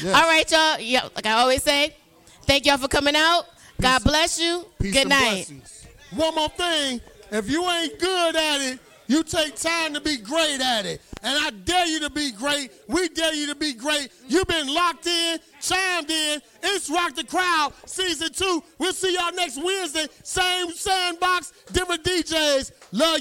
Yes. 0.02 0.14
All 0.16 0.22
right, 0.22 0.50
y'all. 0.50 0.80
Yeah, 0.80 1.08
like 1.14 1.26
I 1.26 1.32
always 1.32 1.62
say, 1.62 1.94
thank 2.42 2.64
y'all 2.66 2.78
for 2.78 2.88
coming 2.88 3.14
out. 3.14 3.44
God 3.80 4.02
bless 4.02 4.40
you. 4.40 4.64
Peace 4.80 4.94
Good 4.94 5.00
and 5.02 5.10
night. 5.10 5.34
blessings. 5.46 5.86
One 6.12 6.34
more 6.34 6.48
thing. 6.48 7.00
If 7.36 7.50
you 7.50 7.68
ain't 7.68 7.98
good 7.98 8.34
at 8.34 8.62
it, 8.62 8.78
you 9.08 9.22
take 9.22 9.56
time 9.56 9.92
to 9.92 10.00
be 10.00 10.16
great 10.16 10.58
at 10.58 10.86
it. 10.86 11.02
And 11.22 11.38
I 11.38 11.50
dare 11.50 11.86
you 11.86 12.00
to 12.00 12.10
be 12.10 12.32
great. 12.32 12.72
We 12.88 13.08
dare 13.10 13.34
you 13.34 13.46
to 13.48 13.54
be 13.54 13.74
great. 13.74 14.08
You've 14.26 14.46
been 14.46 14.72
locked 14.72 15.06
in, 15.06 15.38
chimed 15.60 16.10
in. 16.10 16.40
It's 16.62 16.88
Rock 16.88 17.14
the 17.14 17.24
Crowd, 17.24 17.74
season 17.84 18.32
two. 18.32 18.64
We'll 18.78 18.94
see 18.94 19.14
y'all 19.14 19.34
next 19.34 19.62
Wednesday. 19.62 20.06
Same 20.22 20.70
sandbox, 20.70 21.52
different 21.72 22.04
DJs. 22.04 22.72
Love 22.92 23.14